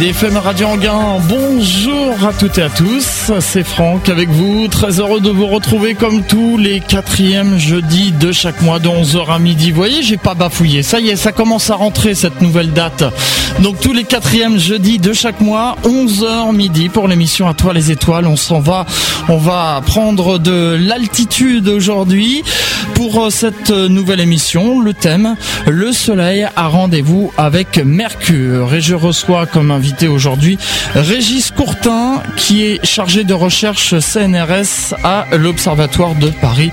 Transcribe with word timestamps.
d'IDFM 0.00 0.38
Radio 0.38 0.66
Anguin. 0.68 1.18
Bonjour 1.28 2.14
à 2.26 2.32
toutes 2.32 2.56
et 2.56 2.62
à 2.62 2.70
tous, 2.70 3.32
c'est 3.40 3.64
Franck 3.64 4.08
avec 4.08 4.30
vous. 4.30 4.66
Très 4.68 4.98
heureux 4.98 5.20
de 5.20 5.28
vous 5.28 5.46
retrouver 5.46 5.94
comme 5.94 6.22
tous 6.22 6.56
les 6.56 6.80
quatrièmes 6.80 7.58
jeudis 7.58 8.10
de 8.12 8.32
chaque 8.32 8.62
mois 8.62 8.78
de 8.78 8.88
11h 8.88 9.30
à 9.30 9.38
midi. 9.38 9.72
Vous 9.72 9.76
voyez, 9.76 10.02
j'ai 10.02 10.16
pas 10.16 10.32
bafouillé. 10.32 10.82
Ça 10.82 11.00
y 11.00 11.10
est, 11.10 11.16
ça 11.16 11.32
commence 11.32 11.68
à 11.68 11.74
rentrer 11.74 12.14
cette 12.14 12.40
nouvelle 12.40 12.72
date. 12.72 13.04
Donc 13.58 13.78
tous 13.80 13.92
les 13.92 14.04
quatrièmes 14.04 14.58
jeudis 14.58 14.98
de 14.98 15.12
chaque 15.12 15.42
mois, 15.42 15.76
11h 15.84 16.54
midi 16.54 16.88
pour 16.88 17.06
l'émission 17.06 17.46
À 17.46 17.52
toi 17.52 17.74
les 17.74 17.90
étoiles. 17.90 18.26
On 18.26 18.36
s'en 18.36 18.60
va, 18.60 18.86
on 19.28 19.36
va 19.36 19.82
prendre 19.84 20.38
de 20.38 20.78
l'altitude 20.80 21.68
aujourd'hui 21.68 22.42
pour 22.94 23.26
euh, 23.26 23.30
cette 23.30 23.70
nouvelle 23.70 24.20
émission. 24.20 24.80
Le 24.80 24.94
thème, 24.94 25.36
le 25.66 25.92
soleil 25.92 26.46
a 26.56 26.68
rendez-vous 26.68 27.32
avec 27.36 27.78
Mercure. 27.84 28.74
Et 28.74 28.80
je 28.80 28.94
reçois 28.94 29.44
comme 29.44 29.70
invité 29.70 29.89
aujourd'hui 30.08 30.58
Régis 30.94 31.50
Courtin, 31.50 32.22
qui 32.36 32.64
est 32.64 32.84
chargé 32.84 33.24
de 33.24 33.34
recherche 33.34 33.98
CNRS 33.98 34.94
à 35.04 35.26
l'Observatoire 35.36 36.14
de 36.14 36.28
Paris. 36.28 36.70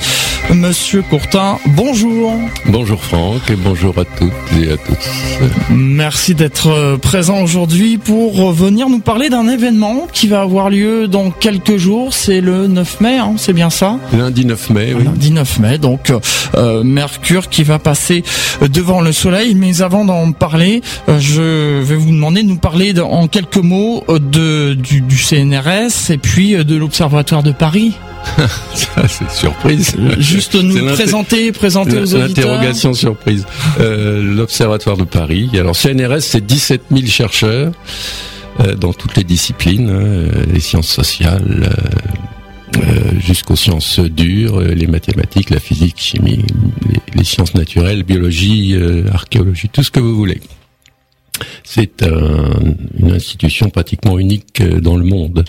Monsieur 0.54 1.02
Courtin, 1.02 1.58
bonjour. 1.68 2.34
Bonjour 2.68 3.04
Franck 3.04 3.50
et 3.50 3.56
bonjour 3.56 3.98
à 4.00 4.06
toutes 4.06 4.32
et 4.62 4.72
à 4.72 4.78
tous. 4.78 5.70
Merci 5.70 6.36
d'être 6.36 6.98
présent 7.02 7.42
aujourd'hui 7.42 7.98
pour 7.98 8.52
venir 8.54 8.90
nous 8.90 9.00
parler 9.00 9.30
d'un 9.30 9.48
événement 9.48 10.08
qui 10.12 10.28
va 10.28 10.42
avoir 10.42 10.70
lieu 10.70 11.08
dans 11.08 11.32
quelques 11.32 11.78
jours. 11.78 12.14
C'est 12.14 12.42
le 12.42 12.68
9 12.68 13.02
mai, 13.02 13.18
hein, 13.18 13.34
c'est 13.38 13.54
bien 13.54 13.70
ça? 13.70 13.98
Lundi 14.14 14.46
9 14.46 14.70
mai, 14.70 14.94
oui. 14.94 15.04
Lundi 15.04 15.32
9 15.32 15.60
mai, 15.60 15.78
donc 15.78 16.14
euh, 16.56 16.84
Mercure 16.84 17.50
qui 17.50 17.64
va 17.64 17.80
passer 17.80 18.24
devant 18.62 19.02
le 19.02 19.12
Soleil. 19.12 19.56
Mais 19.56 19.82
avant 19.82 20.06
d'en 20.06 20.32
parler, 20.32 20.82
euh, 21.10 21.20
je 21.20 21.82
vais 21.82 21.96
vous 21.96 22.12
demander 22.12 22.44
de 22.44 22.48
nous 22.48 22.58
parler 22.58 22.94
de, 22.94 23.02
en 23.12 23.28
quelques 23.28 23.58
mots 23.58 24.04
euh, 24.10 24.20
de, 24.20 24.74
du, 24.74 25.02
du 25.02 25.18
CNRS 25.18 26.12
et 26.12 26.18
puis 26.18 26.56
euh, 26.56 26.64
de 26.64 26.76
l'Observatoire 26.76 27.44
de 27.44 27.52
Paris. 27.52 27.94
Ça, 28.74 29.08
c'est 29.08 29.30
surprise. 29.30 29.96
Juste 30.18 30.56
nous 30.56 30.86
présenter, 30.94 31.52
présenter 31.52 31.98
aux 31.98 32.16
auditeurs. 32.16 32.48
L'interrogation 32.52 32.94
surprise. 32.94 33.46
Euh, 33.80 34.22
L'Observatoire 34.22 34.98
de 34.98 35.06
Paris. 35.06 35.50
Alors 35.54 35.76
CNRS, 35.76 36.22
c'est 36.22 36.46
17 36.46 36.84
000 36.92 37.06
chercheurs 37.08 37.72
euh, 38.60 38.76
dans 38.76 38.94
toutes 38.94 39.16
les 39.16 39.24
disciplines, 39.24 39.90
hein, 39.90 40.44
les 40.52 40.60
sciences 40.60 40.90
sociales, 40.90 41.70
jusqu'aux 43.20 43.56
sciences 43.56 44.00
dures, 44.00 44.60
les 44.60 44.88
mathématiques, 44.88 45.50
la 45.50 45.60
physique, 45.60 45.96
chimie, 45.98 46.46
les, 46.90 47.00
les 47.16 47.24
sciences 47.24 47.56
naturelles, 47.56 48.04
biologie, 48.04 48.76
archéologie, 49.12 49.70
tout 49.70 49.84
ce 49.84 49.92
que 49.92 50.00
vous 50.00 50.16
voulez. 50.16 50.42
C'est 51.64 52.04
un- 52.04 52.76
une 53.00 53.12
institution 53.12 53.70
pratiquement 53.70 54.18
unique 54.20 54.62
euh, 54.62 54.80
dans 54.80 54.98
le 54.98 55.04
monde. 55.06 55.44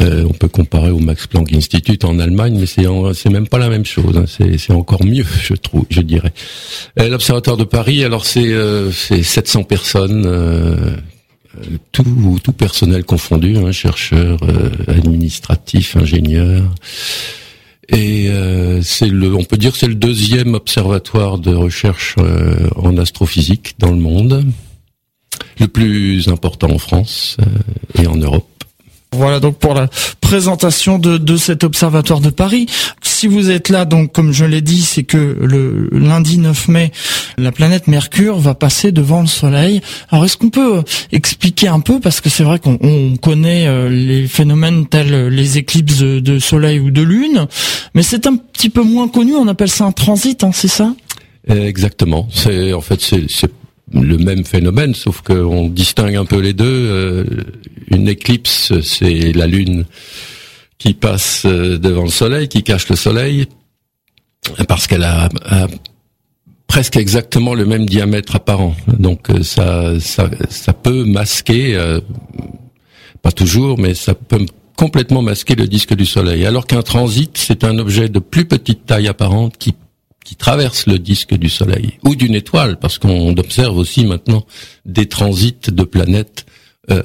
Euh, 0.00 0.24
on 0.28 0.32
peut 0.32 0.46
comparer 0.48 0.90
au 0.90 1.00
Max 1.00 1.26
Planck 1.26 1.52
Institute 1.52 2.04
en 2.04 2.18
Allemagne, 2.20 2.56
mais 2.58 2.66
c'est 2.66 2.84
c'est 3.14 3.30
même 3.30 3.48
pas 3.48 3.58
la 3.58 3.68
même 3.68 3.84
chose. 3.84 4.16
hein. 4.16 4.26
C'est 4.28 4.72
encore 4.72 5.04
mieux, 5.04 5.26
je 5.42 5.54
trouve, 5.54 5.84
je 5.90 6.00
dirais. 6.00 6.32
Euh, 7.00 7.08
L'Observatoire 7.08 7.56
de 7.56 7.64
Paris, 7.64 8.04
alors 8.04 8.24
c'est 8.24 8.52
euh, 8.52 8.92
c'est 8.92 9.22
700 9.24 9.64
personnes, 9.64 10.24
euh, 10.26 10.76
tout 11.90 12.38
tout 12.44 12.52
personnel 12.52 13.02
confondu, 13.04 13.56
hein, 13.56 13.72
chercheurs, 13.72 14.38
euh, 14.44 14.70
administratifs, 14.88 15.96
ingénieurs. 15.96 16.64
Et 17.92 18.30
euh, 18.30 18.80
c'est 18.82 19.08
le, 19.08 19.34
on 19.34 19.44
peut 19.44 19.58
dire 19.58 19.72
que 19.72 19.78
c'est 19.78 19.86
le 19.86 19.94
deuxième 19.94 20.54
observatoire 20.54 21.38
de 21.38 21.54
recherche 21.54 22.16
euh, 22.18 22.68
en 22.74 22.96
astrophysique 22.96 23.74
dans 23.78 23.90
le 23.90 23.98
monde, 23.98 24.46
le 25.60 25.68
plus 25.68 26.28
important 26.28 26.70
en 26.70 26.78
France 26.78 27.36
euh, 27.40 28.02
et 28.02 28.06
en 28.06 28.16
Europe. 28.16 28.48
Voilà 29.12 29.40
donc 29.40 29.58
pour 29.58 29.74
la 29.74 29.88
présentation 30.20 30.98
de, 30.98 31.18
de 31.18 31.36
cet 31.36 31.64
observatoire 31.64 32.20
de 32.20 32.30
Paris. 32.30 32.66
Si 33.02 33.26
vous 33.26 33.50
êtes 33.50 33.68
là, 33.68 33.84
donc 33.84 34.10
comme 34.12 34.32
je 34.32 34.44
l'ai 34.44 34.62
dit, 34.62 34.80
c'est 34.80 35.02
que 35.02 35.36
le 35.40 35.88
lundi 35.92 36.38
9 36.38 36.68
mai, 36.68 36.92
la 37.38 37.52
planète 37.52 37.86
Mercure 37.86 38.38
va 38.38 38.54
passer 38.54 38.92
devant 38.92 39.20
le 39.20 39.26
Soleil. 39.26 39.80
Alors 40.10 40.24
est-ce 40.24 40.36
qu'on 40.36 40.50
peut 40.50 40.78
euh, 40.78 40.82
expliquer 41.12 41.68
un 41.68 41.80
peu, 41.80 42.00
parce 42.00 42.20
que 42.20 42.30
c'est 42.30 42.42
vrai 42.42 42.58
qu'on 42.58 42.78
on 42.80 43.16
connaît 43.16 43.66
euh, 43.66 43.88
les 43.88 44.26
phénomènes 44.26 44.86
tels 44.86 45.12
euh, 45.12 45.28
les 45.28 45.58
éclipses 45.58 45.98
de, 45.98 46.38
Soleil 46.38 46.80
ou 46.80 46.90
de 46.90 47.02
Lune, 47.02 47.46
mais 47.94 48.02
c'est 48.02 48.26
un 48.26 48.36
petit 48.36 48.70
peu 48.70 48.82
moins 48.82 49.08
connu, 49.08 49.34
on 49.34 49.46
appelle 49.48 49.70
ça 49.70 49.84
un 49.84 49.92
transit, 49.92 50.42
hein, 50.42 50.50
c'est 50.52 50.68
ça? 50.68 50.94
Exactement. 51.48 52.28
C'est 52.32 52.72
en 52.72 52.80
fait 52.80 53.00
c'est 53.00 53.50
le 53.94 54.18
même 54.18 54.44
phénomène, 54.44 54.94
sauf 54.94 55.20
qu'on 55.20 55.68
distingue 55.68 56.16
un 56.16 56.24
peu 56.24 56.38
les 56.38 56.52
deux. 56.52 56.64
Euh, 56.66 57.24
une 57.90 58.08
éclipse, 58.08 58.72
c'est 58.80 59.32
la 59.32 59.46
lune 59.46 59.84
qui 60.78 60.94
passe 60.94 61.42
euh, 61.46 61.78
devant 61.78 62.04
le 62.04 62.10
soleil, 62.10 62.48
qui 62.48 62.62
cache 62.62 62.88
le 62.88 62.96
soleil, 62.96 63.46
parce 64.68 64.86
qu'elle 64.86 65.04
a, 65.04 65.28
presque 66.66 66.96
exactement 66.96 67.54
le 67.54 67.66
même 67.66 67.86
diamètre 67.86 68.36
apparent. 68.36 68.74
Donc 68.98 69.30
euh, 69.30 69.42
ça, 69.42 70.72
peut 70.82 71.04
masquer, 71.04 71.78
pas 73.20 73.32
toujours, 73.32 73.78
mais 73.78 73.94
ça 73.94 74.14
peut 74.14 74.46
complètement 74.76 75.22
masquer 75.22 75.54
le 75.54 75.68
disque 75.68 75.94
du 75.94 76.06
soleil. 76.06 76.46
Alors 76.46 76.66
qu'un 76.66 76.82
transit, 76.82 77.36
c'est 77.36 77.62
un 77.62 77.78
objet 77.78 78.08
de 78.08 78.18
plus 78.18 78.46
petite 78.46 78.86
taille 78.86 79.06
apparente 79.06 79.56
qui 79.58 79.74
qui 80.24 80.36
traverse 80.36 80.86
le 80.86 80.98
disque 80.98 81.34
du 81.34 81.48
Soleil 81.48 81.98
ou 82.04 82.14
d'une 82.14 82.34
étoile, 82.34 82.78
parce 82.78 82.98
qu'on 82.98 83.36
observe 83.36 83.76
aussi 83.76 84.06
maintenant 84.06 84.44
des 84.86 85.06
transits 85.06 85.70
de 85.70 85.82
planètes 85.84 86.46
euh, 86.90 87.02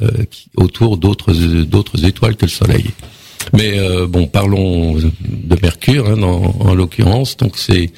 autour 0.56 0.98
d'autres 0.98 1.34
d'autres 1.64 2.06
étoiles 2.06 2.36
que 2.36 2.46
le 2.46 2.52
Soleil. 2.52 2.86
Mais 3.54 3.78
euh, 3.78 4.08
bon, 4.08 4.28
parlons 4.28 4.96
de 4.98 5.58
Mercure 5.62 6.10
hein, 6.10 6.22
en, 6.24 6.56
en 6.60 6.74
l'occurrence. 6.74 7.38
Donc 7.38 7.58
c'est 7.58 7.92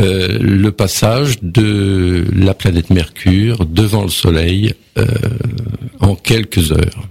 euh, 0.00 0.38
le 0.40 0.72
passage 0.72 1.36
de 1.42 2.24
la 2.34 2.54
planète 2.54 2.90
Mercure 2.90 3.66
devant 3.66 4.02
le 4.02 4.10
Soleil 4.10 4.74
en 6.00 6.14
quelques 6.14 6.72
heures. 6.72 7.08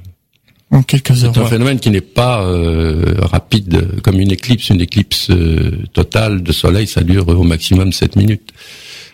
En 0.73 0.81
quelques 0.83 1.23
heures. 1.23 1.31
C'est 1.35 1.39
un 1.41 1.45
phénomène 1.45 1.79
qui 1.79 1.91
n'est 1.91 2.01
pas 2.01 2.41
euh, 2.43 3.13
rapide 3.21 3.75
euh, 3.75 3.99
comme 4.01 4.19
une 4.19 4.31
éclipse. 4.31 4.69
Une 4.69 4.81
éclipse 4.81 5.29
euh, 5.29 5.71
totale 5.93 6.41
de 6.43 6.51
soleil, 6.51 6.87
ça 6.87 7.01
dure 7.01 7.27
au 7.29 7.43
maximum 7.43 7.93
7 7.93 8.15
minutes. 8.15 8.49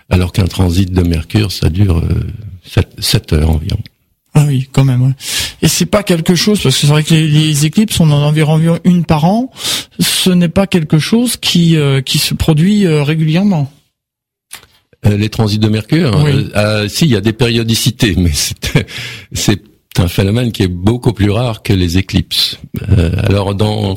Alors 0.10 0.32
qu'un 0.32 0.46
transit 0.48 0.92
de 0.92 1.02
Mercure, 1.04 1.52
ça 1.52 1.70
dure 1.70 2.00
euh, 2.00 2.82
7, 3.00 3.34
heures 3.34 3.50
environ. 3.52 3.80
Ah 4.34 4.46
oui, 4.48 4.70
quand 4.72 4.86
même. 4.86 5.02
Ouais. 5.02 5.12
Et 5.62 5.68
c'est 5.68 5.86
pas 5.86 6.02
quelque 6.04 6.34
chose 6.34 6.62
parce 6.62 6.76
que 6.76 6.82
c'est 6.82 6.88
vrai 6.88 7.04
que 7.04 7.14
les, 7.14 7.28
les 7.28 7.66
éclipses, 7.66 8.00
on 8.00 8.10
en 8.10 8.22
a 8.24 8.26
environ 8.26 8.80
une 8.86 9.04
par 9.04 9.26
an. 9.26 9.52
Ce 10.00 10.30
n'est 10.30 10.48
pas 10.50 10.66
quelque 10.66 10.98
chose 10.98 11.36
qui 11.36 11.76
euh, 11.76 12.02
qui 12.02 12.20
se 12.20 12.34
produit 12.34 12.86
euh, 12.86 13.04
régulièrement. 13.04 13.70
Euh, 15.06 15.18
les 15.18 15.30
transits 15.30 15.60
de 15.60 15.68
Mercure, 15.70 16.12
Oui. 16.24 16.32
euh, 16.32 16.50
euh, 16.56 16.88
si, 16.90 17.06
il 17.06 17.12
y 17.12 17.16
a 17.16 17.22
des 17.22 17.32
périodicités, 17.34 18.16
mais 18.18 18.32
c'est 19.34 19.62
c'est 19.96 20.04
un 20.04 20.08
phénomène 20.08 20.52
qui 20.52 20.64
est 20.64 20.68
beaucoup 20.68 21.14
plus 21.14 21.32
rare 21.32 21.62
que 21.64 21.74
les 21.74 21.98
éclipses. 21.98 22.58
Euh, 22.90 23.12
alors 23.24 23.56
dans 23.56 23.96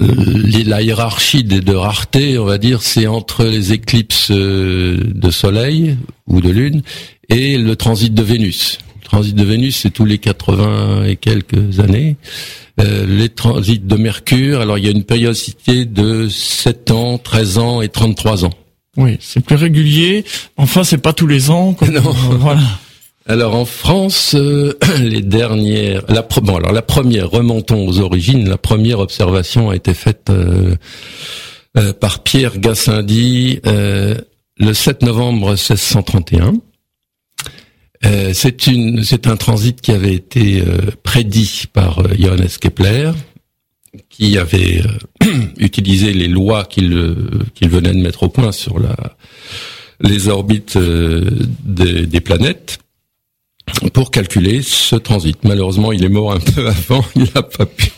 euh, 0.00 0.62
la 0.66 0.82
hiérarchie 0.82 1.44
de, 1.44 1.58
de 1.60 1.74
rareté, 1.74 2.38
on 2.38 2.44
va 2.44 2.58
dire, 2.58 2.82
c'est 2.82 3.06
entre 3.06 3.44
les 3.44 3.72
éclipses 3.72 4.30
euh, 4.30 4.98
de 5.14 5.30
Soleil 5.30 5.96
ou 6.26 6.40
de 6.40 6.50
Lune 6.50 6.82
et 7.28 7.58
le 7.58 7.76
transit 7.76 8.12
de 8.14 8.22
Vénus. 8.22 8.78
Le 9.02 9.04
transit 9.04 9.34
de 9.34 9.42
Vénus, 9.44 9.76
c'est 9.76 9.90
tous 9.90 10.04
les 10.04 10.18
80 10.18 11.04
et 11.06 11.16
quelques 11.16 11.80
années. 11.80 12.16
Euh, 12.80 13.04
les 13.06 13.28
transits 13.28 13.80
de 13.80 13.96
Mercure, 13.96 14.60
alors 14.60 14.78
il 14.78 14.84
y 14.84 14.88
a 14.88 14.92
une 14.92 15.04
périodicité 15.04 15.84
de 15.84 16.28
7 16.28 16.92
ans, 16.92 17.18
13 17.18 17.58
ans 17.58 17.82
et 17.82 17.88
33 17.88 18.44
ans. 18.44 18.52
Oui, 18.96 19.16
c'est 19.20 19.40
plus 19.44 19.56
régulier. 19.56 20.24
Enfin, 20.56 20.84
c'est 20.84 20.98
pas 20.98 21.12
tous 21.12 21.26
les 21.26 21.50
ans. 21.50 21.74
Comme, 21.74 21.90
Non. 21.94 22.12
voilà. 22.38 22.60
Alors 23.30 23.54
en 23.54 23.64
France, 23.64 24.34
euh, 24.34 24.72
les 24.98 25.22
dernières, 25.22 26.02
la 26.08 26.22
bon 26.22 26.56
alors 26.56 26.72
la 26.72 26.82
première, 26.82 27.30
remontons 27.30 27.86
aux 27.86 28.00
origines. 28.00 28.48
La 28.48 28.58
première 28.58 28.98
observation 28.98 29.70
a 29.70 29.76
été 29.76 29.94
faite 29.94 30.30
euh, 30.30 30.74
euh, 31.78 31.92
par 31.92 32.24
Pierre 32.24 32.58
Gassendi 32.58 33.60
euh, 33.66 34.16
le 34.58 34.74
7 34.74 35.02
novembre 35.02 35.50
1631. 35.50 36.54
Euh, 38.04 38.32
c'est 38.34 38.66
une, 38.66 39.04
c'est 39.04 39.28
un 39.28 39.36
transit 39.36 39.80
qui 39.80 39.92
avait 39.92 40.14
été 40.14 40.64
prédit 41.04 41.66
par 41.72 42.02
Johannes 42.18 42.48
Kepler, 42.60 43.12
qui 44.08 44.38
avait 44.38 44.82
utilisé 45.56 46.12
les 46.14 46.26
lois 46.26 46.64
qu'il 46.64 47.16
qu'il 47.54 47.68
venait 47.68 47.92
de 47.92 48.00
mettre 48.00 48.24
au 48.24 48.28
point 48.28 48.50
sur 48.50 48.80
la 48.80 48.96
les 50.00 50.26
orbites 50.26 50.76
des, 50.76 52.06
des 52.06 52.20
planètes 52.20 52.80
pour 53.92 54.10
calculer 54.10 54.62
ce 54.62 54.96
transit. 54.96 55.38
Malheureusement, 55.44 55.92
il 55.92 56.04
est 56.04 56.08
mort 56.08 56.32
un 56.32 56.40
peu 56.40 56.66
avant, 56.88 57.04
il 57.16 57.26
n'a 57.34 57.42
pas 57.42 57.66
pu 57.66 57.90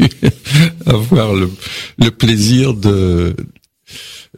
avoir 0.86 1.34
le, 1.34 1.50
le 1.98 2.10
plaisir 2.10 2.74
de, 2.74 3.34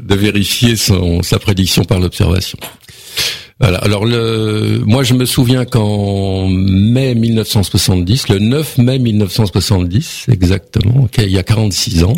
de 0.01 0.15
vérifier 0.15 0.77
son, 0.77 1.23
sa 1.23 1.39
prédiction 1.39 1.85
par 1.85 2.01
l'observation. 2.01 2.59
Voilà. 3.61 3.79
Alors 3.79 4.05
le, 4.05 4.83
moi 4.85 5.05
je 5.05 5.15
me 5.15 5.25
souviens 5.25 5.65
qu'en 5.65 6.49
mai 6.49 7.15
1970, 7.15 8.29
le 8.29 8.39
9 8.41 8.79
mai 8.79 8.99
1970 8.99 10.27
exactement, 10.31 11.09
il 11.19 11.31
y 11.31 11.39
a 11.39 11.45
46 11.45 12.03
ans, 12.03 12.17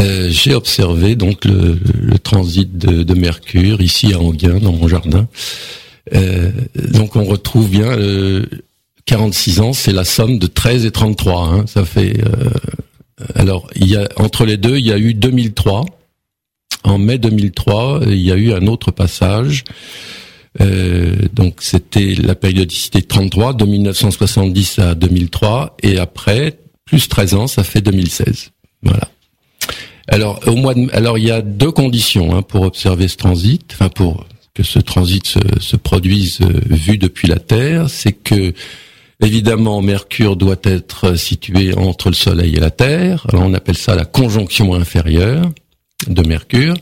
euh, 0.00 0.28
j'ai 0.30 0.54
observé 0.54 1.14
donc 1.14 1.44
le, 1.44 1.78
transit 2.18 2.76
de, 2.76 3.14
Mercure 3.14 3.80
ici 3.80 4.12
à 4.12 4.20
Anguin 4.20 4.58
dans 4.58 4.72
mon 4.72 4.88
jardin. 4.88 5.28
Euh, 6.14 6.50
donc 6.74 7.16
on 7.16 7.24
retrouve 7.24 7.70
bien 7.70 7.96
46 9.06 9.60
ans, 9.60 9.72
c'est 9.72 9.92
la 9.92 10.04
somme 10.04 10.38
de 10.38 10.46
13 10.46 10.86
et 10.86 10.90
33. 10.90 11.42
Hein, 11.42 11.64
ça 11.66 11.84
fait. 11.84 12.16
Euh, 12.24 12.50
alors 13.34 13.68
il 13.74 13.88
y 13.88 13.96
a 13.96 14.08
entre 14.16 14.44
les 14.44 14.56
deux, 14.56 14.78
il 14.78 14.86
y 14.86 14.92
a 14.92 14.98
eu 14.98 15.14
2003. 15.14 15.84
En 16.82 16.98
mai 16.98 17.18
2003, 17.18 18.00
il 18.06 18.20
y 18.20 18.32
a 18.32 18.36
eu 18.36 18.52
un 18.52 18.66
autre 18.66 18.90
passage 18.90 19.64
euh, 20.60 21.14
donc 21.32 21.56
c'était 21.60 22.14
la 22.14 22.34
périodicité 22.34 23.00
de 23.00 23.06
33, 23.06 23.54
de 23.54 23.64
1970 23.64 24.78
à 24.80 24.94
2003, 24.94 25.76
et 25.82 25.98
après, 25.98 26.58
plus 26.84 27.08
13 27.08 27.34
ans, 27.34 27.46
ça 27.46 27.62
fait 27.62 27.80
2016. 27.80 28.50
Voilà. 28.82 29.08
Alors 30.08 30.40
au 30.46 30.56
mois 30.56 30.74
de, 30.74 30.88
alors 30.92 31.18
il 31.18 31.24
y 31.24 31.30
a 31.30 31.40
deux 31.40 31.70
conditions 31.70 32.34
hein, 32.34 32.42
pour 32.42 32.62
observer 32.62 33.06
ce 33.06 33.16
transit, 33.16 33.62
enfin 33.72 33.88
pour 33.88 34.26
ce 34.62 34.78
transit 34.78 35.26
se, 35.26 35.38
se 35.60 35.76
produise 35.76 36.40
euh, 36.40 36.60
vu 36.66 36.98
depuis 36.98 37.28
la 37.28 37.38
Terre, 37.38 37.90
c'est 37.90 38.12
que 38.12 38.52
évidemment 39.22 39.82
Mercure 39.82 40.36
doit 40.36 40.60
être 40.62 41.16
situé 41.16 41.74
entre 41.76 42.08
le 42.08 42.14
Soleil 42.14 42.56
et 42.56 42.60
la 42.60 42.70
Terre. 42.70 43.26
Alors 43.28 43.44
on 43.44 43.54
appelle 43.54 43.76
ça 43.76 43.94
la 43.94 44.04
conjonction 44.04 44.74
inférieure 44.74 45.50
de 46.06 46.26
Mercure. 46.26 46.74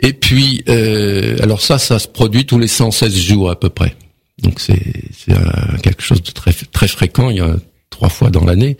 Et 0.00 0.12
puis, 0.12 0.62
euh, 0.68 1.36
alors 1.42 1.60
ça, 1.60 1.78
ça 1.78 1.98
se 1.98 2.06
produit 2.06 2.46
tous 2.46 2.58
les 2.58 2.68
116 2.68 3.16
jours 3.16 3.50
à 3.50 3.58
peu 3.58 3.68
près. 3.68 3.96
Donc 4.42 4.60
c'est 4.60 4.80
quelque 5.82 6.02
chose 6.02 6.22
de 6.22 6.30
très 6.30 6.52
très 6.52 6.86
fréquent. 6.86 7.30
Il 7.30 7.38
y 7.38 7.40
a 7.40 7.56
trois 7.90 8.08
fois 8.08 8.30
dans 8.30 8.44
l'année. 8.44 8.76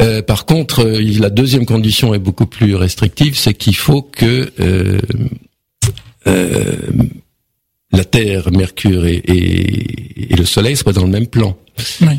Euh, 0.00 0.22
par 0.22 0.44
contre, 0.44 0.84
la 0.84 1.30
deuxième 1.30 1.66
condition 1.66 2.14
est 2.14 2.18
beaucoup 2.18 2.46
plus 2.46 2.76
restrictive, 2.76 3.36
c'est 3.36 3.54
qu'il 3.54 3.74
faut 3.74 4.02
que 4.02 4.52
la 7.92 8.04
Terre, 8.04 8.50
Mercure 8.50 9.06
et, 9.06 9.16
et, 9.16 10.32
et, 10.32 10.36
le 10.36 10.44
Soleil 10.44 10.76
soient 10.76 10.92
dans 10.92 11.04
le 11.04 11.10
même 11.10 11.26
plan. 11.26 11.56
Oui. 12.00 12.18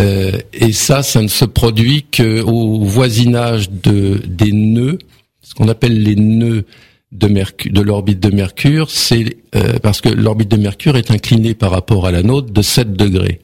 Euh, 0.00 0.32
et 0.52 0.72
ça, 0.72 1.02
ça 1.02 1.22
ne 1.22 1.28
se 1.28 1.44
produit 1.44 2.04
qu'au 2.04 2.80
voisinage 2.80 3.70
de 3.70 4.20
des 4.26 4.52
nœuds, 4.52 4.98
ce 5.42 5.54
qu'on 5.54 5.68
appelle 5.68 6.02
les 6.02 6.16
nœuds 6.16 6.64
de, 7.12 7.28
Mercure, 7.28 7.72
de 7.72 7.80
l'orbite 7.80 8.20
de 8.20 8.34
Mercure, 8.34 8.90
c'est 8.90 9.36
euh, 9.54 9.78
parce 9.80 10.00
que 10.00 10.08
l'orbite 10.08 10.50
de 10.50 10.56
Mercure 10.56 10.96
est 10.96 11.10
inclinée 11.12 11.54
par 11.54 11.70
rapport 11.70 12.06
à 12.06 12.10
la 12.10 12.22
nôtre 12.22 12.52
de 12.52 12.62
7 12.62 12.94
degrés. 12.94 13.40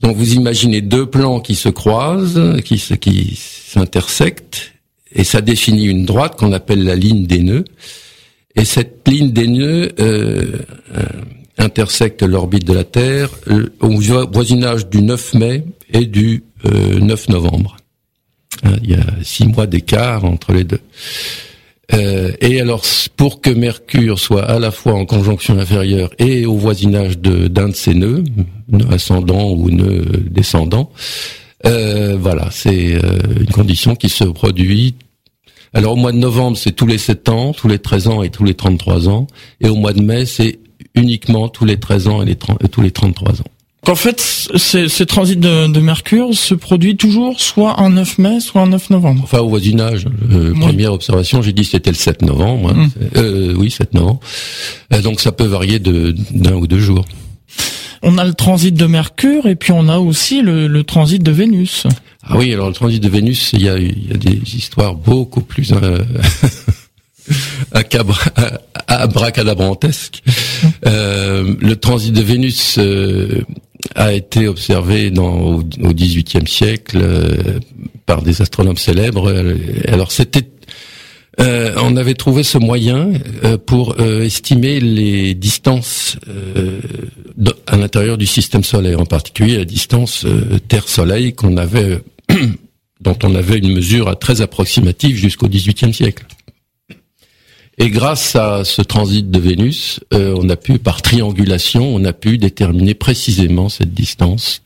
Donc 0.00 0.16
vous 0.16 0.34
imaginez 0.34 0.80
deux 0.80 1.06
plans 1.06 1.40
qui 1.40 1.56
se 1.56 1.68
croisent, 1.68 2.60
qui, 2.64 2.80
qui 3.00 3.36
s'intersectent, 3.36 4.74
et 5.12 5.24
ça 5.24 5.40
définit 5.40 5.86
une 5.86 6.06
droite 6.06 6.36
qu'on 6.36 6.52
appelle 6.52 6.84
la 6.84 6.94
ligne 6.94 7.26
des 7.26 7.40
nœuds. 7.40 7.64
Et 8.58 8.64
cette 8.64 9.06
ligne 9.06 9.32
des 9.32 9.46
nœuds 9.46 9.92
euh, 10.00 10.58
euh 10.94 11.02
intersecte 11.60 12.22
l'orbite 12.22 12.64
de 12.64 12.72
la 12.72 12.84
Terre 12.84 13.30
au 13.80 13.88
voisinage 14.30 14.86
du 14.86 15.02
9 15.02 15.34
mai 15.34 15.64
et 15.92 16.06
du 16.06 16.44
9 16.64 17.30
novembre. 17.30 17.76
Hein, 18.62 18.76
il 18.84 18.90
y 18.90 18.94
a 18.94 19.04
six 19.24 19.46
mois 19.48 19.66
d'écart 19.66 20.24
entre 20.24 20.52
les 20.52 20.62
deux. 20.62 20.80
Euh, 21.94 22.32
et 22.40 22.60
alors, 22.60 22.82
pour 23.16 23.40
que 23.40 23.50
Mercure 23.50 24.18
soit 24.18 24.44
à 24.44 24.58
la 24.58 24.70
fois 24.70 24.94
en 24.94 25.06
conjonction 25.06 25.58
inférieure 25.58 26.10
et 26.18 26.44
au 26.44 26.54
voisinage 26.54 27.18
d'un 27.18 27.68
de, 27.68 27.74
ses 27.74 27.94
nœuds, 27.94 28.24
nœud 28.68 28.86
ascendant 28.90 29.50
ou 29.50 29.70
nœud 29.70 30.04
descendant, 30.30 30.90
euh, 31.66 32.16
voilà, 32.20 32.48
c'est 32.50 32.94
euh, 32.94 33.18
une 33.40 33.50
condition 33.50 33.96
qui 33.96 34.08
se 34.08 34.24
produit. 34.24 34.96
Alors 35.74 35.92
au 35.92 35.96
mois 35.96 36.12
de 36.12 36.18
novembre, 36.18 36.56
c'est 36.56 36.72
tous 36.72 36.86
les 36.86 36.98
7 36.98 37.28
ans, 37.28 37.52
tous 37.52 37.68
les 37.68 37.78
13 37.78 38.08
ans 38.08 38.22
et 38.22 38.30
tous 38.30 38.44
les 38.44 38.54
33 38.54 39.08
ans, 39.08 39.26
et 39.60 39.68
au 39.68 39.76
mois 39.76 39.92
de 39.92 40.02
mai, 40.02 40.26
c'est 40.26 40.58
uniquement 40.94 41.48
tous 41.48 41.64
les 41.64 41.78
13 41.78 42.08
ans 42.08 42.22
et, 42.22 42.26
les 42.26 42.38
et 42.62 42.68
tous 42.68 42.80
les 42.80 42.90
33 42.90 43.40
ans. 43.40 43.44
En 43.86 43.94
fait, 43.94 44.20
ces, 44.20 45.06
transits 45.06 45.36
de, 45.36 45.80
Mercure 45.80 46.34
se 46.34 46.54
produit 46.54 46.96
toujours 46.96 47.40
soit 47.40 47.80
un 47.80 47.90
9 47.90 48.18
mai, 48.18 48.40
soit 48.40 48.60
un 48.60 48.66
9 48.66 48.90
novembre. 48.90 49.22
Enfin, 49.24 49.38
au 49.38 49.48
voisinage. 49.48 50.06
Euh, 50.30 50.52
première 50.52 50.92
observation, 50.92 51.40
j'ai 51.40 51.52
dit 51.52 51.64
c'était 51.64 51.90
le 51.90 51.96
7 51.96 52.22
novembre. 52.22 52.70
Hein. 52.70 52.82
Hum. 52.82 52.90
Euh, 53.16 53.54
oui, 53.56 53.70
7 53.70 53.94
novembre. 53.94 54.20
Euh, 54.92 55.00
donc 55.00 55.20
ça 55.20 55.32
peut 55.32 55.46
varier 55.46 55.78
de 55.78 56.14
d'un 56.32 56.54
ou 56.54 56.66
deux 56.66 56.80
jours. 56.80 57.06
On 58.02 58.18
a 58.18 58.24
le 58.24 58.34
transit 58.34 58.74
de 58.74 58.86
Mercure 58.86 59.46
et 59.46 59.56
puis 59.56 59.72
on 59.72 59.88
a 59.88 59.98
aussi 59.98 60.42
le, 60.42 60.82
transit 60.82 61.22
de 61.22 61.30
Vénus. 61.30 61.86
Ah 62.28 62.36
oui, 62.36 62.52
alors 62.52 62.68
le 62.68 62.74
transit 62.74 63.02
de 63.02 63.08
Vénus, 63.08 63.50
il 63.54 63.62
y 63.62 63.68
a, 63.68 63.78
il 63.78 64.18
des 64.18 64.54
histoires 64.54 64.94
beaucoup 64.94 65.40
plus 65.40 65.72
euh, 65.72 65.98
abracadabrantesques. 68.88 70.22
Euh, 70.86 71.54
le 71.60 71.76
transit 71.76 72.12
de 72.12 72.22
Vénus 72.22 72.76
euh, 72.78 73.42
a 73.94 74.12
été 74.12 74.48
observé 74.48 75.10
dans, 75.10 75.38
au, 75.38 75.62
XVIIIe 75.62 76.46
siècle 76.46 76.98
euh, 77.00 77.60
par 78.06 78.22
des 78.22 78.42
astronomes 78.42 78.76
célèbres. 78.76 79.32
Alors 79.86 80.12
c'était 80.12 80.48
on 81.40 81.96
avait 81.96 82.14
trouvé 82.14 82.42
ce 82.42 82.58
moyen 82.58 83.12
pour 83.64 83.94
estimer 84.00 84.80
les 84.80 85.34
distances 85.34 86.16
à 87.68 87.76
l'intérieur 87.76 88.18
du 88.18 88.26
système 88.26 88.64
solaire, 88.64 89.00
en 89.00 89.06
particulier 89.06 89.56
la 89.58 89.64
distance 89.64 90.26
Terre-Soleil 90.66 91.34
qu'on 91.34 91.56
avait, 91.56 92.00
dont 93.00 93.18
on 93.22 93.34
avait 93.34 93.58
une 93.58 93.72
mesure 93.72 94.18
très 94.18 94.40
approximative 94.40 95.16
jusqu'au 95.16 95.48
XVIIIe 95.48 95.94
siècle. 95.94 96.26
Et 97.80 97.90
grâce 97.90 98.34
à 98.34 98.64
ce 98.64 98.82
transit 98.82 99.30
de 99.30 99.38
Vénus, 99.38 100.00
euh, 100.12 100.34
on 100.36 100.48
a 100.48 100.56
pu, 100.56 100.80
par 100.80 101.00
triangulation, 101.00 101.94
on 101.94 102.04
a 102.04 102.12
pu 102.12 102.36
déterminer 102.36 102.94
précisément 102.94 103.68
cette 103.68 103.94
distance. 103.94 104.62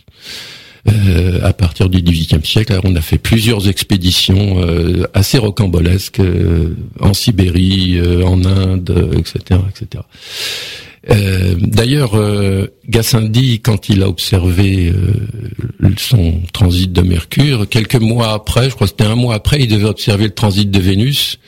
Euh, 0.89 1.39
à 1.45 1.53
partir 1.53 1.91
du 1.91 2.03
XVIIIe 2.03 2.45
siècle, 2.45 2.81
on 2.85 2.97
a 2.97 3.03
fait 3.03 3.19
plusieurs 3.19 3.69
expéditions 3.69 4.63
euh, 4.63 5.07
assez 5.13 5.37
rocambolesques 5.37 6.23
en 7.01 7.13
Sibérie, 7.13 8.01
en 8.25 8.45
Inde, 8.47 9.11
etc., 9.15 9.61
etc. 9.69 10.05
D'ailleurs, 11.09 12.13
Gassendi, 12.89 13.61
quand 13.61 13.89
il 13.89 14.03
a 14.03 14.09
observé 14.09 14.93
son 15.99 16.41
transit 16.53 16.93
de 16.93 17.03
Mercure, 17.03 17.69
quelques 17.69 17.97
mois 17.97 18.33
après, 18.33 18.71
je 18.71 18.75
crois 18.75 18.87
que 18.87 18.93
c'était 18.97 19.11
un 19.11 19.17
mois 19.17 19.35
après, 19.35 19.61
il 19.61 19.69
devait 19.69 19.89
observer 19.89 20.25
le 20.25 20.35
transit 20.35 20.71
de 20.71 20.79
Vénus. 20.79 21.39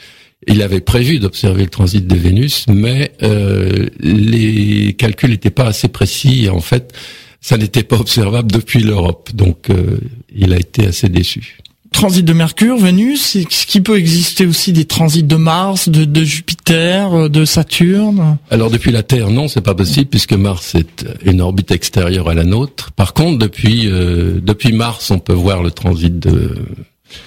Il 0.47 0.63
avait 0.63 0.81
prévu 0.81 1.19
d'observer 1.19 1.63
le 1.63 1.71
transit 1.71 2.07
de 2.07 2.17
Vénus, 2.17 2.67
mais 2.69 3.13
euh, 3.23 3.89
les 4.01 4.95
calculs 4.95 5.31
n'étaient 5.31 5.51
pas 5.51 5.67
assez 5.67 5.89
précis 5.89 6.45
et 6.45 6.51
en 6.51 6.61
fait, 6.61 6.93
ça 7.41 7.57
n'était 7.57 7.83
pas 7.83 7.97
observable 7.97 8.53
depuis 8.53 8.81
l'Europe. 8.81 9.31
Donc, 9.35 9.71
euh, 9.71 9.99
il 10.35 10.53
a 10.53 10.59
été 10.59 10.87
assez 10.87 11.09
déçu. 11.09 11.59
Transit 11.95 12.25
de 12.25 12.33
Mercure, 12.35 12.77
Vénus, 12.77 13.37
est-ce 13.37 13.67
qu'il 13.67 13.83
peut 13.83 13.97
exister 13.99 14.47
aussi 14.47 14.73
des 14.73 14.85
transits 14.85 15.23
de 15.23 15.37
Mars, 15.37 15.89
de, 15.89 16.25
Jupiter, 16.25 17.15
euh, 17.15 17.29
de 17.29 17.47
Saturne 17.47 18.37
Alors 18.51 18.71
depuis 18.71 18.93
la 18.93 19.03
Terre, 19.03 19.31
non, 19.31 19.49
c'est 19.49 19.63
pas 19.63 19.75
possible 19.75 20.11
puisque 20.11 20.35
Mars 20.35 20.75
est 20.75 21.07
une 21.25 21.41
orbite 21.41 21.71
extérieure 21.71 22.29
à 22.29 22.35
la 22.35 22.45
nôtre. 22.45 22.93
Par 22.93 23.15
contre, 23.15 23.39
depuis 23.39 23.85
depuis 23.87 24.73
Mars, 24.73 25.11
on 25.11 25.19
peut 25.19 25.33
voir 25.33 25.63
le 25.63 25.71
transit 25.71 26.19
de 26.19 26.67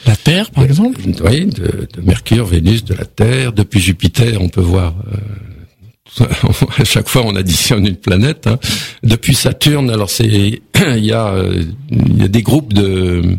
la 0.06 0.16
Terre, 0.16 0.52
par 0.52 0.64
exemple 0.64 1.00
Oui, 1.24 1.46
de, 1.46 1.88
Mercure, 2.02 2.46
Vénus, 2.46 2.84
de 2.84 2.94
la 2.94 3.06
Terre. 3.06 3.54
Depuis 3.54 3.80
Jupiter, 3.80 4.42
on 4.42 4.50
peut 4.50 4.62
voir... 4.62 4.94
Euh, 6.20 6.26
à 6.78 6.84
chaque 6.84 7.10
fois, 7.10 7.24
on 7.26 7.36
additionne 7.36 7.86
une 7.86 7.96
planète. 7.96 8.48
Hein. 8.48 8.58
Depuis 9.04 9.36
Saturne, 9.36 9.90
alors 9.90 10.10
c'est 10.10 10.26
il 10.98 11.06
y 11.06 11.12
a 11.12 11.28
euh, 11.28 11.64
il 11.92 12.22
y 12.22 12.24
a 12.24 12.28
des 12.28 12.42
groupes 12.42 12.74
de 12.74 12.84
euh, 12.84 13.36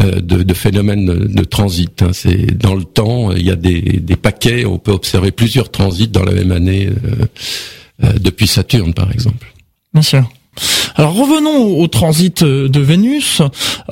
de, 0.00 0.42
de, 0.42 0.54
phénomènes 0.54 1.06
de 1.06 1.44
transit. 1.44 2.02
Hein. 2.02 2.10
C'est 2.12 2.58
dans 2.58 2.74
le 2.74 2.84
temps, 2.84 3.32
il 3.32 3.44
y 3.44 3.50
a 3.50 3.56
des, 3.56 3.80
des 3.80 4.16
paquets. 4.16 4.64
On 4.64 4.78
peut 4.78 4.92
observer 4.92 5.30
plusieurs 5.30 5.70
transits 5.70 6.08
dans 6.08 6.24
la 6.24 6.32
même 6.32 6.52
année 6.52 6.88
depuis 8.20 8.48
Saturne, 8.48 8.92
par 8.92 9.12
exemple. 9.12 9.52
Bien 9.92 10.02
sûr. 10.02 10.28
Alors 10.96 11.14
revenons 11.14 11.80
au, 11.80 11.86
transit 11.88 12.42
euh, 12.42 12.68
de 12.68 12.80
Vénus 12.80 13.42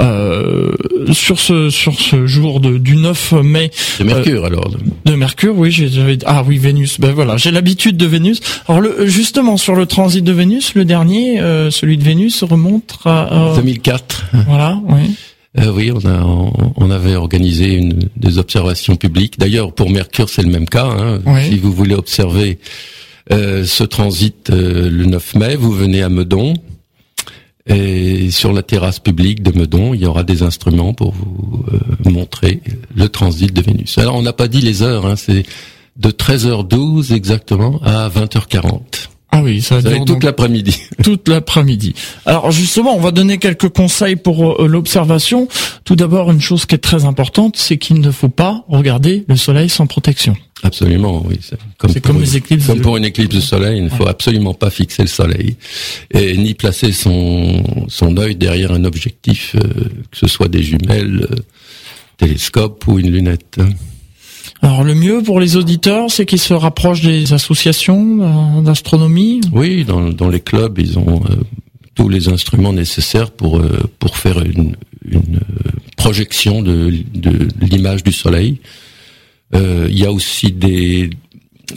euh, 0.00 0.73
sur 1.12 1.40
ce 1.40 1.71
sur 1.71 1.99
ce 1.99 2.26
jour 2.26 2.61
de, 2.61 2.78
du 2.78 2.97
9 2.97 3.32
mai. 3.42 3.71
De 3.99 4.04
Mercure 4.04 4.44
alors. 4.44 4.71
De 5.04 5.14
Mercure, 5.14 5.59
oui. 5.59 5.73
J'avais 5.73 6.18
ah 6.25 6.44
oui 6.47 6.59
Vénus. 6.59 7.00
Ben 7.00 7.12
voilà, 7.12 7.37
j'ai 7.37 7.50
l'habitude 7.50 7.97
de 7.97 8.06
Vénus. 8.06 8.40
Alors 8.68 8.80
le, 8.80 9.06
justement 9.06 9.56
sur 9.56 9.75
le 9.75 9.87
transit 9.87 10.23
de 10.23 10.32
Vénus, 10.32 10.75
le 10.75 10.85
dernier, 10.85 11.40
euh, 11.40 11.71
celui 11.71 11.97
de 11.97 12.04
Vénus 12.04 12.44
remonte 12.44 12.99
à 13.04 13.52
2004. 13.56 14.26
Voilà, 14.47 14.78
oui. 14.88 15.16
Euh, 15.59 15.71
oui, 15.71 15.92
on, 15.92 16.04
a, 16.06 16.25
on, 16.76 16.90
avait 16.90 17.14
organisé 17.14 17.75
une, 17.75 18.09
des 18.16 18.38
observations 18.38 18.97
publiques. 18.97 19.38
D'ailleurs, 19.38 19.73
pour 19.75 19.90
Mercure, 19.90 20.28
c'est 20.28 20.42
le 20.42 20.50
même 20.50 20.68
cas. 20.68 20.87
Hein. 20.87 21.21
Si 21.42 21.59
vous 21.59 21.73
voulez 21.73 21.94
observer 21.94 22.59
ce 23.30 23.85
transit 23.85 24.49
le 24.50 25.04
9 25.04 25.35
mai, 25.35 25.56
vous 25.56 25.73
venez 25.73 26.02
à 26.02 26.09
Meudon. 26.09 26.54
Et 27.66 28.30
sur 28.30 28.52
la 28.52 28.62
terrasse 28.62 28.99
publique 28.99 29.42
de 29.42 29.56
Meudon, 29.56 29.94
il 29.94 30.00
y 30.00 30.06
aura 30.06 30.25
des 30.25 30.42
instruments 30.42 30.94
pour 30.94 31.12
vous 31.12 31.64
montrer 32.11 32.61
le 32.94 33.09
transit 33.09 33.52
de 33.52 33.61
Vénus. 33.62 33.99
Alors 33.99 34.16
on 34.16 34.23
n'a 34.23 34.32
pas 34.32 34.49
dit 34.49 34.61
les 34.61 34.82
heures, 34.82 35.06
hein, 35.06 35.16
c'est 35.16 35.44
de 35.97 36.11
13h12 36.11 37.12
exactement 37.12 37.80
à 37.82 38.09
20h40. 38.09 39.09
Ah 39.34 39.42
oui, 39.42 39.62
ça 39.62 39.80
va 39.80 39.98
toute 40.00 40.24
l'après-midi. 40.24 40.78
Toute 41.02 41.26
l'après-midi. 41.26 41.94
Alors 42.26 42.50
justement, 42.50 42.94
on 42.94 43.00
va 43.00 43.12
donner 43.12 43.38
quelques 43.38 43.70
conseils 43.70 44.16
pour 44.16 44.62
euh, 44.62 44.66
l'observation. 44.68 45.48
Tout 45.84 45.96
d'abord, 45.96 46.30
une 46.30 46.40
chose 46.40 46.66
qui 46.66 46.74
est 46.74 46.78
très 46.78 47.06
importante, 47.06 47.56
c'est 47.56 47.78
qu'il 47.78 48.00
ne 48.00 48.10
faut 48.10 48.28
pas 48.28 48.62
regarder 48.68 49.24
le 49.28 49.36
soleil 49.36 49.70
sans 49.70 49.86
protection. 49.86 50.36
Absolument, 50.62 51.24
oui. 51.26 51.38
C'est 51.40 51.58
comme, 51.78 51.94
comme 52.00 52.20
les 52.20 52.36
éclipses. 52.36 52.66
Comme 52.66 52.82
pour 52.82 52.98
une 52.98 53.06
éclipse 53.06 53.34
de 53.34 53.40
soleil, 53.40 53.78
il 53.78 53.84
ne 53.84 53.88
faut 53.88 54.06
absolument 54.06 54.52
pas 54.52 54.68
fixer 54.68 55.02
le 55.02 55.08
soleil 55.08 55.56
et 56.12 56.36
ni 56.36 56.52
placer 56.52 56.92
son 56.92 57.64
son 57.88 58.18
œil 58.18 58.36
derrière 58.36 58.72
un 58.72 58.84
objectif, 58.84 59.56
euh, 59.56 59.60
que 60.10 60.18
ce 60.18 60.28
soit 60.28 60.48
des 60.48 60.62
jumelles, 60.62 61.26
euh, 61.30 61.36
télescope 62.18 62.86
ou 62.86 62.98
une 62.98 63.10
lunette. 63.10 63.58
Alors 64.62 64.85
le 64.85 64.95
mieux 64.95 65.23
pour 65.23 65.40
les 65.40 65.57
auditeurs, 65.57 66.11
c'est 66.11 66.25
qu'ils 66.25 66.40
se 66.40 66.54
rapprochent 66.54 67.02
des 67.02 67.33
associations 67.33 68.59
euh, 68.59 68.62
d'astronomie. 68.62 69.40
Oui, 69.52 69.85
dans, 69.85 70.11
dans, 70.11 70.28
les 70.28 70.38
clubs, 70.40 70.78
ils 70.78 71.00
ont 71.00 71.21
euh, 71.28 71.35
tous 71.97 72.09
les 72.09 72.28
instruments 72.28 72.73
nécessaires 72.73 73.33
pour 73.33 73.59
euh, 73.59 73.90
pour 73.99 74.16
faire 74.16 74.40
une, 74.40 74.76
une 75.04 75.40
projection 75.97 76.62
de, 76.62 76.95
de 77.12 77.49
l'image 77.61 78.04
du 78.04 78.12
Soleil. 78.12 78.61
il 79.52 79.99
y 79.99 80.07
a 80.07 80.12
aussi 80.12 80.52
des 80.52 81.11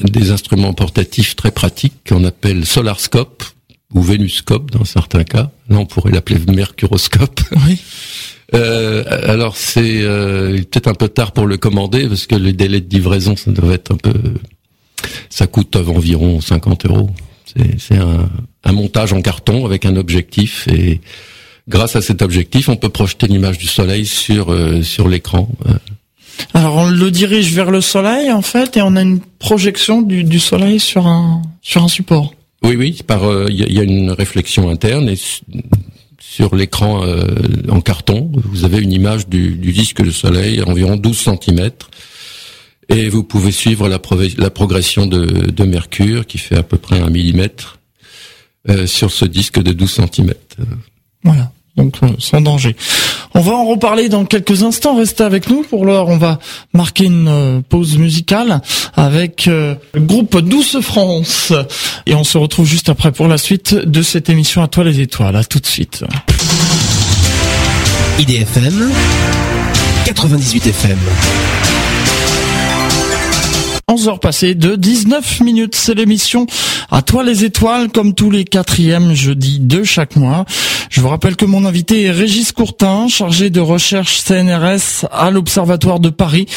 des 0.02 0.32
instruments 0.32 0.74
portatifs 0.74 1.36
très 1.36 1.52
pratiques 1.52 2.08
qu'on 2.08 2.24
appelle 2.24 2.66
solarscope 2.66 3.44
ou 3.94 4.02
vénuscope 4.02 4.72
dans 4.72 4.86
certains 4.86 5.24
cas. 5.24 5.50
Là, 5.70 5.78
on 5.78 5.86
pourrait 5.86 6.12
l'appeler 6.12 6.40
mercuroscope. 6.52 7.42
Oui. 7.68 7.82
Euh, 8.54 9.04
alors 9.08 9.58
c'est 9.58 10.02
euh, 10.02 10.58
peut-être 10.58 10.88
un 10.88 10.94
peu 10.94 11.10
tard 11.10 11.32
pour 11.32 11.48
le 11.48 11.58
commander 11.58 12.08
parce 12.08 12.28
que 12.28 12.36
les 12.36 12.54
délais 12.54 12.82
de 12.82 12.90
livraison 12.94 13.36
ça 13.36 13.52
doit 13.52 13.74
être 13.74 13.92
un 13.92 13.98
peu, 13.98 14.14
ça 15.30 15.48
coûte 15.48 15.76
environ 15.76 16.42
50 16.42 16.86
euros. 16.86 17.10
C'est 17.78 17.96
un, 17.96 18.30
un 18.66 18.72
montage 18.74 19.14
en 19.14 19.22
carton 19.22 19.66
avec 19.66 19.86
un 19.86 19.96
objectif 19.96 20.68
et 20.68 21.00
grâce 21.70 21.96
à 21.96 22.02
cet 22.02 22.22
objectif 22.22 22.70
on 22.70 22.76
peut 22.76 22.90
projeter 22.90 23.28
l'image 23.28 23.58
du 23.58 23.68
soleil 23.68 24.06
sur 24.06 24.52
euh, 24.52 24.84
sur 24.84 25.08
l'écran. 25.08 25.50
Alors 26.54 26.76
on 26.76 26.90
le 26.90 27.12
dirige 27.12 27.54
vers 27.54 27.72
le 27.72 27.82
soleil 27.82 28.32
en 28.32 28.42
fait 28.42 28.78
et 28.78 28.82
on 28.82 28.96
a 28.96 29.02
une 29.02 29.22
projection 29.40 30.02
du, 30.02 30.24
du 30.24 30.40
soleil 30.40 30.80
sur 30.80 31.08
un 31.08 31.42
sur 31.62 31.82
un 31.82 31.88
support. 31.88 32.36
Oui 32.62 32.76
oui, 32.76 33.02
par 33.08 33.22
il 33.48 33.56
y, 33.56 33.74
y, 33.74 33.80
a 33.80 33.84
une 33.84 34.12
réflexion 34.12 34.70
interne 34.70 35.08
et 35.08 35.16
sur 36.36 36.54
l'écran 36.54 37.02
euh, 37.06 37.24
en 37.70 37.80
carton, 37.80 38.30
vous 38.34 38.66
avez 38.66 38.80
une 38.80 38.92
image 38.92 39.30
du, 39.30 39.56
disque 39.56 40.04
de 40.04 40.12
soleil, 40.12 40.62
environ 40.64 40.98
12 40.98 41.18
cm. 41.18 41.70
Et 42.90 43.08
vous 43.08 43.24
pouvez 43.24 43.54
suivre 43.54 43.88
la, 43.88 44.02
la 44.38 44.50
progression 44.50 45.06
de, 45.08 45.64
Mercure, 45.64 46.28
qui 46.28 46.38
fait 46.38 46.58
à 46.58 46.64
peu 46.64 46.78
près 46.78 47.00
un 47.00 47.10
millimètre, 47.10 47.80
euh, 48.68 48.86
sur 48.86 49.12
ce 49.12 49.24
disque 49.24 49.62
de 49.62 49.72
12 49.72 50.02
cm. 50.12 50.34
Voilà 51.24 51.54
donc 51.78 51.96
euh, 52.04 52.08
sans 52.20 52.42
danger. 52.42 52.76
On 53.34 53.42
va 53.42 53.54
en 53.54 53.66
reparler 53.66 54.10
dans 54.10 54.26
quelques 54.26 54.64
instants. 54.64 54.98
Restez 54.98 55.24
avec 55.24 55.50
nous. 55.50 55.64
Pour 55.64 55.86
l'heure, 55.86 56.08
on 56.08 56.18
va 56.18 56.40
marquer 56.74 57.06
une 57.06 57.28
euh, 57.28 57.62
pause 57.68 57.98
musicale 57.98 58.62
avec 58.96 59.48
euh, 59.48 59.76
le 59.94 60.02
groupe 60.02 60.38
Douce 60.40 60.80
France. 60.82 61.52
Et 62.06 62.16
on 62.16 62.24
se 62.24 62.38
retrouve 62.38 62.66
juste 62.66 62.90
après 62.90 63.12
pour 63.12 63.28
la 63.28 63.38
suite 63.38 63.76
de 63.76 64.02
cette 64.02 64.30
émission 64.30 64.64
à 64.64 64.68
toi 64.68 64.84
les 64.84 65.02
étoiles. 65.02 65.36
À 65.36 65.44
tout 65.44 65.60
de 65.60 65.68
suite. 65.68 66.04
IDFM 68.20 68.92
98 70.06 70.68
FM 70.68 70.98
11 73.88 74.08
heures 74.08 74.20
passées 74.20 74.56
de 74.56 74.76
19 74.76 75.42
minutes. 75.42 75.76
C'est 75.76 75.94
l'émission 75.94 76.48
À 76.90 77.04
toi 77.04 77.24
les 77.24 77.46
étoiles, 77.46 77.90
comme 77.90 78.16
tous 78.16 78.32
les 78.32 78.44
quatrièmes 78.44 79.14
jeudis 79.14 79.60
de 79.60 79.84
chaque 79.84 80.16
mois. 80.16 80.46
Je 80.90 81.02
vous 81.02 81.10
rappelle 81.10 81.36
que 81.36 81.46
mon 81.46 81.66
invité 81.66 82.06
est 82.06 82.12
Régis 82.12 82.52
Courtin, 82.52 83.08
chargé 83.08 83.52
de 83.52 83.60
recherche 83.60 84.22
CNRS 84.24 85.06
à 85.12 85.30
l'Observatoire 85.30 86.00
de 86.00 86.10
Paris. 86.10 86.48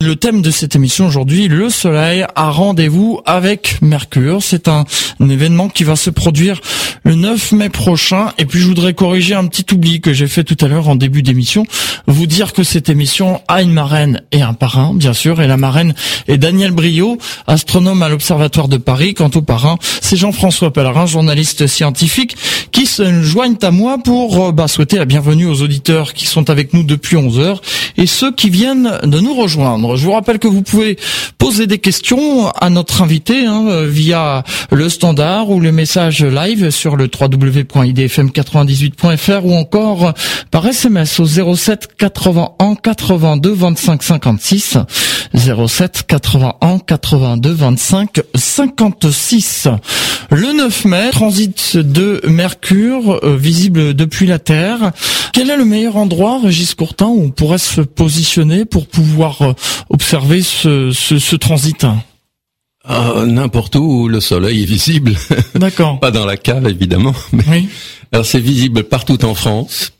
Le 0.00 0.14
thème 0.14 0.42
de 0.42 0.50
cette 0.50 0.76
émission 0.76 1.06
aujourd'hui, 1.06 1.48
le 1.48 1.70
soleil 1.70 2.26
a 2.34 2.50
rendez-vous 2.50 3.20
avec 3.24 3.78
Mercure. 3.80 4.42
C'est 4.42 4.68
un, 4.68 4.84
événement 5.18 5.70
qui 5.70 5.84
va 5.84 5.96
se 5.96 6.10
produire 6.10 6.60
le 7.02 7.14
9 7.14 7.52
mai 7.52 7.70
prochain. 7.70 8.32
Et 8.36 8.44
puis 8.44 8.60
je 8.60 8.66
voudrais 8.66 8.92
corriger 8.92 9.34
un 9.34 9.46
petit 9.46 9.64
oubli 9.72 10.02
que 10.02 10.12
j'ai 10.12 10.28
fait 10.28 10.44
tout 10.44 10.62
à 10.62 10.68
l'heure 10.68 10.88
en 10.88 10.96
début 10.96 11.22
d'émission. 11.22 11.64
Vous 12.06 12.26
dire 12.26 12.52
que 12.52 12.62
cette 12.62 12.90
émission 12.90 13.40
a 13.48 13.62
une 13.62 13.72
marraine 13.72 14.20
et 14.32 14.42
un 14.42 14.52
parrain, 14.52 14.92
bien 14.94 15.14
sûr. 15.14 15.40
Et 15.40 15.46
la 15.46 15.56
marraine 15.56 15.94
est 16.28 16.36
Daniel 16.36 16.72
Brio, 16.76 17.18
astronome 17.48 18.02
à 18.02 18.08
l'Observatoire 18.08 18.68
de 18.68 18.76
Paris. 18.76 19.14
Quant 19.14 19.30
au 19.34 19.42
parrain, 19.42 19.78
c'est 20.00 20.16
Jean-François 20.16 20.72
Pellerin, 20.72 21.06
journaliste 21.06 21.66
scientifique, 21.66 22.36
qui 22.70 22.86
se 22.86 23.22
joignent 23.22 23.58
à 23.62 23.72
moi 23.72 23.98
pour 23.98 24.48
euh, 24.48 24.52
bah, 24.52 24.68
souhaiter 24.68 24.98
la 24.98 25.06
bienvenue 25.06 25.46
aux 25.46 25.62
auditeurs 25.62 26.12
qui 26.12 26.26
sont 26.26 26.50
avec 26.50 26.74
nous 26.74 26.84
depuis 26.84 27.16
11 27.16 27.40
heures 27.40 27.60
et 27.96 28.06
ceux 28.06 28.30
qui 28.30 28.50
viennent 28.50 29.00
de 29.02 29.18
nous 29.18 29.34
rejoindre. 29.34 29.96
Je 29.96 30.04
vous 30.04 30.12
rappelle 30.12 30.38
que 30.38 30.46
vous 30.46 30.62
pouvez 30.62 30.96
poser 31.38 31.66
des 31.66 31.78
questions 31.78 32.50
à 32.50 32.70
notre 32.70 33.02
invité 33.02 33.46
hein, 33.46 33.84
via 33.86 34.44
le 34.70 34.88
standard 34.88 35.50
ou 35.50 35.58
le 35.60 35.72
message 35.72 36.22
live 36.22 36.70
sur 36.70 36.94
le 36.96 37.04
www.idfm98.fr 37.04 39.44
ou 39.44 39.54
encore 39.54 40.14
par 40.50 40.66
SMS 40.66 41.20
au 41.20 41.26
07 41.26 41.88
81 41.96 42.74
82 42.74 43.52
25 43.52 44.02
56 44.02 44.78
07 45.34 46.04
81 46.06 46.65
82 46.78 47.52
25 47.52 48.20
56. 48.34 49.68
Le 50.30 50.56
9 50.56 50.84
mai, 50.86 51.10
transit 51.12 51.76
de 51.76 52.20
Mercure 52.28 53.20
euh, 53.22 53.36
visible 53.36 53.94
depuis 53.94 54.26
la 54.26 54.38
Terre. 54.38 54.92
Quel 55.32 55.50
est 55.50 55.56
le 55.56 55.64
meilleur 55.64 55.96
endroit, 55.96 56.40
Régis 56.42 56.74
Courtin, 56.74 57.06
où 57.06 57.22
on 57.22 57.30
pourrait 57.30 57.58
se 57.58 57.80
positionner 57.80 58.64
pour 58.64 58.86
pouvoir 58.88 59.42
euh, 59.42 59.52
observer 59.90 60.42
ce, 60.42 60.90
ce, 60.90 61.36
transit? 61.36 61.86
Ah, 62.84 63.24
N'importe 63.26 63.76
où 63.76 64.08
le 64.08 64.20
soleil 64.20 64.62
est 64.62 64.66
visible. 64.66 65.14
D'accord. 65.54 66.00
Pas 66.00 66.10
dans 66.10 66.26
la 66.26 66.36
cave, 66.36 66.66
évidemment. 66.68 67.14
oui. 67.48 67.68
Alors 68.12 68.26
c'est 68.26 68.40
visible 68.40 68.84
partout 68.84 69.24
en 69.24 69.34
France, 69.34 69.92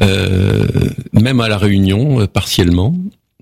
euh, 0.00 0.66
même 1.12 1.40
à 1.40 1.48
la 1.48 1.58
Réunion, 1.58 2.26
partiellement. 2.26 2.94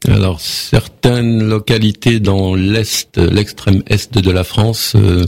Alors 0.06 0.40
certaines 0.40 1.42
localités 1.42 2.20
dans 2.20 2.54
l'est, 2.54 3.16
l'extrême 3.16 3.82
est 3.86 4.18
de 4.18 4.30
la 4.30 4.44
France 4.44 4.92
euh, 4.94 5.24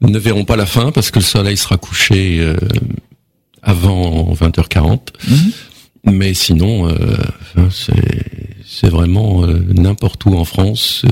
ne 0.00 0.18
verront 0.18 0.44
pas 0.44 0.56
la 0.56 0.66
fin 0.66 0.90
parce 0.90 1.12
que 1.12 1.20
le 1.20 1.24
soleil 1.24 1.56
sera 1.56 1.76
couché 1.76 2.40
euh, 2.40 2.56
avant 3.62 4.32
20h40. 4.34 4.98
Mhm. 5.28 5.52
Mais 6.04 6.34
sinon, 6.34 6.88
euh, 6.88 7.16
c'est 8.66 8.88
vraiment 8.88 9.46
n'importe 9.46 10.24
où 10.24 10.34
en 10.34 10.44
France, 10.44 11.04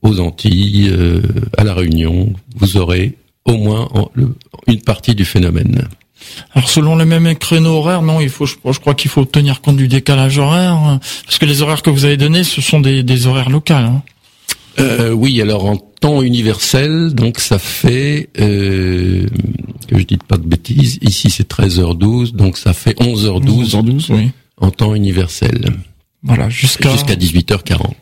aux 0.00 0.20
Antilles, 0.20 0.90
à 1.58 1.64
la 1.64 1.74
Réunion, 1.74 2.32
vous 2.56 2.78
aurez 2.78 3.18
au 3.44 3.58
moins 3.58 3.90
une 4.66 4.80
partie 4.80 5.14
du 5.14 5.26
phénomène. 5.26 5.86
Alors 6.54 6.68
selon 6.68 6.96
les 6.96 7.04
mêmes 7.04 7.34
créneaux 7.36 7.76
horaires, 7.76 8.02
non, 8.02 8.20
il 8.20 8.28
faut, 8.28 8.46
je, 8.46 8.78
crois 8.78 8.94
qu'il 8.94 9.10
faut 9.10 9.24
tenir 9.24 9.60
compte 9.60 9.76
du 9.76 9.88
décalage 9.88 10.38
horaire, 10.38 10.72
hein, 10.72 11.00
parce 11.24 11.38
que 11.38 11.46
les 11.46 11.62
horaires 11.62 11.82
que 11.82 11.90
vous 11.90 12.04
avez 12.04 12.16
donnés, 12.16 12.44
ce 12.44 12.60
sont 12.60 12.80
des, 12.80 13.26
horaires 13.26 13.50
locaux. 13.50 13.74
Hein. 13.74 14.02
Euh, 14.78 15.10
oui, 15.10 15.40
alors 15.40 15.66
en 15.66 15.76
temps 15.76 16.22
universel, 16.22 17.14
donc 17.14 17.38
ça 17.38 17.58
fait, 17.58 18.28
euh, 18.40 19.26
que 19.88 19.98
je 19.98 20.04
dis 20.04 20.18
pas 20.18 20.36
de 20.36 20.46
bêtises, 20.46 20.98
ici 21.02 21.30
c'est 21.30 21.48
13h12, 21.48 22.32
donc 22.32 22.58
ça 22.58 22.72
fait 22.72 22.98
11h12, 23.00 23.70
11h12 23.70 24.06
oui. 24.10 24.30
en 24.60 24.70
temps 24.70 24.94
universel. 24.94 25.76
Voilà, 26.22 26.48
jusqu'à 26.48 26.90
jusqu'à 26.90 27.14
18h40 27.14 27.92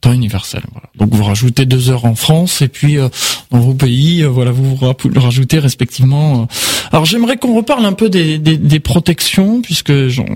temps 0.00 0.12
universel. 0.12 0.62
Donc 0.96 1.14
vous 1.14 1.24
rajoutez 1.24 1.66
deux 1.66 1.90
heures 1.90 2.04
en 2.04 2.14
France 2.14 2.62
et 2.62 2.68
puis 2.68 2.98
euh, 2.98 3.08
dans 3.50 3.60
vos 3.60 3.74
pays, 3.74 4.22
euh, 4.22 4.28
voilà, 4.28 4.50
vous 4.50 4.78
rajoutez 5.16 5.58
respectivement. 5.58 6.42
Euh. 6.42 6.44
Alors 6.92 7.04
j'aimerais 7.04 7.36
qu'on 7.36 7.54
reparle 7.54 7.84
un 7.84 7.92
peu 7.92 8.08
des, 8.08 8.38
des, 8.38 8.56
des 8.56 8.80
protections 8.80 9.60
puisque 9.60 9.92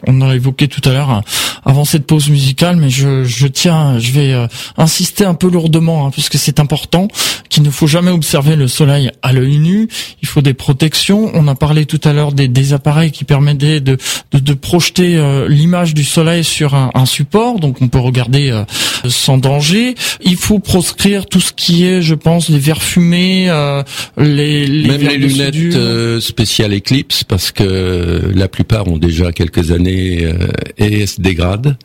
on 0.06 0.20
a 0.20 0.34
évoqué 0.34 0.68
tout 0.68 0.86
à 0.88 0.92
l'heure 0.92 1.22
avant 1.64 1.84
cette 1.84 2.06
pause 2.06 2.28
musicale, 2.28 2.76
mais 2.76 2.90
je, 2.90 3.24
je 3.24 3.46
tiens, 3.46 3.98
je 3.98 4.12
vais 4.12 4.46
insister 4.76 5.24
un 5.24 5.34
peu 5.34 5.48
lourdement 5.48 6.06
hein, 6.06 6.10
puisque 6.10 6.36
c'est 6.36 6.60
important 6.60 7.08
qu'il 7.48 7.62
ne 7.62 7.70
faut 7.70 7.86
jamais 7.86 8.10
observer 8.10 8.56
le 8.56 8.68
soleil 8.68 9.10
à 9.22 9.32
l'œil 9.32 9.58
nu. 9.58 9.88
Il 10.22 10.28
faut 10.28 10.42
des 10.42 10.54
protections. 10.54 11.30
On 11.34 11.48
a 11.48 11.54
parlé 11.54 11.86
tout 11.86 12.00
à 12.04 12.12
l'heure 12.12 12.32
des, 12.32 12.48
des 12.48 12.72
appareils 12.72 13.12
qui 13.12 13.24
permettaient 13.24 13.80
de, 13.80 13.96
de, 14.32 14.38
de 14.38 14.54
projeter 14.54 15.46
l'image 15.48 15.94
du 15.94 16.04
soleil 16.04 16.44
sur 16.44 16.74
un, 16.74 16.90
un, 16.94 17.06
support, 17.06 17.60
donc 17.60 17.80
on 17.80 17.88
peut 17.88 17.98
regarder 17.98 18.62
sans 19.08 19.38
danger. 19.52 19.94
Il 20.22 20.36
faut 20.36 20.58
proscrire 20.58 21.26
tout 21.26 21.40
ce 21.40 21.52
qui 21.52 21.84
est, 21.84 22.02
je 22.02 22.14
pense, 22.14 22.48
les 22.48 22.58
verres 22.58 22.82
fumés, 22.82 23.46
euh, 23.48 23.82
les, 24.16 24.66
les 24.66 24.88
Même 24.88 25.02
les 25.02 25.16
lunettes 25.16 25.76
euh, 25.76 26.20
spéciales 26.20 26.74
Eclipse, 26.74 27.24
parce 27.24 27.52
que 27.52 28.32
la 28.34 28.48
plupart 28.48 28.88
ont 28.88 28.98
déjà 28.98 29.32
quelques 29.32 29.70
années 29.70 30.24
euh, 30.24 30.48
et 30.78 31.06
se 31.06 31.20
dégradent. 31.20 31.76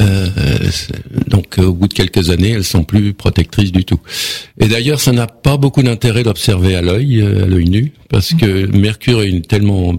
Euh, 0.00 0.26
donc 1.28 1.58
euh, 1.58 1.64
au 1.64 1.72
bout 1.72 1.88
de 1.88 1.94
quelques 1.94 2.30
années, 2.30 2.50
elles 2.50 2.64
sont 2.64 2.84
plus 2.84 3.14
protectrices 3.14 3.72
du 3.72 3.84
tout. 3.84 4.00
Et 4.60 4.68
d'ailleurs, 4.68 5.00
ça 5.00 5.12
n'a 5.12 5.26
pas 5.26 5.56
beaucoup 5.56 5.82
d'intérêt 5.82 6.22
d'observer 6.22 6.74
à 6.76 6.82
l'œil, 6.82 7.20
euh, 7.20 7.44
à 7.44 7.46
l'œil 7.46 7.68
nu, 7.68 7.92
parce 8.08 8.34
que 8.34 8.66
mercure 8.66 9.22
est 9.22 9.28
une 9.28 9.42
tellement 9.42 9.96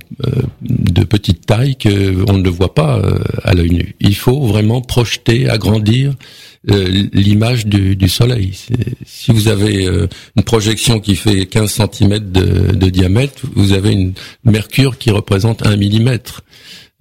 de 0.61 1.03
petite 1.03 1.45
taille 1.45 1.75
que 1.75 2.29
on 2.29 2.37
ne 2.37 2.43
le 2.43 2.49
voit 2.49 2.73
pas 2.73 3.01
à 3.43 3.53
l'œil 3.53 3.71
nu. 3.71 3.95
Il 3.99 4.15
faut 4.15 4.41
vraiment 4.41 4.81
projeter, 4.81 5.49
agrandir 5.49 6.13
l'image 6.65 7.65
du, 7.65 8.09
soleil. 8.09 8.53
Si 9.05 9.31
vous 9.31 9.47
avez 9.47 9.85
une 9.85 10.43
projection 10.43 10.99
qui 10.99 11.15
fait 11.15 11.45
15 11.45 11.81
cm 11.91 12.19
de, 12.31 12.75
de 12.75 12.89
diamètre, 12.89 13.43
vous 13.55 13.73
avez 13.73 13.91
une 13.91 14.13
mercure 14.43 14.97
qui 14.97 15.11
représente 15.11 15.65
un 15.65 15.75
millimètre 15.75 16.43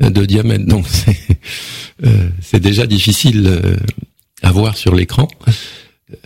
de 0.00 0.24
diamètre. 0.26 0.66
Donc 0.66 0.86
c'est 0.88 1.36
euh, 2.04 2.58
déjà 2.60 2.86
difficile 2.86 3.44
euh, 3.46 3.76
à 4.42 4.52
voir 4.52 4.76
sur 4.76 4.94
l'écran. 4.94 5.28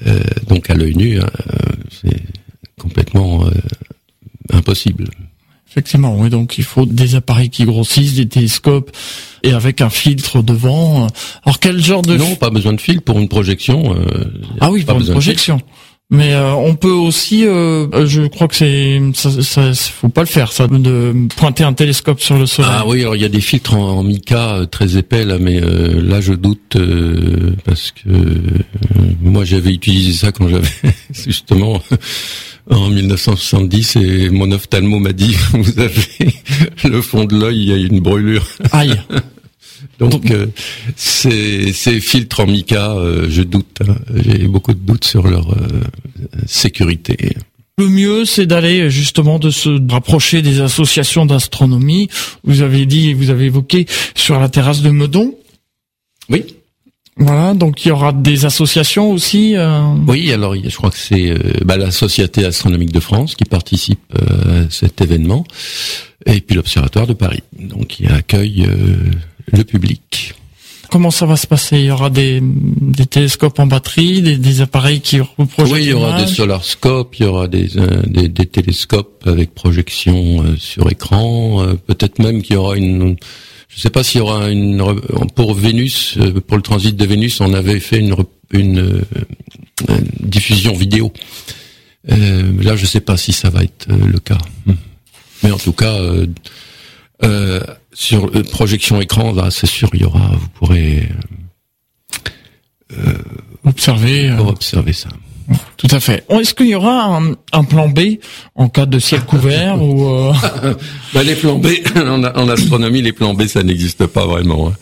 Euh, 0.06 0.20
donc 0.48 0.68
à 0.70 0.74
l'œil 0.74 0.94
nu, 0.96 1.20
hein, 1.20 1.30
euh, 1.48 1.56
c'est 2.02 2.20
complètement 2.78 3.46
euh, 3.46 3.50
impossible. 4.52 5.04
Effectivement, 5.70 6.18
oui. 6.18 6.30
Donc 6.30 6.58
il 6.58 6.64
faut 6.64 6.84
des 6.84 7.14
appareils 7.14 7.48
qui 7.48 7.64
grossissent, 7.64 8.14
des 8.14 8.28
télescopes 8.28 8.90
et 9.44 9.52
avec 9.52 9.80
un 9.80 9.88
filtre 9.90 10.42
devant. 10.42 11.06
Alors 11.44 11.60
quel 11.60 11.82
genre 11.82 12.02
de 12.02 12.16
Non, 12.16 12.34
pas 12.34 12.50
besoin 12.50 12.72
de 12.72 12.80
fil 12.80 13.00
pour 13.00 13.18
une 13.20 13.28
projection. 13.28 13.94
euh, 13.94 14.24
Ah 14.60 14.70
oui, 14.72 14.82
pas 14.82 14.94
pour 14.94 15.02
une 15.02 15.12
projection. 15.12 15.60
Mais 16.12 16.34
euh, 16.34 16.52
on 16.54 16.74
peut 16.74 16.90
aussi, 16.90 17.46
euh, 17.46 18.04
je 18.06 18.22
crois 18.22 18.48
que 18.48 18.56
c'est, 18.56 19.00
ça, 19.14 19.30
ça, 19.42 19.72
faut 19.74 20.08
pas 20.08 20.22
le 20.22 20.26
faire, 20.26 20.50
ça, 20.50 20.66
de 20.66 21.28
pointer 21.36 21.62
un 21.62 21.72
télescope 21.72 22.20
sur 22.20 22.36
le 22.36 22.46
soleil. 22.46 22.70
Ah 22.74 22.84
oui, 22.84 23.02
alors 23.02 23.14
il 23.14 23.22
y 23.22 23.24
a 23.24 23.28
des 23.28 23.40
filtres 23.40 23.74
en, 23.74 23.98
en 23.98 24.02
mica 24.02 24.56
euh, 24.56 24.66
très 24.66 24.96
épais 24.96 25.24
là, 25.24 25.38
mais 25.38 25.62
euh, 25.62 26.02
là 26.02 26.20
je 26.20 26.32
doute 26.32 26.74
euh, 26.74 27.54
parce 27.64 27.92
que 27.92 28.10
euh, 28.10 28.34
moi 29.22 29.44
j'avais 29.44 29.70
utilisé 29.72 30.12
ça 30.12 30.32
quand 30.32 30.48
j'avais 30.48 30.68
justement 31.14 31.80
en 32.68 32.88
1970 32.88 33.96
et 33.96 34.30
mon 34.30 34.50
ophtalmo 34.50 34.98
m'a 34.98 35.12
dit 35.12 35.36
vous 35.52 35.78
avez 35.78 36.34
le 36.84 37.00
fond 37.02 37.24
de 37.24 37.38
l'œil 37.38 37.56
il 37.56 37.68
y 37.68 37.72
a 37.72 37.76
une 37.76 38.00
brûlure. 38.00 38.46
Aïe. 38.72 39.00
Donc 40.08 40.30
euh, 40.30 40.46
ces, 40.96 41.72
ces 41.72 42.00
filtres 42.00 42.40
en 42.40 42.46
mica, 42.46 42.92
euh, 42.92 43.26
je 43.28 43.42
doute. 43.42 43.78
hein. 43.86 43.96
J'ai 44.14 44.46
beaucoup 44.48 44.72
de 44.72 44.78
doutes 44.78 45.04
sur 45.04 45.26
leur 45.28 45.50
euh, 45.52 45.82
sécurité. 46.46 47.36
Le 47.78 47.88
mieux, 47.88 48.24
c'est 48.24 48.46
d'aller 48.46 48.90
justement 48.90 49.38
de 49.38 49.50
se 49.50 49.80
rapprocher 49.90 50.42
des 50.42 50.60
associations 50.60 51.26
d'astronomie. 51.26 52.08
Vous 52.44 52.62
avez 52.62 52.86
dit, 52.86 53.12
vous 53.14 53.30
avez 53.30 53.46
évoqué 53.46 53.86
sur 54.14 54.38
la 54.38 54.48
terrasse 54.48 54.82
de 54.82 54.90
Meudon. 54.90 55.34
Oui. 56.28 56.44
Voilà, 57.16 57.52
donc 57.54 57.84
il 57.84 57.88
y 57.88 57.90
aura 57.90 58.12
des 58.12 58.46
associations 58.46 59.10
aussi. 59.10 59.54
euh, 59.56 59.82
Oui, 60.06 60.32
alors 60.32 60.54
je 60.54 60.74
crois 60.76 60.90
que 60.90 60.96
c'est 60.96 61.30
euh, 61.30 61.38
bah, 61.64 61.76
la 61.76 61.90
Société 61.90 62.44
astronomique 62.46 62.92
de 62.92 63.00
France 63.00 63.34
qui 63.34 63.44
participe 63.44 64.00
euh, 64.14 64.64
à 64.66 64.70
cet 64.70 65.02
événement, 65.02 65.44
et 66.24 66.40
puis 66.40 66.56
l'Observatoire 66.56 67.06
de 67.06 67.12
Paris, 67.12 67.42
donc 67.58 67.88
qui 67.88 68.06
accueille 68.06 68.64
euh, 68.66 68.96
le 69.46 69.64
public. 69.64 70.34
Comment 70.90 71.12
ça 71.12 71.24
va 71.24 71.36
se 71.36 71.46
passer? 71.46 71.78
Il 71.78 71.84
y 71.84 71.90
aura 71.92 72.10
des, 72.10 72.40
des 72.42 73.06
télescopes 73.06 73.60
en 73.60 73.66
batterie, 73.66 74.22
des, 74.22 74.36
des 74.36 74.60
appareils 74.60 75.00
qui 75.00 75.20
reprojettent 75.20 75.72
oui, 75.72 75.82
il 75.84 75.90
y 75.90 75.92
aura 75.92 76.20
des 76.20 76.26
solarscopes, 76.26 77.14
il 77.20 77.22
y 77.22 77.26
aura 77.26 77.46
des, 77.46 77.76
euh, 77.76 78.02
des, 78.06 78.28
des 78.28 78.46
télescopes 78.46 79.22
avec 79.24 79.54
projection 79.54 80.42
euh, 80.42 80.56
sur 80.56 80.90
écran, 80.90 81.62
euh, 81.62 81.74
peut-être 81.74 82.18
même 82.18 82.42
qu'il 82.42 82.54
y 82.54 82.56
aura 82.56 82.76
une... 82.76 83.16
Je 83.68 83.76
ne 83.76 83.80
sais 83.80 83.90
pas 83.90 84.02
s'il 84.02 84.18
y 84.18 84.22
aura 84.22 84.50
une... 84.50 84.84
Pour 85.36 85.54
Vénus, 85.54 86.18
pour 86.48 86.56
le 86.56 86.62
transit 86.62 86.96
de 86.96 87.04
Vénus, 87.04 87.40
on 87.40 87.54
avait 87.54 87.78
fait 87.78 88.00
une, 88.00 88.16
une, 88.50 89.02
une 89.88 90.08
diffusion 90.18 90.74
vidéo. 90.74 91.12
Là, 92.08 92.74
je 92.74 92.82
ne 92.82 92.86
sais 92.86 93.00
pas 93.00 93.16
si 93.16 93.32
ça 93.32 93.48
va 93.48 93.62
être 93.62 93.86
le 93.88 94.18
cas. 94.18 94.38
Hmm. 94.66 94.72
Mais 95.44 95.52
en 95.52 95.58
tout 95.58 95.72
cas, 95.72 95.94
euh, 97.22 97.60
sur 97.92 98.26
euh, 98.26 98.42
projection 98.42 99.00
écran, 99.00 99.32
là, 99.32 99.50
c'est 99.50 99.66
sûr, 99.66 99.90
il 99.94 100.02
y 100.02 100.04
aura, 100.04 100.28
vous 100.34 100.48
pourrez 100.54 101.08
Observer. 103.64 104.30
euh, 104.30 104.38
euh, 104.38 104.48
observer 104.48 104.92
ça. 104.92 105.08
Tout 105.76 105.88
à 105.90 105.98
fait. 105.98 106.24
Est-ce 106.28 106.54
qu'il 106.54 106.68
y 106.68 106.74
aura 106.76 107.16
un, 107.16 107.32
un 107.52 107.64
plan 107.64 107.88
B 107.88 108.00
en 108.54 108.68
cas 108.68 108.86
de 108.86 108.98
ciel 109.00 109.22
couvert 109.22 109.82
ou 109.82 110.08
euh, 110.08 110.32
Bah, 111.14 111.22
les 111.24 111.34
plans 111.34 111.56
B, 111.58 111.66
en, 111.96 112.22
en 112.24 112.48
astronomie, 112.48 113.02
les 113.02 113.12
plans 113.12 113.34
B, 113.34 113.46
ça 113.46 113.62
n'existe 113.64 114.06
pas 114.06 114.26
vraiment. 114.26 114.72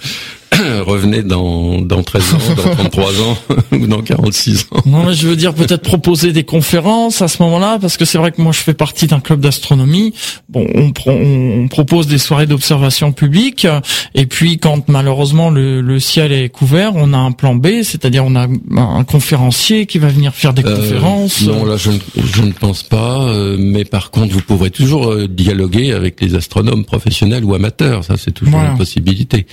Revenez 0.87 1.23
dans, 1.23 1.81
dans 1.81 2.03
13 2.03 2.35
ans, 2.35 2.39
dans 2.57 2.71
33 2.75 3.21
ans 3.23 3.39
ou 3.73 3.87
dans 3.87 4.03
46 4.03 4.67
ans. 4.73 4.81
non 4.87 5.05
mais 5.05 5.15
je 5.15 5.29
veux 5.29 5.37
dire 5.37 5.55
peut-être 5.55 5.83
proposer 5.83 6.33
des 6.33 6.45
conférences 6.45 7.23
à 7.23 7.29
ce 7.29 7.43
moment-là 7.43 7.79
parce 7.81 7.97
que 7.97 8.05
c'est 8.05 8.19
vrai 8.19 8.33
que 8.33 8.41
moi 8.43 8.53
je 8.53 8.59
fais 8.61 8.75
partie 8.75 9.07
d'un 9.07 9.21
club 9.21 9.41
d'astronomie. 9.41 10.15
Bon, 10.49 10.67
on, 10.75 10.93
on, 11.07 11.63
on 11.63 11.69
propose 11.69 12.07
des 12.07 12.19
soirées 12.19 12.47
d'observation 12.47 13.13
publique 13.13 13.67
et 14.15 14.27
puis 14.27 14.59
quand 14.59 14.89
malheureusement 14.89 15.51
le, 15.51 15.81
le 15.81 16.01
ciel 16.01 16.33
est 16.33 16.49
couvert, 16.49 16.93
on 16.97 17.13
a 17.13 17.19
un 17.19 17.33
plan 17.33 17.55
B, 17.55 17.83
c'est-à-dire 17.83 18.25
on 18.25 18.35
a 18.35 18.47
un 18.77 19.05
conférencier 19.05 19.87
qui 19.87 19.99
va 19.99 20.09
venir 20.09 20.35
faire 20.35 20.53
des 20.55 20.65
Euh, 20.65 20.77
conférences. 20.77 21.43
non, 21.43 21.65
là, 21.65 21.77
je 21.77 21.91
ne, 21.91 21.99
je 22.33 22.43
ne 22.43 22.53
pense 22.53 22.83
pas. 22.83 23.23
euh, 23.29 23.57
mais 23.59 23.85
par 23.85 24.11
contre, 24.11 24.33
vous 24.33 24.41
pourrez 24.43 24.71
toujours 24.71 25.13
euh, 25.13 25.29
dialoguer 25.29 25.93
avec 25.93 26.21
les 26.21 26.35
astronomes 26.35 26.85
professionnels 26.85 27.45
ou 27.45 27.55
amateurs. 27.55 28.03
Ça, 28.05 28.17
c'est 28.17 28.33
toujours 28.33 28.55
Voilà. 28.55 28.73
une 28.73 28.79
possibilité. 28.79 29.47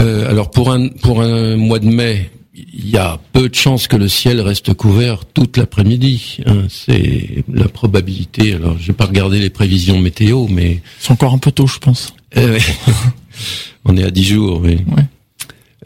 Euh, 0.00 0.28
alors, 0.30 0.50
pour 0.50 0.70
un 0.72 0.88
pour 0.88 1.22
un 1.22 1.56
mois 1.56 1.78
de 1.78 1.86
mai, 1.86 2.30
il 2.54 2.88
y 2.90 2.96
a 2.96 3.18
peu 3.32 3.48
de 3.48 3.54
chances 3.54 3.86
que 3.88 3.96
le 3.96 4.08
ciel 4.08 4.40
reste 4.40 4.74
couvert 4.74 5.24
toute 5.26 5.56
l'après-midi. 5.56 6.38
hein. 6.46 6.66
c'est 6.68 7.44
la 7.52 7.68
probabilité. 7.68 8.54
Alors, 8.54 8.76
je 8.78 8.88
vais 8.88 8.92
pas 8.92 9.06
regarder 9.06 9.38
les 9.38 9.50
prévisions 9.50 9.98
météo, 9.98 10.46
mais 10.48 10.80
C'est 11.00 11.12
encore 11.12 11.32
un 11.34 11.38
peu 11.38 11.52
tôt, 11.52 11.66
je 11.66 11.78
pense. 11.78 12.14
euh, 12.36 12.58
on 13.84 13.96
est 13.96 14.04
à 14.04 14.10
10 14.10 14.24
jours, 14.24 14.60
oui. 14.62 14.78
Ouais. 14.96 15.04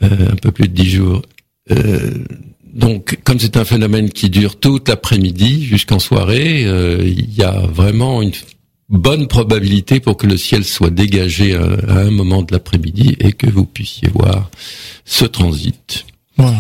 Euh, 0.03 0.33
un 0.33 0.37
peu 0.37 0.51
plus 0.51 0.69
de 0.69 0.75
10 0.75 0.91
jours. 0.91 1.23
Euh, 1.71 2.25
donc, 2.73 3.19
comme 3.25 3.39
c'est 3.39 3.57
un 3.59 3.65
phénomène 3.67 4.09
qui 4.11 4.31
dure 4.31 4.59
toute 4.59 4.89
l'après-midi 4.89 5.65
jusqu'en 5.65 5.99
soirée, 5.99 6.65
euh, 6.65 7.03
il 7.05 7.33
y 7.35 7.43
a 7.43 7.61
vraiment 7.67 8.23
une 8.23 8.33
bonne 8.93 9.27
probabilité 9.27 9.99
pour 9.99 10.17
que 10.17 10.27
le 10.27 10.37
ciel 10.37 10.65
soit 10.65 10.91
dégagé 10.91 11.55
à, 11.57 11.63
à 11.89 11.99
un 12.01 12.11
moment 12.11 12.43
de 12.43 12.53
l'après-midi 12.53 13.17
et 13.19 13.33
que 13.33 13.49
vous 13.51 13.65
puissiez 13.65 14.09
voir 14.15 14.51
ce 15.05 15.25
transit. 15.25 16.05
Voilà. 16.37 16.59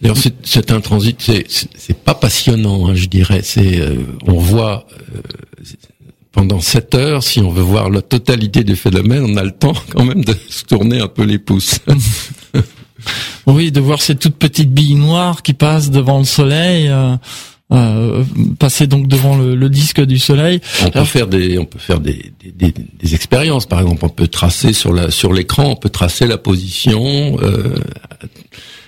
D'ailleurs, 0.00 0.16
c'est- 0.44 0.70
un 0.70 0.80
transit, 0.80 1.20
c'est 1.20 1.96
pas 2.04 2.14
passionnant, 2.14 2.88
hein, 2.88 2.94
je 2.94 3.06
dirais. 3.06 3.40
C'est, 3.42 3.80
euh, 3.80 3.96
on 4.26 4.38
voit 4.38 4.86
euh, 5.14 5.20
pendant 6.32 6.60
7 6.60 6.94
heures, 6.94 7.22
si 7.22 7.40
on 7.40 7.50
veut 7.50 7.62
voir 7.62 7.90
la 7.90 8.02
totalité 8.02 8.62
du 8.62 8.76
phénomène, 8.76 9.24
on 9.26 9.36
a 9.36 9.42
le 9.42 9.50
temps 9.50 9.74
quand 9.90 10.04
même 10.04 10.24
de 10.24 10.34
se 10.48 10.64
tourner 10.64 11.00
un 11.00 11.08
peu 11.08 11.24
les 11.24 11.38
pouces. 11.38 11.80
Oui, 13.46 13.72
de 13.72 13.80
voir 13.80 14.02
ces 14.02 14.14
toutes 14.14 14.36
petites 14.36 14.72
billes 14.72 14.94
noires 14.94 15.40
qui 15.42 15.54
passent 15.54 15.90
devant 15.90 16.18
le 16.18 16.24
soleil, 16.26 16.88
euh, 16.88 17.16
euh, 17.72 18.24
passer 18.58 18.86
donc 18.86 19.06
devant 19.06 19.36
le, 19.36 19.54
le 19.54 19.68
disque 19.68 20.00
du 20.00 20.18
soleil. 20.18 20.60
On 20.84 20.90
peut 20.90 21.04
faire 21.04 21.26
des, 21.26 21.58
on 21.58 21.64
peut 21.64 21.78
faire 21.78 22.00
des, 22.00 22.32
des, 22.44 22.72
des- 22.72 23.14
expériences. 23.14 23.66
Par 23.66 23.80
exemple, 23.80 24.04
on 24.04 24.08
peut 24.08 24.26
tracer 24.28 24.72
sur 24.72 24.92
la, 24.92 25.10
sur 25.10 25.32
l'écran, 25.32 25.70
on 25.70 25.76
peut 25.76 25.88
tracer 25.88 26.26
la 26.26 26.38
position, 26.38 27.36
euh, 27.42 27.74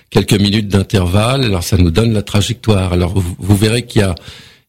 quelques 0.09 0.33
minutes 0.39 0.67
d'intervalle. 0.67 1.43
Alors, 1.45 1.63
ça 1.63 1.77
nous 1.77 1.91
donne 1.91 2.13
la 2.13 2.21
trajectoire. 2.23 2.93
Alors, 2.93 3.13
vous, 3.17 3.35
vous 3.39 3.55
verrez 3.55 3.85
qu'il 3.85 4.01
y 4.01 4.03
a, 4.03 4.15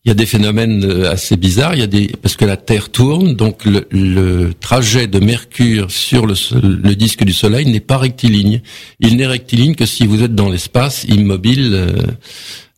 il 0.04 0.08
y 0.08 0.10
a 0.10 0.14
des 0.14 0.26
phénomènes 0.26 0.84
euh, 0.84 1.10
assez 1.10 1.36
bizarres. 1.36 1.74
Il 1.74 1.80
y 1.80 1.82
a 1.82 1.86
des, 1.86 2.08
parce 2.20 2.36
que 2.36 2.44
la 2.44 2.56
Terre 2.56 2.90
tourne, 2.90 3.34
donc 3.34 3.64
le, 3.64 3.86
le 3.90 4.52
trajet 4.58 5.06
de 5.06 5.18
Mercure 5.18 5.90
sur 5.90 6.26
le, 6.26 6.34
le 6.60 6.94
disque 6.94 7.24
du 7.24 7.32
Soleil 7.32 7.66
n'est 7.66 7.80
pas 7.80 7.96
rectiligne. 7.98 8.60
Il 9.00 9.16
n'est 9.16 9.26
rectiligne 9.26 9.74
que 9.74 9.86
si 9.86 10.06
vous 10.06 10.22
êtes 10.22 10.34
dans 10.34 10.48
l'espace 10.50 11.04
immobile. 11.04 11.70
euh, 11.74 11.92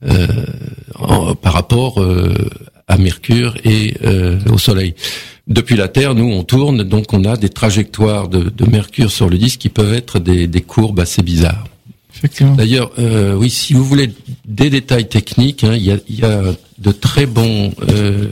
euh, 0.05 0.27
en- 0.97 1.35
par 1.35 1.55
rapport 1.55 2.03
euh, 2.03 2.35
à 2.87 2.99
Mercure 2.99 3.57
et 3.65 3.95
euh, 4.05 4.39
au 4.53 4.59
Soleil. 4.59 4.95
Depuis 5.49 5.75
la 5.75 5.89
Terre, 5.89 6.15
nous, 6.15 6.31
on 6.31 6.45
tourne, 6.45 6.83
donc 6.83 7.15
on 7.15 7.25
a 7.25 7.37
des 7.39 7.49
trajectoires 7.49 8.29
de, 8.29 8.51
de 8.51 8.71
Mercure 8.71 9.11
sur 9.11 9.31
le 9.31 9.39
disque 9.39 9.59
qui 9.61 9.71
peuvent 9.71 9.95
être 9.95 10.19
des, 10.19 10.47
des 10.49 10.61
courbes 10.61 11.01
assez 11.01 11.23
bizarres. 11.23 11.67
D'ailleurs, 12.57 12.91
euh, 12.99 13.35
oui, 13.35 13.49
si 13.49 13.73
vous 13.73 13.85
voulez 13.85 14.11
des 14.45 14.69
détails 14.69 15.09
techniques, 15.09 15.65
hein, 15.65 15.75
il 15.75 15.85
y, 15.85 15.91
a, 15.93 15.97
il 16.11 16.21
y 16.21 16.25
a 16.25 16.43
de 16.79 16.93
très 16.93 17.27
bons, 17.27 17.73
euh, 17.89 18.29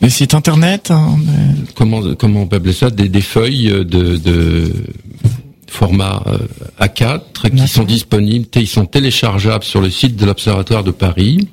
Les 0.00 0.10
sites 0.10 0.34
internet. 0.34 0.90
hein, 0.90 1.16
des- 1.18 1.72
comment 1.74 2.14
comment 2.14 2.42
on 2.42 2.46
peut 2.46 2.56
appeler 2.56 2.72
ça, 2.72 2.90
des, 2.90 3.08
des 3.08 3.20
feuilles 3.20 3.68
de, 3.70 4.16
de 4.16 4.72
format 5.68 6.22
euh, 6.26 6.38
A4 6.80 7.50
qui 7.56 7.68
sont 7.68 7.84
disponibles, 7.84 8.46
ils 8.56 8.66
sont 8.68 8.86
téléchargeables 8.86 9.64
sur 9.64 9.80
le 9.80 9.90
site 9.90 10.16
de 10.16 10.24
l'Observatoire 10.26 10.82
de 10.84 10.90
Paris. 10.90 11.48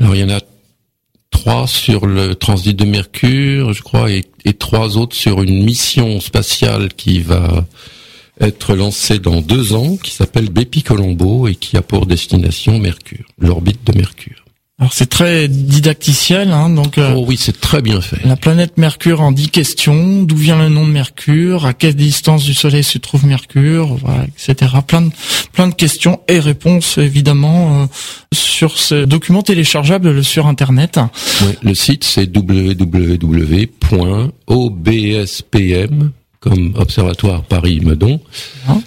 Alors 0.00 0.14
il 0.14 0.20
y 0.20 0.24
en 0.24 0.30
a 0.30 0.40
trois 1.30 1.66
sur 1.66 2.06
le 2.06 2.34
transit 2.34 2.76
de 2.76 2.84
Mercure, 2.84 3.72
je 3.72 3.82
crois, 3.82 4.10
et, 4.10 4.24
et 4.44 4.54
trois 4.54 4.96
autres 4.96 5.14
sur 5.16 5.42
une 5.42 5.62
mission 5.64 6.20
spatiale 6.20 6.88
qui 6.94 7.20
va 7.20 7.64
être 8.40 8.74
lancée 8.74 9.18
dans 9.18 9.40
deux 9.40 9.74
ans, 9.74 9.96
qui 9.96 10.12
s'appelle 10.12 10.50
Bepi 10.50 10.82
Colombo 10.82 11.48
et 11.48 11.54
qui 11.54 11.76
a 11.76 11.82
pour 11.82 12.06
destination 12.06 12.78
Mercure, 12.78 13.26
l'orbite 13.38 13.84
de 13.84 13.96
Mercure. 13.96 14.44
Alors 14.80 14.92
c'est 14.92 15.10
très 15.10 15.48
didacticiel, 15.48 16.52
hein, 16.52 16.70
donc 16.70 16.98
euh, 16.98 17.14
Oh 17.16 17.24
oui, 17.26 17.36
c'est 17.36 17.60
très 17.60 17.82
bien 17.82 18.00
fait. 18.00 18.24
la 18.24 18.36
planète 18.36 18.78
Mercure 18.78 19.20
en 19.22 19.32
10 19.32 19.48
questions, 19.48 20.22
d'où 20.22 20.36
vient 20.36 20.56
le 20.56 20.68
nom 20.68 20.86
de 20.86 20.92
Mercure, 20.92 21.66
à 21.66 21.74
quelle 21.74 21.96
distance 21.96 22.44
du 22.44 22.54
Soleil 22.54 22.84
se 22.84 22.98
trouve 22.98 23.26
Mercure, 23.26 23.96
voilà, 23.96 24.24
etc. 24.24 24.70
Plein 24.86 25.02
de, 25.02 25.10
plein 25.52 25.66
de 25.66 25.74
questions 25.74 26.20
et 26.28 26.38
réponses 26.38 26.96
évidemment 26.98 27.82
euh, 27.82 27.86
sur 28.32 28.78
ce 28.78 29.04
document 29.04 29.42
téléchargeable 29.42 30.22
sur 30.22 30.46
Internet. 30.46 31.00
Le 31.60 31.74
site 31.74 32.04
c'est 32.04 32.30
www.obspm 32.32 33.18
comme 36.40 36.74
Observatoire 36.76 37.42
Paris 37.42 37.80
Meudon 37.80 38.20
Hein. 38.68 38.80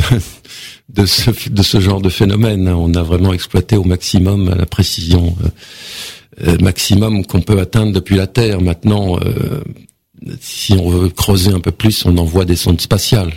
de 0.90 1.06
ce, 1.06 1.32
de 1.50 1.62
ce 1.64 1.80
genre 1.80 2.02
de 2.02 2.10
phénomène. 2.10 2.68
On 2.70 2.94
a 2.96 3.04
vraiment 3.04 3.34
exploité 3.34 3.78
au 3.78 3.84
maximum 3.84 4.54
la 4.58 4.66
précision 4.66 5.36
euh, 5.44 5.50
euh, 6.48 6.58
maximum 6.62 7.26
qu'on 7.26 7.42
peut 7.42 7.60
atteindre 7.60 7.92
depuis 7.94 8.16
la 8.16 8.28
Terre. 8.28 8.62
Maintenant, 8.62 9.18
euh, 9.20 9.62
si 10.42 10.74
on 10.74 10.90
veut 10.90 11.10
creuser 11.10 11.52
un 11.52 11.60
peu 11.60 11.72
plus, 11.72 12.06
on 12.06 12.18
envoie 12.18 12.46
des 12.46 12.56
sondes 12.56 12.82
spatiales. 12.82 13.34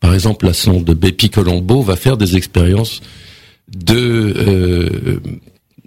Par 0.00 0.14
exemple, 0.14 0.46
la 0.46 0.52
sonde 0.54 0.84
de 0.84 0.94
Bepi 0.94 1.30
Colombo 1.30 1.82
va 1.82 1.96
faire 1.96 2.16
des 2.16 2.36
expériences 2.36 3.00
de, 3.68 3.94
euh, 4.36 5.20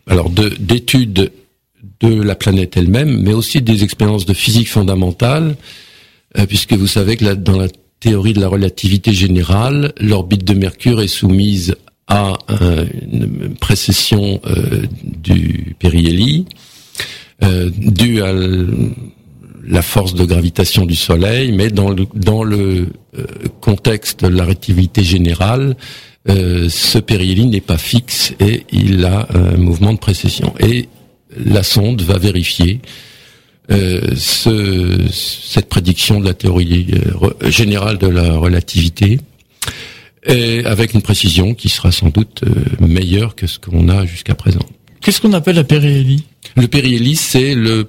alors 0.07 0.29
de 0.29 0.49
d'études 0.59 1.31
de 2.03 2.21
la 2.21 2.35
planète 2.35 2.75
elle-même, 2.77 3.21
mais 3.21 3.33
aussi 3.33 3.61
des 3.61 3.83
expériences 3.83 4.25
de 4.25 4.33
physique 4.33 4.69
fondamentale, 4.69 5.55
euh, 6.37 6.45
puisque 6.45 6.73
vous 6.73 6.87
savez 6.87 7.15
que 7.15 7.33
dans 7.33 7.57
la 7.57 7.67
théorie 7.99 8.33
de 8.33 8.41
la 8.41 8.49
relativité 8.49 9.13
générale, 9.13 9.93
l'orbite 9.99 10.43
de 10.43 10.53
Mercure 10.53 11.01
est 11.01 11.07
soumise 11.07 11.75
à 12.07 12.33
un- 12.49 12.85
une 13.11 13.55
précession 13.59 14.41
euh, 14.45 14.81
du 15.03 15.75
périhélie, 15.79 16.45
euh, 17.43 17.69
due 17.77 18.21
à 18.21 18.33
la 19.65 19.81
force 19.81 20.13
de 20.13 20.25
gravitation 20.25 20.85
du 20.85 20.95
Soleil, 20.95 21.53
mais 21.53 21.69
dans 21.69 21.89
le, 21.89 22.87
contexte 23.61 24.25
de 24.25 24.27
la 24.35 24.43
relativité 24.43 25.03
générale, 25.03 25.75
ce 26.27 26.97
périhélie 26.99 27.45
n'est 27.45 27.61
pas 27.61 27.77
fixe 27.77 28.33
et 28.41 28.65
il 28.73 29.05
a 29.05 29.27
un 29.33 29.55
mouvement 29.57 29.93
de 29.93 29.99
précession. 29.99 30.53
Et 30.59 30.87
la 31.37 31.63
sonde 31.63 32.01
va 32.01 32.17
vérifier 32.17 32.81
euh, 33.71 34.01
ce, 34.15 35.07
cette 35.11 35.69
prédiction 35.69 36.19
de 36.19 36.25
la 36.25 36.33
théorie 36.33 36.87
euh, 36.93 37.49
générale 37.49 37.97
de 37.97 38.07
la 38.07 38.35
relativité, 38.35 39.19
et 40.25 40.63
avec 40.65 40.93
une 40.93 41.01
précision 41.01 41.53
qui 41.53 41.69
sera 41.69 41.91
sans 41.91 42.09
doute 42.09 42.43
euh, 42.43 42.85
meilleure 42.85 43.35
que 43.35 43.47
ce 43.47 43.59
qu'on 43.59 43.89
a 43.89 44.05
jusqu'à 44.05 44.35
présent. 44.35 44.65
Qu'est-ce 45.01 45.19
qu'on 45.19 45.33
appelle 45.33 45.57
la 45.57 45.65
périhélie? 45.65 46.23
Le 46.55 46.67
périhélie, 46.67 47.15
c'est 47.15 47.55
le 47.55 47.87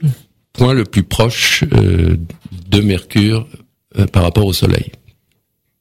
point 0.53 0.75
le 0.75 0.85
plus 0.85 1.03
proche 1.05 1.65
euh, 1.73 2.17
de 2.69 2.81
Mercure 2.81 3.47
euh, 3.99 4.07
par 4.07 4.23
rapport 4.23 4.47
au 4.47 4.53
Soleil, 4.53 4.91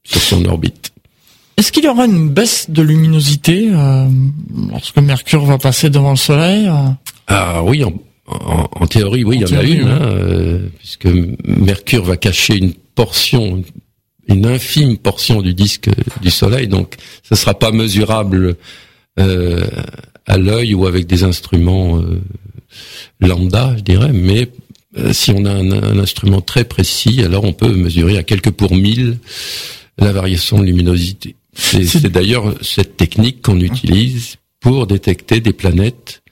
sur 0.04 0.20
son 0.20 0.44
orbite. 0.44 0.92
Est-ce 1.56 1.70
qu'il 1.70 1.84
y 1.84 1.88
aura 1.88 2.06
une 2.06 2.28
baisse 2.28 2.68
de 2.68 2.82
luminosité 2.82 3.68
euh, 3.72 4.08
lorsque 4.70 4.98
Mercure 4.98 5.44
va 5.44 5.58
passer 5.58 5.90
devant 5.90 6.10
le 6.10 6.16
Soleil 6.16 6.68
Ah 7.26 7.62
oui, 7.64 7.84
en, 7.84 7.94
en- 8.26 8.68
en 8.70 8.86
théorie, 8.86 9.24
oui, 9.24 9.36
En 9.36 9.40
il 9.46 9.52
y 9.52 9.54
en 9.56 9.58
a 9.58 9.62
une, 9.62 9.88
hein, 9.88 9.98
euh, 10.02 10.68
puisque 10.78 11.08
Mercure 11.46 12.04
va 12.04 12.16
cacher 12.16 12.56
une 12.56 12.72
portion, 12.94 13.62
une 14.28 14.46
infime 14.46 14.96
portion 14.98 15.42
du 15.42 15.54
disque 15.54 15.88
du 16.22 16.30
Soleil, 16.30 16.68
donc 16.68 16.96
ce 17.22 17.34
sera 17.34 17.54
pas 17.54 17.70
mesurable 17.72 18.56
euh, 19.18 19.64
à 20.26 20.38
l'œil 20.38 20.74
ou 20.74 20.86
avec 20.86 21.06
des 21.06 21.24
instruments 21.24 21.98
euh, 21.98 22.20
lambda, 23.20 23.74
je 23.76 23.82
dirais, 23.82 24.12
mais 24.12 24.48
si 25.12 25.32
on 25.32 25.44
a 25.44 25.50
un, 25.50 25.72
un 25.72 25.98
instrument 25.98 26.40
très 26.40 26.64
précis, 26.64 27.20
alors 27.24 27.44
on 27.44 27.52
peut 27.52 27.74
mesurer 27.74 28.16
à 28.16 28.22
quelques 28.22 28.50
pour 28.50 28.74
mille 28.76 29.18
la 29.98 30.12
variation 30.12 30.58
de 30.60 30.64
luminosité. 30.64 31.34
C'est 31.56 32.06
d'ailleurs 32.10 32.54
cette 32.62 32.96
technique 32.96 33.42
qu'on 33.42 33.60
utilise 33.60 34.36
pour 34.60 34.86
détecter 34.86 35.40
des 35.40 35.52
planètes 35.52 36.22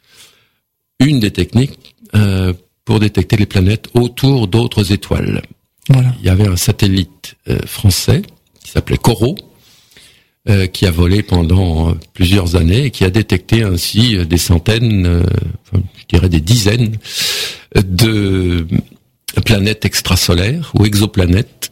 une 1.03 1.21
des 1.21 1.31
techniques 1.31 1.95
euh, 2.15 2.53
pour 2.85 3.01
détecter 3.01 3.37
les 3.37 3.47
planètes 3.47 3.88
autour 3.95 4.49
d'autres 4.49 4.93
étoiles. 4.93 5.43
Voilà. 5.88 6.15
Il 6.21 6.27
y 6.27 6.31
avait 6.31 6.47
un 6.47 6.57
satellite 6.57 7.37
euh, 7.49 7.59
français 7.67 8.23
qui 8.62 8.71
s'appelait 8.71 8.97
Corot, 8.97 9.37
euh, 10.49 10.67
qui 10.67 10.87
a 10.87 10.91
volé 10.91 11.23
pendant 11.23 11.91
euh, 11.91 11.95
plusieurs 12.15 12.57
années 12.57 12.87
et 12.87 12.91
qui 12.91 13.05
a 13.05 13.11
détecté 13.11 13.62
ainsi 13.62 14.25
des 14.27 14.38
centaines, 14.38 15.07
enfin, 15.07 15.83
je 15.99 16.05
dirais 16.09 16.29
des 16.29 16.41
dizaines 16.41 16.97
de 17.75 18.67
planètes 19.45 19.85
extrasolaires 19.85 20.73
ou 20.75 20.85
exoplanètes. 20.85 21.71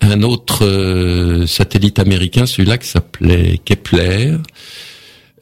Un 0.00 0.22
autre 0.22 1.44
satellite 1.46 1.98
américain, 1.98 2.46
celui-là 2.46 2.78
qui 2.78 2.86
s'appelait 2.86 3.58
Kepler, 3.64 4.36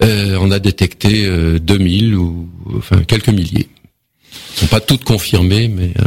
euh, 0.03 0.39
on 0.41 0.51
a 0.51 0.59
détecté 0.59 1.25
euh, 1.27 1.59
2000 1.59 2.15
ou 2.17 2.49
enfin 2.77 3.03
quelques 3.07 3.29
milliers. 3.29 3.69
Elles 4.33 4.61
sont 4.61 4.67
pas 4.67 4.81
toutes 4.81 5.05
confirmées, 5.05 5.69
mais 5.69 5.93
euh, 5.99 6.05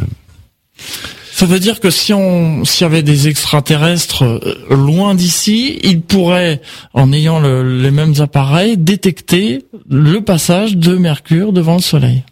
Ça 1.32 1.46
veut 1.46 1.60
dire 1.60 1.80
que 1.80 1.90
si 1.90 2.14
on 2.14 2.66
s'il 2.66 2.84
y 2.84 2.86
avait 2.86 3.04
des 3.04 3.28
extraterrestres 3.28 4.24
euh, 4.24 4.76
loin 4.76 5.16
d'ici, 5.16 5.80
ils 5.84 6.02
pourraient, 6.02 6.62
en 6.94 7.12
ayant 7.14 7.40
le- 7.40 7.82
les 7.82 7.92
mêmes 7.92 8.16
appareils, 8.20 8.78
détecter 8.78 9.64
le 9.90 10.22
passage 10.22 10.78
de 10.78 10.96
Mercure 10.96 11.54
devant 11.54 11.76
le 11.76 11.82
Soleil 11.82 12.24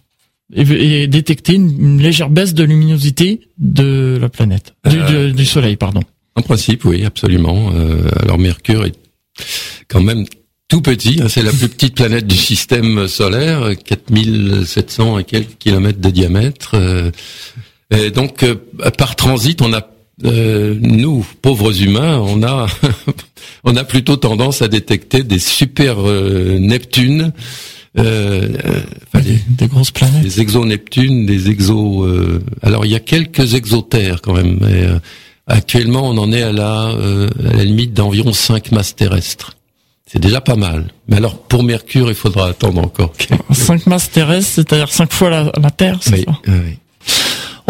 et, 0.54 1.04
et 1.04 1.08
détecter 1.08 1.54
une, 1.56 1.70
une 1.80 2.02
légère 2.02 2.30
baisse 2.30 2.54
de 2.54 2.64
luminosité 2.64 3.42
de 3.58 4.18
la 4.22 4.30
planète, 4.30 4.74
du, 4.90 4.98
Euh, 5.00 5.28
du- 5.30 5.34
du 5.34 5.46
Soleil, 5.46 5.76
pardon. 5.78 6.02
en 6.36 6.42
principe, 6.42 6.86
oui, 6.86 7.04
absolument. 7.06 7.72
Euh, 7.74 8.10
alors 8.22 8.38
Mercure 8.38 8.86
est 8.86 8.94
quand 9.88 10.02
même 10.02 10.26
tout 10.68 10.82
petit. 10.82 11.20
hein, 11.22 11.28
c'est 11.30 11.44
la 11.44 11.52
plus 11.52 11.70
petite 11.70 11.96
planète 11.96 12.28
du 12.28 12.36
système 12.38 13.08
solaire, 13.08 13.70
4700 13.86 15.20
et 15.20 15.24
quelques 15.24 15.58
kilomètres 15.58 16.00
de 16.02 16.10
diamètre. 16.10 16.72
euh, 16.76 17.12
et 17.92 18.12
donc, 18.12 18.44
euh, 18.44 18.56
par 18.98 19.16
transit, 19.16 19.62
on 19.62 19.74
a 19.74 19.88
euh, 20.26 20.76
nous, 20.82 21.26
pauvres 21.42 21.82
humains, 21.82 22.20
on 22.20 22.42
a 22.44 22.68
on 23.64 23.76
a 23.76 23.84
plutôt 23.84 24.18
tendance 24.18 24.62
à 24.62 24.68
détecter 24.68 25.24
des 25.24 25.40
super 25.40 25.98
euh, 26.00 26.58
Neptunes, 26.60 27.32
euh, 27.98 28.50
euh, 28.66 28.82
enfin, 29.14 29.24
Des, 29.24 29.40
des 29.48 29.68
grosses 29.68 29.92
planètes. 29.92 30.22
des 30.24 30.42
exo-Neptunes, 30.42 31.26
des 31.28 31.50
exos. 31.50 32.06
euh, 32.06 32.40
alors 32.62 32.86
il 32.86 32.92
y 32.92 32.96
a 32.96 33.00
quelques 33.00 33.54
exotères 33.54 34.22
quand 34.22 34.34
même, 34.34 34.58
mais 34.62 34.84
euh, 34.86 35.00
Actuellement, 35.50 36.10
on 36.10 36.18
en 36.18 36.34
est 36.34 36.42
à 36.42 36.52
la, 36.52 36.90
euh, 36.90 37.30
à 37.50 37.56
la 37.56 37.64
limite 37.64 37.94
d'environ 37.94 38.34
5 38.34 38.74
masses 38.74 38.98
terrestres. 38.98 39.56
C'est 40.08 40.20
déjà 40.20 40.40
pas 40.40 40.56
mal. 40.56 40.86
Mais 41.10 41.18
alors, 41.18 41.38
pour 41.38 41.64
Mercure, 41.64 42.08
il 42.10 42.16
faudra 42.16 42.48
attendre 42.48 42.82
encore. 42.82 43.12
5 43.52 43.86
masses 43.88 44.10
terrestres, 44.10 44.52
c'est-à-dire 44.56 44.90
5 44.90 45.12
fois 45.12 45.30
la, 45.30 45.52
la 45.62 45.70
Terre, 45.70 45.98
c'est 46.02 46.14
Oui, 46.14 46.26
ça 46.26 46.34
oui. 46.48 46.78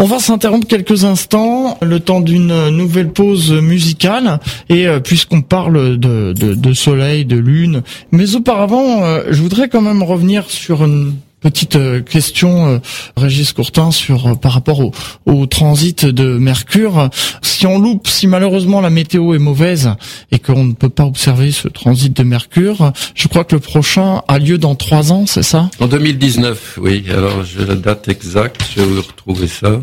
On 0.00 0.04
va 0.04 0.20
s'interrompre 0.20 0.68
quelques 0.68 1.04
instants, 1.04 1.76
le 1.82 1.98
temps 1.98 2.20
d'une 2.20 2.68
nouvelle 2.68 3.08
pause 3.08 3.50
musicale, 3.50 4.38
et 4.68 4.86
euh, 4.86 5.00
puisqu'on 5.00 5.42
parle 5.42 5.98
de, 5.98 6.32
de, 6.32 6.54
de 6.54 6.72
soleil, 6.72 7.24
de 7.24 7.36
lune, 7.36 7.82
mais 8.12 8.36
auparavant, 8.36 9.02
euh, 9.02 9.24
je 9.30 9.42
voudrais 9.42 9.68
quand 9.68 9.80
même 9.80 10.04
revenir 10.04 10.48
sur 10.50 10.84
une 10.84 11.14
petite 11.50 11.76
euh, 11.76 12.02
question, 12.02 12.68
euh, 12.68 12.78
Régis 13.16 13.52
Courtin, 13.52 13.90
sur 13.90 14.26
euh, 14.26 14.34
par 14.34 14.52
rapport 14.52 14.80
au, 14.80 14.92
au 15.26 15.46
transit 15.46 16.04
de 16.04 16.36
Mercure. 16.36 17.08
Si 17.42 17.66
on 17.66 17.78
loupe, 17.78 18.06
si 18.06 18.26
malheureusement 18.26 18.80
la 18.80 18.90
météo 18.90 19.34
est 19.34 19.38
mauvaise 19.38 19.90
et 20.30 20.38
qu'on 20.38 20.64
ne 20.64 20.72
peut 20.74 20.90
pas 20.90 21.04
observer 21.04 21.50
ce 21.52 21.68
transit 21.68 22.14
de 22.14 22.22
Mercure, 22.22 22.92
je 23.14 23.28
crois 23.28 23.44
que 23.44 23.54
le 23.54 23.60
prochain 23.60 24.22
a 24.28 24.38
lieu 24.38 24.58
dans 24.58 24.74
trois 24.74 25.10
ans, 25.10 25.24
c'est 25.26 25.42
ça? 25.42 25.70
En 25.80 25.86
2019, 25.86 26.78
oui. 26.82 27.04
Alors, 27.10 27.44
j'ai 27.44 27.64
la 27.64 27.76
date 27.76 28.08
exacte. 28.08 28.62
Je 28.74 28.82
vais 28.82 28.86
vous 28.86 29.02
retrouver 29.02 29.46
ça. 29.46 29.80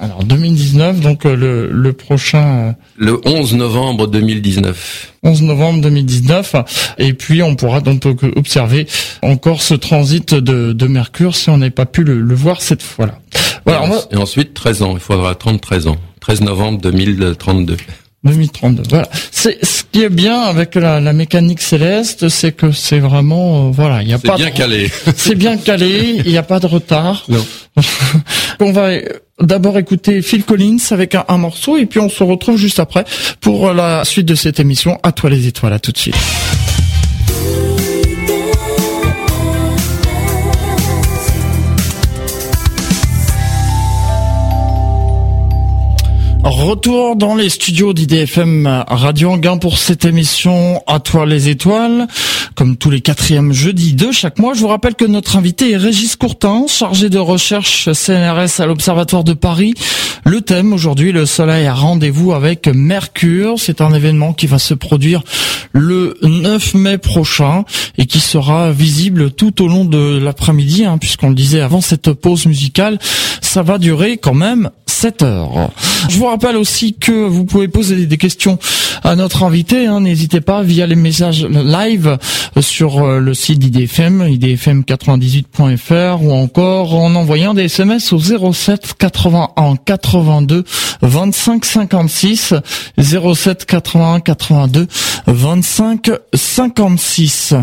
Alors 0.00 0.24
2019, 0.24 1.00
donc 1.00 1.24
euh, 1.24 1.34
le, 1.36 1.70
le 1.72 1.92
prochain. 1.92 2.68
euh, 2.68 2.72
Le 2.98 3.20
11 3.24 3.54
novembre 3.54 4.06
2019. 4.06 5.12
11 5.22 5.42
novembre 5.42 5.80
2019 5.80 6.54
et 6.98 7.12
puis 7.14 7.42
on 7.42 7.56
pourra 7.56 7.80
donc 7.80 8.04
observer 8.36 8.86
encore 9.22 9.62
ce 9.62 9.74
transit 9.74 10.34
de, 10.34 10.72
de 10.72 10.86
Mercure 10.86 11.34
si 11.34 11.48
on 11.50 11.58
n'avait 11.58 11.70
pas 11.70 11.86
pu 11.86 12.04
le, 12.04 12.20
le 12.20 12.34
voir 12.34 12.60
cette 12.62 12.82
fois-là. 12.82 13.18
Voilà, 13.64 13.82
on 13.84 13.88
va, 13.88 14.00
Et 14.12 14.16
ensuite, 14.16 14.54
13 14.54 14.82
ans. 14.82 14.92
Il 14.94 15.00
faudra 15.00 15.30
attendre 15.30 15.58
13 15.60 15.86
ans. 15.88 15.96
13 16.20 16.42
novembre 16.42 16.80
2032. 16.80 17.76
2032. 18.24 18.82
Voilà. 18.90 19.08
C'est 19.30 19.64
ce 19.64 19.82
qui 19.90 20.02
est 20.02 20.08
bien 20.08 20.40
avec 20.40 20.74
la, 20.74 21.00
la 21.00 21.12
mécanique 21.12 21.62
céleste, 21.62 22.28
c'est 22.28 22.52
que 22.52 22.72
c'est 22.72 22.98
vraiment 22.98 23.68
euh, 23.68 23.70
voilà, 23.70 24.02
il 24.02 24.08
y 24.08 24.12
a 24.12 24.18
C'est 24.18 24.26
pas 24.28 24.36
bien 24.36 24.50
de- 24.50 24.54
calé. 24.56 24.90
c'est 25.16 25.34
bien 25.36 25.56
calé, 25.56 26.20
il 26.24 26.30
n'y 26.30 26.36
a 26.38 26.42
pas 26.42 26.58
de 26.58 26.66
retard. 26.66 27.24
Non. 27.28 27.44
on 28.60 28.72
va 28.72 28.88
euh, 28.88 29.02
d'abord 29.40 29.78
écouter 29.78 30.22
Phil 30.22 30.44
Collins 30.44 30.78
avec 30.90 31.14
un, 31.14 31.24
un 31.28 31.38
morceau 31.38 31.76
et 31.76 31.86
puis 31.86 32.00
on 32.00 32.08
se 32.08 32.24
retrouve 32.24 32.56
juste 32.56 32.80
après 32.80 33.04
pour 33.40 33.72
la 33.72 34.04
suite 34.04 34.26
de 34.26 34.34
cette 34.34 34.58
émission. 34.58 34.98
À 35.02 35.12
toi 35.12 35.30
les 35.30 35.46
étoiles, 35.46 35.72
à 35.74 35.78
tout 35.78 35.92
de 35.92 35.98
suite. 35.98 36.16
Retour 46.66 47.14
dans 47.14 47.36
les 47.36 47.48
studios 47.48 47.92
d'IDFM 47.92 48.66
Radio 48.88 49.30
Anguin 49.30 49.56
pour 49.56 49.78
cette 49.78 50.04
émission 50.04 50.82
À 50.88 50.98
toi 50.98 51.24
les 51.24 51.48
étoiles, 51.48 52.08
comme 52.56 52.76
tous 52.76 52.90
les 52.90 53.00
quatrièmes 53.00 53.52
jeudis 53.52 53.94
de 53.94 54.10
chaque 54.10 54.40
mois. 54.40 54.52
Je 54.52 54.62
vous 54.62 54.66
rappelle 54.66 54.96
que 54.96 55.04
notre 55.04 55.36
invité 55.36 55.70
est 55.70 55.76
Régis 55.76 56.16
Courtin, 56.16 56.64
chargé 56.66 57.08
de 57.08 57.20
recherche 57.20 57.92
CNRS 57.92 58.60
à 58.60 58.66
l'Observatoire 58.66 59.22
de 59.22 59.32
Paris. 59.32 59.74
Le 60.24 60.40
thème 60.40 60.72
aujourd'hui, 60.72 61.12
le 61.12 61.24
soleil 61.24 61.68
a 61.68 61.72
rendez-vous 61.72 62.32
avec 62.32 62.66
Mercure. 62.66 63.60
C'est 63.60 63.80
un 63.80 63.94
événement 63.94 64.32
qui 64.32 64.48
va 64.48 64.58
se 64.58 64.74
produire 64.74 65.22
le 65.70 66.18
9 66.24 66.74
mai 66.74 66.98
prochain 66.98 67.64
et 67.96 68.06
qui 68.06 68.18
sera 68.18 68.72
visible 68.72 69.30
tout 69.30 69.62
au 69.62 69.68
long 69.68 69.84
de 69.84 70.18
l'après-midi, 70.18 70.84
hein, 70.84 70.98
puisqu'on 70.98 71.28
le 71.28 71.36
disait 71.36 71.60
avant 71.60 71.80
cette 71.80 72.12
pause 72.12 72.46
musicale, 72.46 72.98
ça 73.40 73.62
va 73.62 73.78
durer 73.78 74.18
quand 74.18 74.34
même 74.34 74.70
7 74.96 75.22
heures. 75.22 75.70
Je 76.08 76.18
vous 76.18 76.24
rappelle 76.24 76.56
aussi 76.56 76.94
que 76.94 77.12
vous 77.12 77.44
pouvez 77.44 77.68
poser 77.68 78.06
des 78.06 78.16
questions 78.16 78.58
à 79.04 79.16
notre 79.16 79.42
invité, 79.42 79.86
hein, 79.86 80.00
n'hésitez 80.00 80.40
pas 80.40 80.62
via 80.62 80.86
les 80.86 80.96
messages 80.96 81.46
live 81.46 82.18
sur 82.60 82.98
euh, 82.98 83.20
le 83.20 83.34
site 83.34 83.58
d'IDFM, 83.58 84.26
idfm98.fr 84.28 86.22
ou 86.22 86.32
encore 86.32 86.94
en 86.94 87.14
envoyant 87.14 87.54
des 87.54 87.64
SMS 87.64 88.12
au 88.12 88.18
07 88.18 88.94
81 88.98 89.76
82 89.76 90.64
25 91.02 91.64
56 91.64 92.54
07 92.98 93.64
81 93.66 94.20
82 94.20 94.86
25 95.26 96.10
56. 96.34 97.54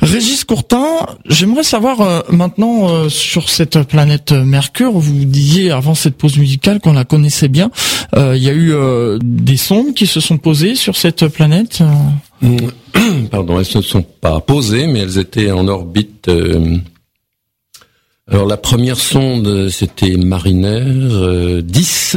Régis 0.00 0.44
Courtin, 0.44 0.84
j'aimerais 1.26 1.62
savoir 1.62 2.00
euh, 2.00 2.20
maintenant 2.30 2.88
euh, 2.88 3.08
sur 3.08 3.48
cette 3.48 3.82
planète 3.84 4.32
Mercure, 4.32 4.92
vous 4.92 5.24
disiez 5.24 5.70
avant 5.70 5.94
cette 5.94 6.16
pause 6.16 6.36
musicale 6.36 6.80
qu'on 6.80 6.92
la 6.92 7.04
connaissait 7.04 7.48
bien, 7.48 7.70
euh, 8.16 8.36
il 8.36 8.42
y 8.42 8.48
a 8.48 8.52
eu 8.52 8.72
euh, 8.72 9.18
des 9.22 9.56
sondes 9.56 9.94
qui 9.94 10.06
se 10.06 10.20
sont 10.20 10.38
posées 10.38 10.63
sur 10.74 10.96
cette 10.96 11.28
planète. 11.28 11.82
euh. 12.42 12.56
Pardon, 13.30 13.60
elles 13.60 13.66
ne 13.76 13.82
sont 13.82 14.02
pas 14.02 14.40
posées, 14.40 14.86
mais 14.86 15.00
elles 15.00 15.18
étaient 15.18 15.50
en 15.50 15.68
orbite. 15.68 16.28
euh, 16.28 16.76
Alors 18.30 18.46
la 18.46 18.56
première 18.56 18.96
sonde, 18.98 19.68
c'était 19.68 20.16
Mariner 20.16 20.82
euh, 20.86 21.60
10 21.62 22.16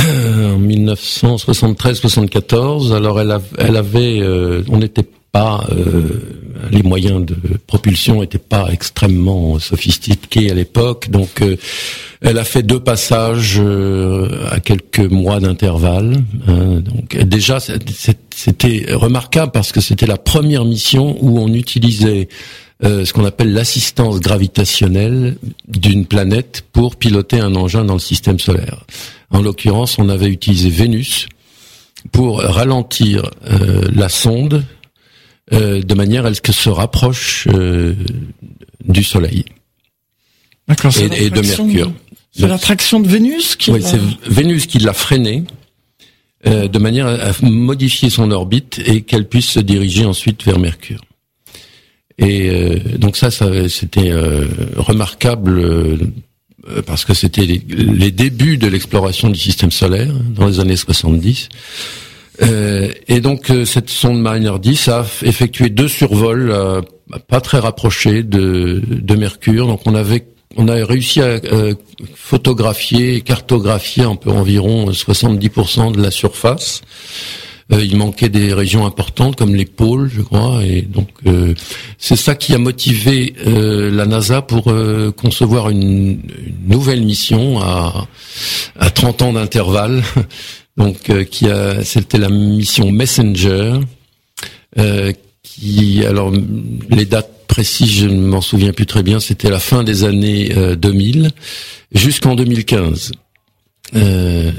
en 0.00 0.58
1973-74. 0.58 2.94
Alors 2.94 3.20
elle, 3.20 3.32
av- 3.32 3.54
elle 3.58 3.76
avait, 3.76 4.20
euh, 4.20 4.62
on 4.68 4.78
n'était 4.78 5.06
pas, 5.32 5.66
euh, 5.72 6.45
les 6.70 6.82
moyens 6.82 7.24
de 7.24 7.36
propulsion 7.66 8.20
n'étaient 8.20 8.38
pas 8.38 8.68
extrêmement 8.72 9.58
sophistiqués 9.58 10.50
à 10.50 10.54
l'époque, 10.54 11.10
donc 11.10 11.42
euh, 11.42 11.56
elle 12.20 12.38
a 12.38 12.44
fait 12.44 12.62
deux 12.62 12.80
passages 12.80 13.56
euh, 13.58 14.48
à 14.50 14.60
quelques 14.60 15.00
mois 15.00 15.40
d'intervalle. 15.40 16.22
hein. 16.48 16.80
donc 16.80 17.16
déjà, 17.16 17.58
c'était 17.60 18.86
remarquable 18.92 19.52
parce 19.52 19.72
que 19.72 19.80
c'était 19.80 20.06
la 20.06 20.18
première 20.18 20.64
mission 20.64 21.16
où 21.20 21.38
on 21.38 21.52
utilisait 21.52 22.28
euh, 22.84 23.06
ce 23.06 23.12
qu'on 23.14 23.24
appelle 23.24 23.54
l'assistance 23.54 24.20
gravitationnelle 24.20 25.36
d'une 25.66 26.04
planète 26.04 26.62
pour 26.72 26.96
piloter 26.96 27.40
un 27.40 27.54
engin 27.54 27.84
dans 27.84 27.94
le 27.94 28.00
système 28.00 28.38
solaire. 28.38 28.84
En 29.30 29.40
l'occurrence, 29.40 29.98
on 29.98 30.10
avait 30.10 30.28
utilisé 30.28 30.68
Vénus 30.68 31.26
pour 32.12 32.40
ralentir 32.40 33.30
euh, 33.50 33.82
la 33.94 34.08
sonde 34.08 34.62
euh, 35.52 35.82
de 35.82 35.94
manière 35.94 36.26
à 36.26 36.34
ce 36.34 36.40
qu'elle 36.40 36.54
se 36.54 36.68
rapproche 36.68 37.46
euh, 37.52 37.94
du 38.84 39.04
Soleil 39.04 39.44
D'accord. 40.68 40.92
et, 40.98 41.26
et 41.26 41.30
de 41.30 41.40
Mercure. 41.40 41.92
C'est 42.32 42.48
l'attraction 42.48 43.00
de 43.00 43.08
Vénus 43.08 43.56
qui. 43.56 43.70
Oui, 43.70 43.80
c'est 43.82 44.00
Vénus 44.28 44.66
qui 44.66 44.78
l'a 44.78 44.92
freinée 44.92 45.44
euh, 46.46 46.68
de 46.68 46.78
manière 46.78 47.06
à 47.06 47.32
modifier 47.42 48.10
son 48.10 48.30
orbite 48.30 48.80
et 48.84 49.02
qu'elle 49.02 49.26
puisse 49.26 49.50
se 49.50 49.60
diriger 49.60 50.04
ensuite 50.04 50.44
vers 50.44 50.58
Mercure. 50.58 51.00
Et 52.18 52.48
euh, 52.50 52.78
donc 52.98 53.16
ça, 53.16 53.30
ça 53.30 53.68
c'était 53.68 54.10
euh, 54.10 54.46
remarquable 54.76 55.58
euh, 55.58 55.96
parce 56.86 57.04
que 57.04 57.14
c'était 57.14 57.44
les, 57.46 57.62
les 57.68 58.10
débuts 58.10 58.58
de 58.58 58.66
l'exploration 58.66 59.28
du 59.28 59.38
système 59.38 59.70
solaire 59.70 60.12
dans 60.30 60.46
les 60.46 60.60
années 60.60 60.76
70. 60.76 61.48
Euh, 62.42 62.92
et 63.08 63.20
donc 63.20 63.50
euh, 63.50 63.64
cette 63.64 63.88
sonde 63.88 64.20
Mariner 64.20 64.52
10 64.60 64.88
a 64.88 65.06
effectué 65.22 65.70
deux 65.70 65.88
survols 65.88 66.50
euh, 66.50 66.82
pas 67.28 67.40
très 67.40 67.58
rapprochés 67.58 68.22
de, 68.22 68.82
Mercure. 69.16 69.66
Donc 69.66 69.80
on 69.86 69.94
avait 69.94 70.26
on 70.56 70.68
a 70.68 70.84
réussi 70.84 71.20
à 71.20 71.24
euh, 71.24 71.74
photographier 72.14 73.20
cartographier 73.20 74.04
un 74.04 74.16
peu 74.16 74.30
environ 74.30 74.90
70% 74.90 75.92
de 75.92 76.02
la 76.02 76.10
surface. 76.10 76.82
Il 77.70 77.96
manquait 77.96 78.28
des 78.28 78.54
régions 78.54 78.86
importantes 78.86 79.34
comme 79.34 79.56
les 79.56 79.64
pôles, 79.64 80.08
je 80.14 80.22
crois, 80.22 80.62
et 80.64 80.82
donc 80.82 81.08
c'est 81.98 82.14
ça 82.14 82.36
qui 82.36 82.54
a 82.54 82.58
motivé 82.58 83.34
la 83.44 84.06
NASA 84.06 84.40
pour 84.40 84.72
concevoir 85.16 85.70
une, 85.70 86.20
nouvelle 86.64 87.02
mission 87.02 87.58
à 87.58 88.90
30 88.94 89.22
ans 89.22 89.32
d'intervalle. 89.32 90.04
Donc, 90.76 91.10
euh, 91.10 91.24
qui 91.24 91.48
a, 91.48 91.82
c'était 91.84 92.18
la 92.18 92.28
mission 92.28 92.90
Messenger, 92.90 93.80
euh, 94.78 95.12
qui, 95.42 96.04
alors, 96.04 96.32
les 96.90 97.06
dates 97.06 97.46
précises, 97.46 97.92
je 97.92 98.06
ne 98.06 98.20
m'en 98.20 98.40
souviens 98.40 98.72
plus 98.72 98.86
très 98.86 99.02
bien, 99.02 99.20
c'était 99.20 99.48
la 99.48 99.58
fin 99.58 99.84
des 99.84 100.04
années 100.04 100.52
euh, 100.56 100.76
2000 100.76 101.30
jusqu'en 101.92 102.34
2015. 102.34 103.12
Euh, 103.94 104.52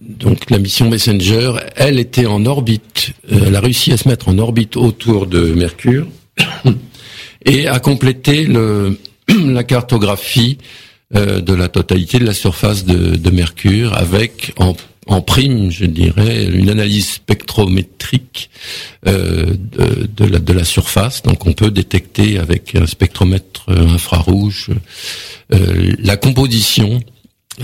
donc 0.00 0.50
la 0.50 0.58
mission 0.58 0.90
Messenger, 0.90 1.54
elle 1.76 1.98
était 1.98 2.26
en 2.26 2.44
orbite, 2.46 3.12
euh, 3.30 3.44
elle 3.46 3.56
a 3.56 3.60
réussi 3.60 3.92
à 3.92 3.96
se 3.96 4.08
mettre 4.08 4.28
en 4.28 4.38
orbite 4.38 4.76
autour 4.76 5.26
de 5.26 5.52
Mercure 5.54 6.06
et 7.44 7.68
à 7.68 7.78
compléter 7.78 8.44
le, 8.44 8.98
la 9.28 9.64
cartographie 9.64 10.58
euh, 10.58 10.66
de 11.12 11.52
la 11.52 11.68
totalité 11.68 12.18
de 12.18 12.24
la 12.24 12.34
surface 12.34 12.84
de, 12.84 13.30
Mercure 13.30 13.94
avec 13.96 14.54
en, 15.06 15.20
prime, 15.20 15.70
je 15.70 15.84
dirais, 15.84 16.44
une 16.44 16.70
analyse 16.70 17.10
spectrométrique 17.10 18.50
euh, 19.06 19.54
de, 20.16 20.24
la, 20.24 20.38
de 20.38 20.52
la 20.52 20.64
surface. 20.64 21.22
Donc 21.22 21.46
on 21.46 21.52
peut 21.52 21.70
détecter 21.70 22.38
avec 22.38 22.74
un 22.76 22.86
spectromètre 22.86 23.68
infrarouge 23.68 24.70
euh, 25.52 25.92
la 25.98 26.16
composition 26.16 27.02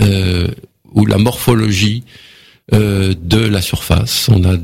euh, 0.01 0.47
ou 0.91 1.05
la 1.05 1.17
morphologie 1.17 2.03
euh, 2.73 3.13
de 3.19 3.39
la 3.39 3.61
surface. 3.61 4.29
On 4.29 4.43
a 4.43 4.55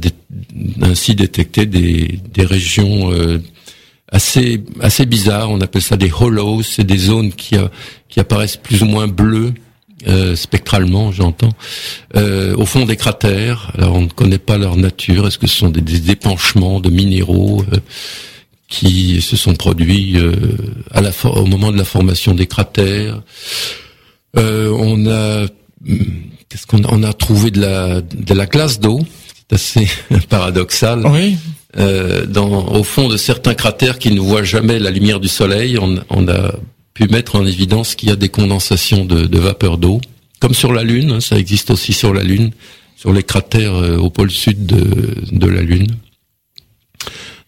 ainsi 0.81 1.15
détecté 1.15 1.65
des, 1.65 2.19
des 2.33 2.45
régions 2.45 3.11
euh, 3.11 3.39
assez 4.15 4.63
assez 4.79 5.05
bizarres. 5.05 5.51
On 5.51 5.61
appelle 5.61 5.81
ça 5.81 5.97
des 5.97 6.11
hollows. 6.11 6.63
C'est 6.63 6.83
des 6.83 6.97
zones 6.97 7.31
qui, 7.31 7.55
qui 8.09 8.19
apparaissent 8.19 8.57
plus 8.57 8.81
ou 8.81 8.85
moins 8.85 9.07
bleues 9.07 9.53
euh, 10.07 10.35
spectralement, 10.35 11.11
j'entends, 11.11 11.49
euh, 12.15 12.55
au 12.57 12.65
fond 12.65 12.85
des 12.85 12.95
cratères. 12.95 13.71
Alors 13.75 13.95
on 13.95 14.01
ne 14.01 14.09
connaît 14.09 14.37
pas 14.37 14.57
leur 14.57 14.75
nature. 14.75 15.25
Est-ce 15.25 15.39
que 15.39 15.47
ce 15.47 15.57
sont 15.57 15.69
des, 15.69 16.11
épanchements 16.11 16.79
de 16.79 16.91
minéraux 16.91 17.63
euh, 17.73 17.77
qui 18.67 19.19
se 19.21 19.35
sont 19.35 19.55
produits 19.55 20.17
au 20.19 21.45
moment 21.45 21.71
de 21.71 21.77
la 21.77 21.85
formation 21.85 22.35
des 22.35 22.45
cratères? 22.45 23.21
On 24.35 25.07
a 25.07 25.45
hmm, 25.45 25.95
qu'est-ce 26.49 26.67
qu'on 26.67 26.83
a, 26.83 26.87
on 26.91 27.01
a 27.01 27.13
trouvé 27.13 27.49
de 27.49 27.61
la 27.61 28.01
de 28.01 28.33
la 28.33 28.45
glace 28.45 28.79
d'eau. 28.79 28.99
C'est 29.49 29.55
assez 29.55 29.87
paradoxal. 30.29 31.07
Oui. 31.07 31.37
Dans, 31.75 32.67
au 32.67 32.83
fond 32.83 33.09
de 33.09 33.17
certains 33.17 33.53
cratères 33.53 33.99
qui 33.99 34.11
ne 34.11 34.19
voient 34.19 34.43
jamais 34.43 34.79
la 34.79 34.91
lumière 34.91 35.19
du 35.19 35.27
soleil, 35.27 35.77
on, 35.77 35.99
on 36.09 36.27
a 36.27 36.53
pu 36.93 37.07
mettre 37.09 37.35
en 37.35 37.45
évidence 37.45 37.93
qu'il 37.93 38.09
y 38.09 38.11
a 38.11 38.15
des 38.15 38.29
condensations 38.29 39.05
de, 39.05 39.25
de 39.25 39.39
vapeur 39.39 39.77
d'eau, 39.77 39.99
comme 40.39 40.53
sur 40.53 40.73
la 40.73 40.83
Lune, 40.83 41.11
hein, 41.11 41.19
ça 41.19 41.37
existe 41.37 41.69
aussi 41.69 41.93
sur 41.93 42.13
la 42.13 42.23
Lune, 42.23 42.51
sur 42.95 43.13
les 43.13 43.23
cratères 43.23 43.75
euh, 43.75 43.97
au 43.97 44.09
pôle 44.09 44.31
sud 44.31 44.65
de, 44.65 45.15
de 45.31 45.47
la 45.47 45.61
Lune. 45.61 45.87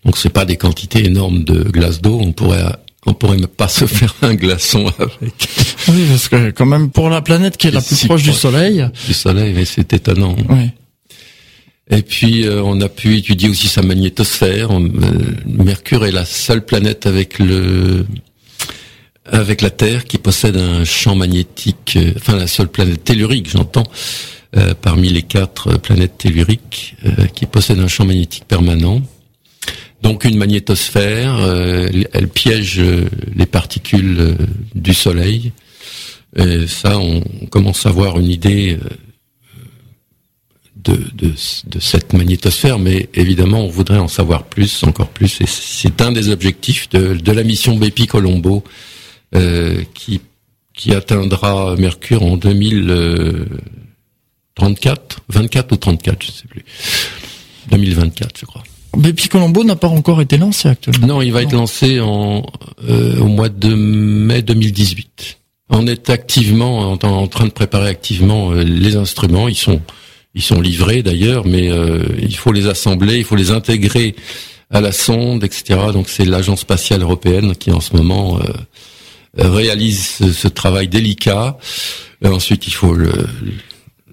Donc 0.05 0.17
c'est 0.17 0.29
pas 0.29 0.45
des 0.45 0.57
quantités 0.57 1.05
énormes 1.05 1.43
de 1.43 1.63
glace 1.63 2.01
d'eau, 2.01 2.19
on 2.21 2.31
pourrait 2.33 2.63
on 3.05 3.13
pourrait 3.13 3.37
même 3.37 3.47
pas 3.47 3.69
se 3.69 3.85
faire 3.87 4.13
un 4.21 4.35
glaçon 4.35 4.87
avec. 4.99 5.49
Oui, 5.87 6.05
parce 6.09 6.27
que 6.27 6.51
quand 6.51 6.65
même 6.65 6.89
pour 6.89 7.09
la 7.09 7.21
planète 7.21 7.55
qui 7.55 7.67
est 7.67 7.71
la 7.71 7.81
plus 7.81 8.05
proche, 8.05 8.23
du 8.23 8.33
Soleil. 8.33 8.89
Du 9.07 9.13
Soleil, 9.13 9.53
mais 9.53 9.63
c'est 9.63 9.93
étonnant. 9.93 10.35
Oui. 10.49 10.71
Et 11.89 12.01
puis 12.01 12.45
euh, 12.45 12.61
on 12.63 12.81
a 12.81 12.89
pu 12.89 13.15
étudier 13.15 13.49
aussi 13.49 13.67
sa 13.67 13.81
magnétosphère. 13.81 14.71
Euh, 14.71 14.89
Mercure 15.45 16.05
est 16.05 16.11
la 16.11 16.25
seule 16.25 16.65
planète 16.65 17.05
avec 17.05 17.39
le 17.39 18.05
avec 19.31 19.61
la 19.61 19.69
Terre 19.69 20.05
qui 20.05 20.17
possède 20.17 20.57
un 20.57 20.85
champ 20.85 21.15
magnétique, 21.15 21.97
euh, 21.97 22.13
enfin 22.17 22.35
la 22.35 22.47
seule 22.47 22.69
planète 22.69 23.03
tellurique, 23.03 23.49
j'entends, 23.49 23.83
euh, 24.55 24.73
parmi 24.81 25.09
les 25.09 25.23
quatre 25.23 25.77
planètes 25.77 26.17
telluriques, 26.17 26.95
euh, 27.05 27.25
qui 27.27 27.45
possède 27.45 27.79
un 27.79 27.87
champ 27.87 28.05
magnétique 28.05 28.45
permanent. 28.47 29.01
Donc 30.01 30.25
une 30.25 30.37
magnétosphère, 30.37 31.39
elle 32.13 32.27
piège 32.27 32.79
les 33.35 33.47
particules 33.47 34.37
du 34.75 34.93
Soleil. 34.93 35.53
Et 36.35 36.67
ça, 36.67 36.99
on 36.99 37.21
commence 37.49 37.87
à 37.87 37.89
avoir 37.89 38.19
une 38.19 38.29
idée 38.29 38.77
de, 40.83 40.99
de, 41.15 41.33
de, 41.67 41.79
cette 41.79 42.13
magnétosphère, 42.13 42.79
mais 42.79 43.09
évidemment, 43.13 43.65
on 43.65 43.69
voudrait 43.69 43.99
en 43.99 44.07
savoir 44.07 44.43
plus, 44.43 44.83
encore 44.83 45.09
plus. 45.09 45.41
Et 45.41 45.45
c'est 45.47 46.01
un 46.01 46.11
des 46.11 46.29
objectifs 46.29 46.89
de, 46.89 47.15
de 47.15 47.31
la 47.31 47.43
mission 47.43 47.75
Bepi 47.75 48.07
Colombo 48.07 48.63
euh, 49.35 49.83
qui 49.93 50.21
qui 50.77 50.93
atteindra 50.93 51.75
Mercure 51.75 52.23
en 52.23 52.37
2034, 52.37 55.19
24 55.27 55.71
ou 55.71 55.77
34, 55.77 56.23
je 56.23 56.31
sais 56.31 56.47
plus. 56.47 56.63
2024, 57.71 58.39
je 58.39 58.45
crois. 58.45 58.63
Mais 58.95 59.11
Colombo 59.13 59.63
n'a 59.63 59.75
pas 59.75 59.89
encore 59.89 60.21
été 60.21 60.37
lancé 60.37 60.69
actuellement. 60.69 61.07
Non, 61.07 61.21
il 61.21 61.33
va 61.33 61.41
être 61.41 61.51
lancé 61.51 61.99
en 61.99 62.45
euh, 62.87 63.19
au 63.19 63.27
mois 63.27 63.49
de 63.49 63.73
mai 63.73 64.43
2018. 64.43 65.39
On 65.69 65.85
est 65.87 66.09
activement 66.09 66.91
en, 66.91 66.93
en 66.93 67.27
train 67.27 67.43
de 67.45 67.51
préparer 67.51 67.89
activement 67.89 68.51
euh, 68.51 68.63
les 68.63 68.95
instruments. 68.95 69.49
Ils 69.49 69.55
sont 69.55 69.81
ils 70.37 70.43
sont 70.43 70.61
livrés 70.61 71.03
d'ailleurs, 71.03 71.45
mais 71.45 71.69
euh, 71.69 72.03
il 72.21 72.37
faut 72.37 72.51
les 72.51 72.67
assembler, 72.67 73.17
il 73.17 73.23
faut 73.23 73.35
les 73.35 73.51
intégrer 73.51 74.15
à 74.71 74.81
la 74.81 74.91
sonde, 74.91 75.43
etc. 75.43 75.79
Donc 75.91 76.09
c'est 76.09 76.25
l'agence 76.25 76.61
spatiale 76.61 77.01
européenne 77.01 77.55
qui 77.55 77.71
en 77.71 77.81
ce 77.81 77.95
moment 77.95 78.39
réalise 79.37 80.17
ce, 80.33 80.47
travail 80.47 80.87
délicat. 80.87 81.57
Et 82.23 82.27
ensuite, 82.27 82.67
il 82.67 82.73
faut 82.73 82.95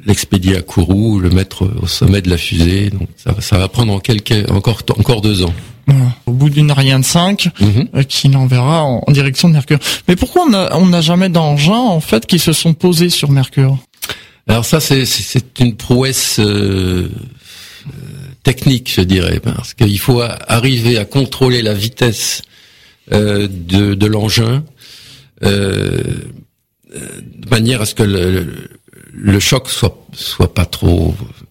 l'expédier 0.07 0.57
à 0.57 0.63
Kourou, 0.63 1.19
le 1.19 1.31
mettre 1.31 1.69
au 1.83 1.87
sommet 1.87 2.23
de 2.23 2.31
la 2.31 2.39
fusée. 2.39 2.91
Donc 2.91 3.09
ça, 3.17 3.35
ça 3.41 3.59
va 3.59 3.69
prendre 3.69 3.93
en 3.93 3.99
quelques, 3.99 4.49
encore, 4.51 4.83
encore 4.97 5.21
deux 5.21 5.43
ans. 5.43 5.55
Au 6.27 6.33
bout 6.33 6.49
d'une 6.49 6.71
Ariane 6.71 7.03
5, 7.03 7.51
mhm. 7.61 7.89
euh, 7.95 8.03
qui 8.03 8.29
l'enverra 8.29 8.85
en, 8.85 9.05
direction 9.11 9.49
de 9.49 9.55
Mercure. 9.55 9.79
Mais 10.09 10.17
pourquoi 10.17 10.47
on 10.73 10.87
n'a 10.87 11.01
jamais 11.01 11.29
d'engins 11.29 11.75
en 11.75 12.01
fait 12.01 12.27
qui 12.27 12.39
se 12.39 12.53
sont 12.53 12.75
posés 12.75 13.11
sur 13.11 13.31
Mercure? 13.31 13.79
Alors 14.47 14.65
ça, 14.65 14.81
c'est 14.81 15.61
une 15.61 15.77
prouesse 15.77 16.39
euh, 16.39 17.09
technique, 18.43 18.93
je 18.95 19.01
dirais, 19.01 19.41
parce 19.41 19.75
qu'il 19.75 19.99
faut 19.99 20.21
arriver 20.21 20.99
à 20.99 21.05
contrôler 21.05 21.63
la 21.63 21.75
vitesse 21.75 22.43
euh, 23.13 23.49
de, 23.51 23.95
de 23.95 24.07
l'engin 24.07 24.65
euh, 25.43 26.03
de 26.95 27.49
manière 27.51 27.83
à 27.83 27.87
ce 27.87 27.95
que 27.95 28.03
le, 28.03 28.47
le 29.13 29.41
choc 29.41 29.69
soit 29.69 30.07
soit 30.13 30.55
pas 30.55 30.65
trop 30.65 31.15
euh, 31.21 31.44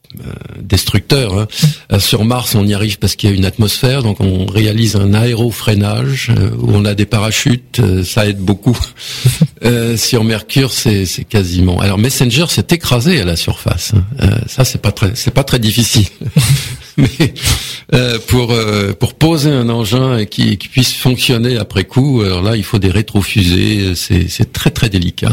destructeur. 0.59 1.37
Hein. 1.37 1.47
Euh, 1.91 1.99
sur 1.99 2.25
Mars, 2.25 2.55
on 2.55 2.65
y 2.65 2.73
arrive 2.73 2.99
parce 2.99 3.15
qu'il 3.15 3.29
y 3.29 3.33
a 3.33 3.35
une 3.35 3.45
atmosphère, 3.45 4.03
donc 4.03 4.19
on 4.19 4.45
réalise 4.45 4.95
un 4.95 5.13
aérofreinage 5.13 6.31
où 6.59 6.71
on 6.73 6.85
a 6.85 6.93
des 6.93 7.05
parachutes, 7.05 7.81
ça 8.03 8.27
aide 8.27 8.39
beaucoup. 8.39 8.77
sur 9.97 10.23
Mercure, 10.23 10.71
c'est 10.71 11.05
quasiment. 11.27 11.79
Alors 11.79 11.97
Messenger 11.97 12.45
s'est 12.49 12.67
écrasé 12.71 13.21
à 13.21 13.25
la 13.25 13.35
surface. 13.35 13.93
Hein. 14.19 14.29
ça, 14.47 14.65
c'est 14.65 14.81
pas 14.81 14.91
très, 14.91 15.11
c'est 15.15 15.33
pas 15.33 15.43
très 15.43 15.59
difficile. 15.59 16.05
Mais 16.97 17.33
euh, 17.93 18.19
pour 18.27 18.51
euh, 18.51 18.93
pour 18.93 19.15
poser 19.15 19.49
un 19.49 19.69
engin 19.69 20.25
qui, 20.25 20.57
qui 20.57 20.67
puisse 20.67 20.93
fonctionner 20.93 21.57
après 21.57 21.85
coup, 21.85 22.21
alors 22.21 22.41
là, 22.41 22.55
il 22.55 22.63
faut 22.63 22.79
des 22.79 22.91
rétrofusées. 22.91 23.95
C'est 23.95 24.27
c'est 24.29 24.51
très 24.53 24.69
très 24.69 24.89
délicat. 24.89 25.31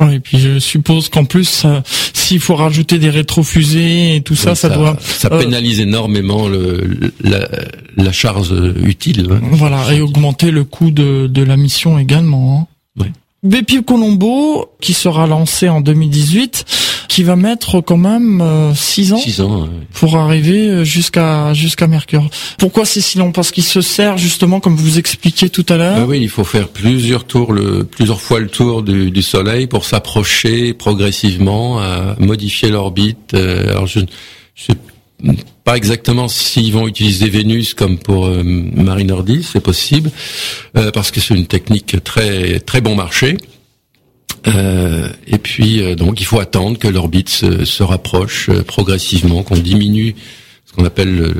Oui, 0.00 0.14
et 0.14 0.20
puis 0.20 0.38
je 0.38 0.58
suppose 0.58 1.08
qu'en 1.08 1.24
plus, 1.24 1.66
s'il 2.12 2.40
faut 2.40 2.56
rajouter 2.56 2.98
des 2.98 3.10
rétrofusées 3.10 4.16
et 4.16 4.20
tout 4.22 4.34
ça, 4.34 4.54
ça, 4.54 4.68
doit... 4.68 4.96
Ça 5.00 5.28
euh, 5.30 5.38
pénalise 5.38 5.80
énormément 5.80 6.48
le, 6.48 7.12
la, 7.20 7.48
la 7.96 8.12
charge 8.12 8.54
utile. 8.82 9.28
Hein. 9.30 9.40
Voilà, 9.52 9.92
et 9.92 10.00
augmenter 10.00 10.50
le 10.50 10.64
coût 10.64 10.90
de, 10.90 11.26
de 11.26 11.42
la 11.42 11.56
mission 11.56 11.98
également. 11.98 12.60
Hein. 12.60 13.02
Oui. 13.02 13.06
Bepi 13.44 13.84
Colombo, 13.84 14.70
qui 14.80 14.94
sera 14.94 15.26
lancé 15.26 15.68
en 15.68 15.80
2018, 15.80 16.64
qui 17.08 17.22
va 17.22 17.36
mettre 17.36 17.80
quand 17.80 17.96
même 17.96 18.42
6 18.74 19.12
euh, 19.12 19.14
ans, 19.14 19.18
Six 19.18 19.40
ans 19.40 19.68
pour 19.92 20.16
arriver 20.16 20.68
euh, 20.68 20.84
jusqu'à 20.84 21.54
jusqu'à 21.54 21.86
Mercure. 21.86 22.28
Pourquoi 22.58 22.84
c'est 22.84 23.00
si 23.00 23.18
long? 23.18 23.32
Parce 23.32 23.50
qu'il 23.50 23.64
se 23.64 23.80
sert 23.80 24.18
justement, 24.18 24.60
comme 24.60 24.76
vous 24.76 24.98
expliquiez 24.98 25.50
tout 25.50 25.66
à 25.68 25.76
l'heure. 25.76 25.96
Ah 25.98 26.06
oui, 26.06 26.20
il 26.20 26.28
faut 26.28 26.44
faire 26.44 26.68
plusieurs 26.68 27.24
tours, 27.24 27.52
le, 27.52 27.84
plusieurs 27.84 28.20
fois 28.20 28.40
le 28.40 28.48
tour 28.48 28.82
du, 28.82 29.10
du 29.10 29.22
Soleil 29.22 29.66
pour 29.66 29.84
s'approcher 29.84 30.74
progressivement, 30.74 31.78
à 31.78 32.16
modifier 32.18 32.70
l'orbite. 32.70 33.34
Euh, 33.34 33.70
alors 33.70 33.86
je, 33.86 34.00
je 34.54 34.64
sais 34.64 34.74
pas 35.64 35.76
exactement 35.76 36.28
s'ils 36.28 36.72
vont 36.72 36.86
utiliser 36.86 37.28
Vénus 37.28 37.74
comme 37.74 37.98
pour 37.98 38.26
euh, 38.26 38.42
Mariner 38.44 39.22
10, 39.24 39.50
c'est 39.52 39.62
possible, 39.62 40.10
euh, 40.76 40.90
parce 40.90 41.10
que 41.10 41.20
c'est 41.20 41.34
une 41.34 41.46
technique 41.46 42.02
très 42.04 42.60
très 42.60 42.80
bon 42.80 42.94
marché. 42.94 43.36
Euh, 44.46 45.08
et 45.26 45.38
puis 45.38 45.80
euh, 45.80 45.94
donc 45.94 46.20
il 46.20 46.24
faut 46.24 46.38
attendre 46.38 46.78
que 46.78 46.88
l'orbite 46.88 47.30
se, 47.30 47.64
se, 47.64 47.82
rapproche 47.82 48.50
progressivement, 48.66 49.42
qu'on 49.42 49.56
diminue 49.56 50.14
ce 50.66 50.72
qu'on 50.74 50.84
appelle 50.84 51.14
le, 51.14 51.34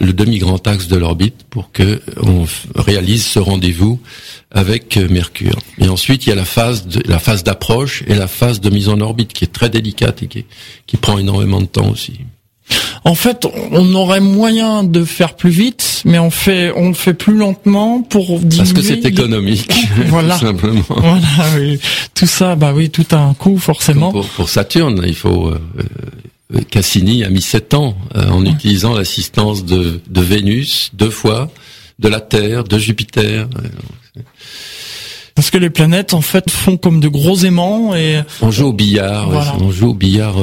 le, 0.00 0.12
demi-grand 0.12 0.66
axe 0.66 0.88
de 0.88 0.96
l'orbite 0.96 1.46
pour 1.48 1.72
que 1.72 2.02
on 2.20 2.44
réalise 2.74 3.24
ce 3.24 3.38
rendez-vous 3.38 3.98
avec 4.50 4.96
Mercure. 4.96 5.58
Et 5.78 5.88
ensuite 5.88 6.26
il 6.26 6.30
y 6.30 6.32
a 6.32 6.36
la 6.36 6.44
phase 6.44 6.86
de, 6.86 7.00
la 7.08 7.18
phase 7.18 7.44
d'approche 7.44 8.02
et 8.06 8.14
la 8.14 8.28
phase 8.28 8.60
de 8.60 8.68
mise 8.68 8.90
en 8.90 9.00
orbite 9.00 9.32
qui 9.32 9.44
est 9.44 9.52
très 9.52 9.70
délicate 9.70 10.22
et 10.22 10.26
qui, 10.26 10.44
qui 10.86 10.96
prend 10.98 11.18
énormément 11.18 11.60
de 11.60 11.66
temps 11.66 11.88
aussi. 11.88 12.20
En 13.04 13.14
fait, 13.14 13.46
on 13.72 13.94
aurait 13.94 14.20
moyen 14.20 14.84
de 14.84 15.04
faire 15.04 15.34
plus 15.34 15.50
vite, 15.50 15.82
mais 16.04 16.18
on 16.18 16.30
fait 16.30 16.72
on 16.76 16.94
fait 16.94 17.14
plus 17.14 17.36
lentement 17.36 18.02
pour 18.02 18.38
diminuer. 18.38 18.56
Parce 18.58 18.72
que 18.72 18.82
c'est 18.82 19.04
économique, 19.04 19.72
voilà. 20.06 20.34
tout 20.38 20.46
simplement. 20.46 20.84
Voilà, 20.88 21.26
oui. 21.58 21.78
Tout 22.14 22.26
ça, 22.26 22.56
bah 22.56 22.72
oui, 22.74 22.90
tout 22.90 23.06
a 23.12 23.18
un 23.18 23.34
coût 23.34 23.58
forcément. 23.58 24.10
Pour, 24.10 24.26
pour, 24.28 24.48
Saturne, 24.48 25.02
il 25.06 25.14
faut. 25.14 25.48
Euh, 25.48 25.60
euh, 26.54 26.60
Cassini 26.70 27.24
a 27.24 27.28
mis 27.28 27.42
sept 27.42 27.74
ans 27.74 27.94
euh, 28.16 28.26
en 28.30 28.44
utilisant 28.46 28.94
l'assistance 28.94 29.66
de, 29.66 30.00
de 30.08 30.20
Vénus 30.22 30.90
deux 30.94 31.10
fois, 31.10 31.50
de 31.98 32.08
la 32.08 32.20
Terre, 32.20 32.64
de 32.64 32.78
Jupiter. 32.78 33.46
Parce 35.34 35.50
que 35.50 35.58
les 35.58 35.68
planètes, 35.68 36.14
en 36.14 36.22
fait, 36.22 36.50
font 36.50 36.78
comme 36.78 37.00
de 37.00 37.08
gros 37.08 37.36
aimants 37.36 37.94
et... 37.94 38.22
On 38.40 38.50
joue 38.50 38.68
au 38.68 38.72
billard, 38.72 39.58
on 39.60 39.70
joue 39.70 39.90
au 39.90 39.94
billard 39.94 40.36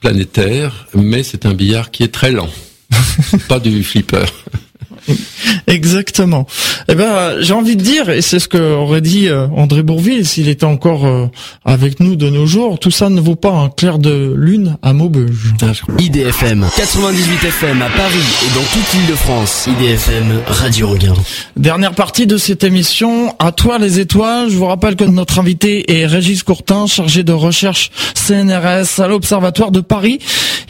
planétaire, 0.00 0.86
mais 0.94 1.24
c'est 1.24 1.44
un 1.44 1.54
billard 1.54 1.90
qui 1.90 2.04
est 2.04 2.12
très 2.14 2.30
lent. 2.30 2.48
pas 3.48 3.58
du 3.58 3.82
flipper. 3.82 4.24
Exactement. 5.66 6.46
Eh 6.88 6.94
ben, 6.94 7.36
j'ai 7.40 7.52
envie 7.52 7.76
de 7.76 7.82
dire, 7.82 8.10
et 8.10 8.22
c'est 8.22 8.38
ce 8.38 8.48
que 8.48 8.58
aurait 8.58 9.00
dit 9.00 9.28
euh, 9.28 9.46
André 9.56 9.82
Bourville 9.82 10.26
s'il 10.26 10.48
était 10.48 10.64
encore 10.64 11.06
euh, 11.06 11.26
avec 11.64 12.00
nous 12.00 12.16
de 12.16 12.28
nos 12.28 12.46
jours, 12.46 12.78
tout 12.78 12.90
ça 12.90 13.08
ne 13.08 13.20
vaut 13.20 13.36
pas 13.36 13.52
un 13.52 13.68
clair 13.68 13.98
de 13.98 14.34
lune 14.36 14.76
à 14.82 14.92
Maubeuge. 14.92 15.54
IDFM 15.98 16.66
98 16.76 17.44
FM 17.44 17.82
à 17.82 17.88
Paris 17.88 18.18
et 18.44 18.54
dans 18.54 18.64
toute 18.64 18.92
l'île 18.94 19.10
de 19.10 19.14
France. 19.14 19.68
IDFM 19.68 20.40
Radio 20.46 20.88
Regain. 20.88 21.14
Dernière 21.56 21.92
partie 21.92 22.26
de 22.26 22.36
cette 22.36 22.64
émission, 22.64 23.34
à 23.38 23.52
toi 23.52 23.78
les 23.78 24.00
étoiles. 24.00 24.50
Je 24.50 24.56
vous 24.56 24.66
rappelle 24.66 24.96
que 24.96 25.04
notre 25.04 25.38
invité 25.38 25.92
est 25.92 26.06
Régis 26.06 26.42
Courtin, 26.42 26.86
chargé 26.86 27.22
de 27.22 27.32
recherche 27.32 27.90
CNRS 28.14 29.00
à 29.00 29.08
l'Observatoire 29.08 29.70
de 29.70 29.80
Paris, 29.80 30.18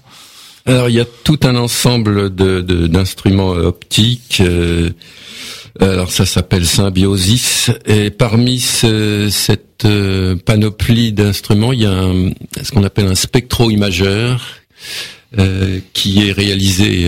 Alors 0.69 0.91
il 0.91 0.97
y 0.97 1.01
a 1.01 1.07
tout 1.25 1.41
un 1.45 1.57
ensemble 1.57 2.35
de 2.35 2.61
d'instruments 2.61 3.53
optiques. 3.53 4.43
Euh, 4.45 4.91
alors 5.81 6.11
ça 6.11 6.27
s'appelle 6.27 6.67
symbiosis 6.67 7.71
et 7.87 8.11
parmi 8.11 8.59
cette 8.61 9.87
euh, 9.87 10.37
panoplie 10.37 11.13
d'instruments, 11.13 11.73
il 11.73 11.81
y 11.81 11.87
a 11.87 12.13
ce 12.63 12.71
qu'on 12.71 12.85
appelle 12.85 13.07
un 13.07 13.15
spectro-imageur 13.15 14.47
euh, 15.39 15.81
qui 15.95 16.29
est 16.29 16.33
réalisé 16.33 17.07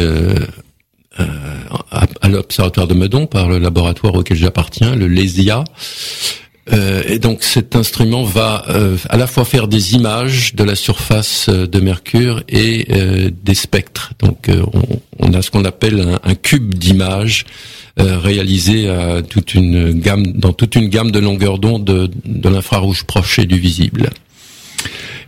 à, 1.18 2.06
à 2.22 2.28
l'observatoire 2.28 2.86
de 2.86 2.94
Meudon 2.94 3.26
par 3.26 3.50
le 3.50 3.58
laboratoire 3.58 4.14
auquel 4.14 4.38
j'appartiens, 4.38 4.96
le 4.96 5.06
LESIA. 5.06 5.64
Euh, 6.72 7.02
et 7.06 7.18
donc 7.18 7.42
cet 7.42 7.74
instrument 7.74 8.22
va 8.22 8.64
euh, 8.68 8.96
à 9.08 9.16
la 9.16 9.26
fois 9.26 9.44
faire 9.44 9.66
des 9.66 9.94
images 9.94 10.54
de 10.54 10.62
la 10.62 10.74
surface 10.74 11.46
euh, 11.48 11.66
de 11.66 11.80
Mercure 11.80 12.42
et 12.48 12.86
des 13.42 13.54
spectres. 13.54 14.12
Donc 14.18 14.50
on, 15.18 15.32
a 15.32 15.42
ce 15.42 15.50
qu'on 15.50 15.64
appelle 15.64 16.18
un, 16.22 16.34
cube 16.34 16.74
d'images 16.74 17.44
réalisé 17.96 18.88
à 18.88 19.22
toute 19.22 19.54
une 19.54 19.92
gamme, 19.92 20.26
dans 20.26 20.52
toute 20.52 20.74
une 20.74 20.88
gamme 20.88 21.11
de 21.11 21.18
longueurs 21.18 21.58
d'onde 21.58 21.84
de, 21.84 22.11
de 22.24 22.48
l'infrarouge 22.48 23.04
proche 23.04 23.38
et 23.38 23.46
du 23.46 23.58
visible. 23.58 24.11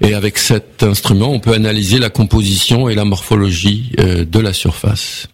Et 0.00 0.14
avec 0.14 0.38
cet 0.38 0.82
instrument, 0.82 1.32
on 1.32 1.40
peut 1.40 1.52
analyser 1.52 1.98
la 1.98 2.10
composition 2.10 2.88
et 2.88 2.94
la 2.94 3.04
morphologie 3.04 3.92
de 3.98 4.38
la 4.38 4.52
surface. 4.52 5.28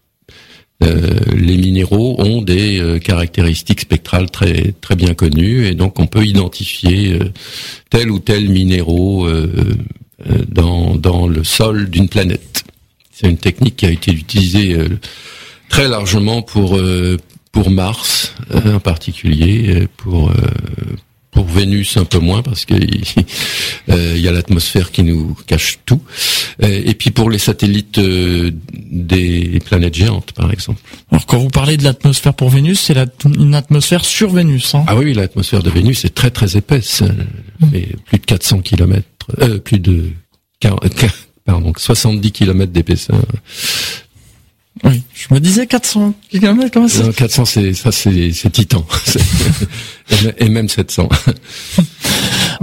Euh, 0.85 1.19
les 1.37 1.57
minéraux 1.57 2.15
ont 2.19 2.41
des 2.41 2.79
euh, 2.79 3.01
caractéristiques 3.01 3.81
spectrales 3.81 4.31
très 4.31 4.73
très 4.81 4.95
bien 4.95 5.13
connues 5.13 5.67
et 5.67 5.75
donc 5.75 5.99
on 5.99 6.07
peut 6.07 6.25
identifier 6.25 7.15
euh, 7.15 7.33
tel 7.91 8.13
ou 8.13 8.21
tel 8.21 8.49
minéraux 8.49 9.29
dans 10.49 10.95
dans 10.95 11.27
le 11.27 11.43
sol 11.43 11.91
d'une 11.91 12.09
planète. 12.09 12.63
C'est 13.11 13.29
une 13.29 13.39
technique 13.39 13.77
qui 13.77 13.87
a 13.87 13.91
été 13.91 14.13
utilisée 14.13 14.77
très 15.69 15.89
largement 15.89 16.43
pour 16.43 16.79
pour 17.51 17.71
Mars 17.71 18.35
en 18.53 18.79
particulier 18.79 19.89
pour 19.97 20.33
pour 21.39 21.47
Vénus 21.47 21.97
un 21.97 22.05
peu 22.05 22.19
moins 22.19 22.43
parce 22.43 22.65
que 22.65 22.75
euh, 23.91 24.15
il 24.17 24.21
y 24.21 24.27
a 24.27 24.33
l'atmosphère 24.33 24.91
qui 24.91 25.05
nous 25.05 25.37
cache 25.47 25.79
tout. 25.87 26.03
Euh, 26.65 26.83
et 26.85 26.95
puis 26.95 27.13
pour 27.13 27.31
les 27.31 27.39
satellites 27.39 27.99
euh, 27.99 28.51
des 28.73 29.61
planètes 29.65 29.95
géantes, 29.95 30.33
par 30.33 30.51
exemple. 30.51 30.81
Alors 31.13 31.27
quand 31.27 31.39
vous 31.39 31.49
parlez 31.49 31.77
de 31.77 31.85
l'atmosphère 31.85 32.35
pour 32.35 32.51
Vénus, 32.51 32.81
c'est 32.81 32.97
une 33.25 33.55
atmosphère 33.55 34.05
sur 34.05 34.31
Vénus. 34.31 34.75
Hein 34.75 34.83
ah 34.89 34.97
oui, 34.97 35.15
l'atmosphère 35.15 35.63
de 35.63 35.71
Vénus 35.71 36.05
est 36.05 36.13
très 36.13 36.33
très 36.33 36.57
épaisse, 36.57 37.03
mmh. 37.03 37.67
plus 38.07 38.19
de 38.19 38.25
400 38.27 38.59
km, 38.63 39.07
plus 39.63 39.79
de 39.79 40.07
40, 40.59 40.83
pardon, 41.45 41.73
70 41.77 42.33
km 42.33 42.73
d'épaisseur. 42.73 43.23
Oui, 44.85 45.03
je 45.15 45.35
me 45.35 45.41
disais 45.41 45.67
400 45.67 46.15
km, 46.31 46.71
comment 46.73 46.89
ça 46.89 47.13
400, 47.13 47.45
c'est 47.45 47.75
ça, 47.75 47.93
c'est 47.93 48.51
Titan, 48.53 48.87
et 50.39 50.49
même 50.49 50.69
700. 50.69 51.09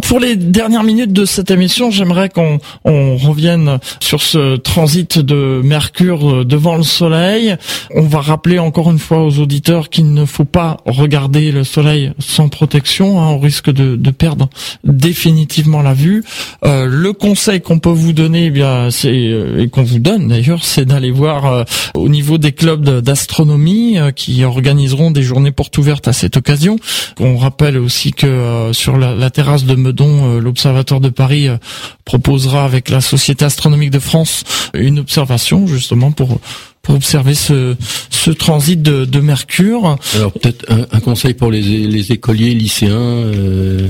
Pour 0.01 0.19
les 0.19 0.35
dernières 0.35 0.83
minutes 0.83 1.13
de 1.13 1.25
cette 1.25 1.51
émission, 1.51 1.89
j'aimerais 1.89 2.29
qu'on 2.29 2.59
on 2.83 3.15
revienne 3.15 3.79
sur 3.99 4.21
ce 4.21 4.57
transit 4.57 5.19
de 5.19 5.61
Mercure 5.63 6.29
euh, 6.29 6.45
devant 6.45 6.75
le 6.75 6.83
Soleil. 6.83 7.55
On 7.93 8.03
va 8.03 8.19
rappeler 8.19 8.59
encore 8.59 8.91
une 8.91 8.99
fois 8.99 9.23
aux 9.23 9.39
auditeurs 9.39 9.89
qu'il 9.89 10.13
ne 10.13 10.25
faut 10.25 10.45
pas 10.45 10.77
regarder 10.85 11.51
le 11.51 11.63
Soleil 11.63 12.11
sans 12.19 12.49
protection. 12.49 13.21
Hein, 13.21 13.29
on 13.29 13.39
risque 13.39 13.71
de, 13.71 13.95
de, 13.95 14.11
perdre 14.11 14.49
définitivement 14.83 15.81
la 15.81 15.93
vue. 15.93 16.23
Euh, 16.65 16.87
le 16.89 17.13
conseil 17.13 17.61
qu'on 17.61 17.79
peut 17.79 17.89
vous 17.89 18.13
donner, 18.13 18.45
eh 18.45 18.49
bien, 18.49 18.89
c'est 18.91 19.09
euh, 19.09 19.61
et 19.61 19.69
qu'on 19.69 19.83
vous 19.83 19.99
donne 19.99 20.27
d'ailleurs, 20.27 20.63
c'est 20.63 20.85
d'aller 20.85 21.11
voir 21.11 21.45
euh, 21.45 21.63
au 21.93 22.09
niveau 22.09 22.37
des 22.37 22.51
clubs 22.51 22.99
d'astronomie 22.99 23.97
qui 24.15 24.43
organiseront 24.43 25.11
des 25.11 25.23
journées 25.23 25.51
portes 25.51 25.77
ouvertes 25.77 26.07
à 26.07 26.13
cette 26.13 26.37
occasion. 26.37 26.77
On 27.19 27.37
rappelle 27.37 27.77
aussi 27.77 28.11
que 28.11 28.69
sur 28.73 28.97
la, 28.97 29.15
la 29.15 29.29
terrasse 29.29 29.65
de 29.65 29.75
dont 29.91 30.35
euh, 30.35 30.39
l'Observatoire 30.39 30.99
de 30.99 31.09
Paris 31.09 31.47
euh, 31.47 31.57
proposera 32.03 32.65
avec 32.65 32.89
la 32.89 33.01
Société 33.01 33.45
astronomique 33.45 33.91
de 33.91 33.99
France 33.99 34.43
une 34.73 34.99
observation 34.99 35.67
justement 35.67 36.11
pour 36.11 36.39
pour 36.81 36.93
observer 36.93 37.33
ce, 37.33 37.75
ce 38.11 38.29
transit 38.29 38.79
de, 38.79 39.05
de 39.05 39.19
Mercure. 39.19 39.97
Alors 40.13 40.31
peut-être 40.31 40.65
un, 40.69 40.99
conseil 40.99 41.33
pour 41.33 41.49
les, 41.49 41.61
les 41.61 42.11
écoliers, 42.11 42.53
lycéens, 42.53 42.91
euh, 42.93 43.87